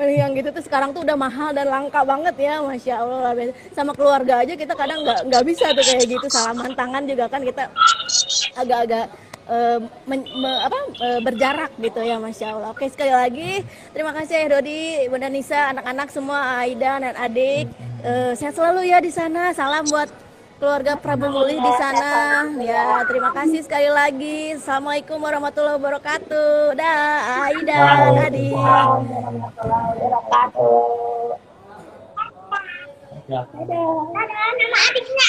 yang 0.24 0.32
gitu 0.32 0.48
tuh 0.56 0.64
sekarang 0.64 0.96
tuh 0.96 1.04
udah 1.04 1.20
mahal 1.20 1.52
dan 1.52 1.68
langka 1.68 2.00
banget 2.00 2.32
ya, 2.40 2.64
masya 2.64 3.04
Allah. 3.04 3.36
Sama 3.76 3.92
keluarga 3.92 4.40
aja 4.40 4.56
kita 4.56 4.72
kadang 4.72 5.04
nggak 5.04 5.28
nggak 5.28 5.44
bisa 5.44 5.68
tuh 5.76 5.84
kayak 5.84 6.08
gitu, 6.08 6.26
salaman 6.32 6.72
tangan 6.72 7.04
juga 7.04 7.28
kan 7.28 7.44
kita 7.44 7.68
agak-agak 8.56 9.12
eh, 9.52 9.78
men- 10.08 10.32
me- 10.32 10.62
apa, 10.64 10.78
eh, 10.96 11.20
berjarak 11.20 11.70
gitu 11.76 12.00
ya 12.00 12.16
Masya 12.16 12.56
Allah. 12.56 12.68
Oke 12.72 12.88
sekali 12.88 13.12
lagi 13.12 13.60
terima 13.92 14.16
kasih 14.16 14.34
ya 14.34 14.46
Dodi 14.48 14.80
Bunda 15.06 15.28
Nisa 15.28 15.76
anak-anak 15.76 16.08
semua 16.08 16.64
Aida 16.64 16.96
dan 16.98 17.14
adik. 17.14 17.68
Eh, 18.02 18.32
sehat 18.34 18.56
selalu 18.56 18.88
ya 18.88 18.98
di 18.98 19.12
sana. 19.12 19.52
Salam 19.52 19.84
buat 19.86 20.08
keluarga 20.58 20.94
Prabu 20.94 21.26
Mulih 21.26 21.58
di 21.58 21.72
sana. 21.74 22.46
Ya 22.62 23.02
terima 23.06 23.30
kasih 23.30 23.60
sekali 23.62 23.90
lagi. 23.90 24.54
Assalamualaikum 24.56 25.18
warahmatullahi 25.18 25.74
wabarakatuh. 25.78 26.78
Dah 26.78 27.46
Aida 27.46 27.78
dan 27.78 28.18
adik. 28.30 28.54
Ya. 33.30 33.46
Dadah, 33.46 34.50
nama 34.58 34.78
adiknya 34.92 35.28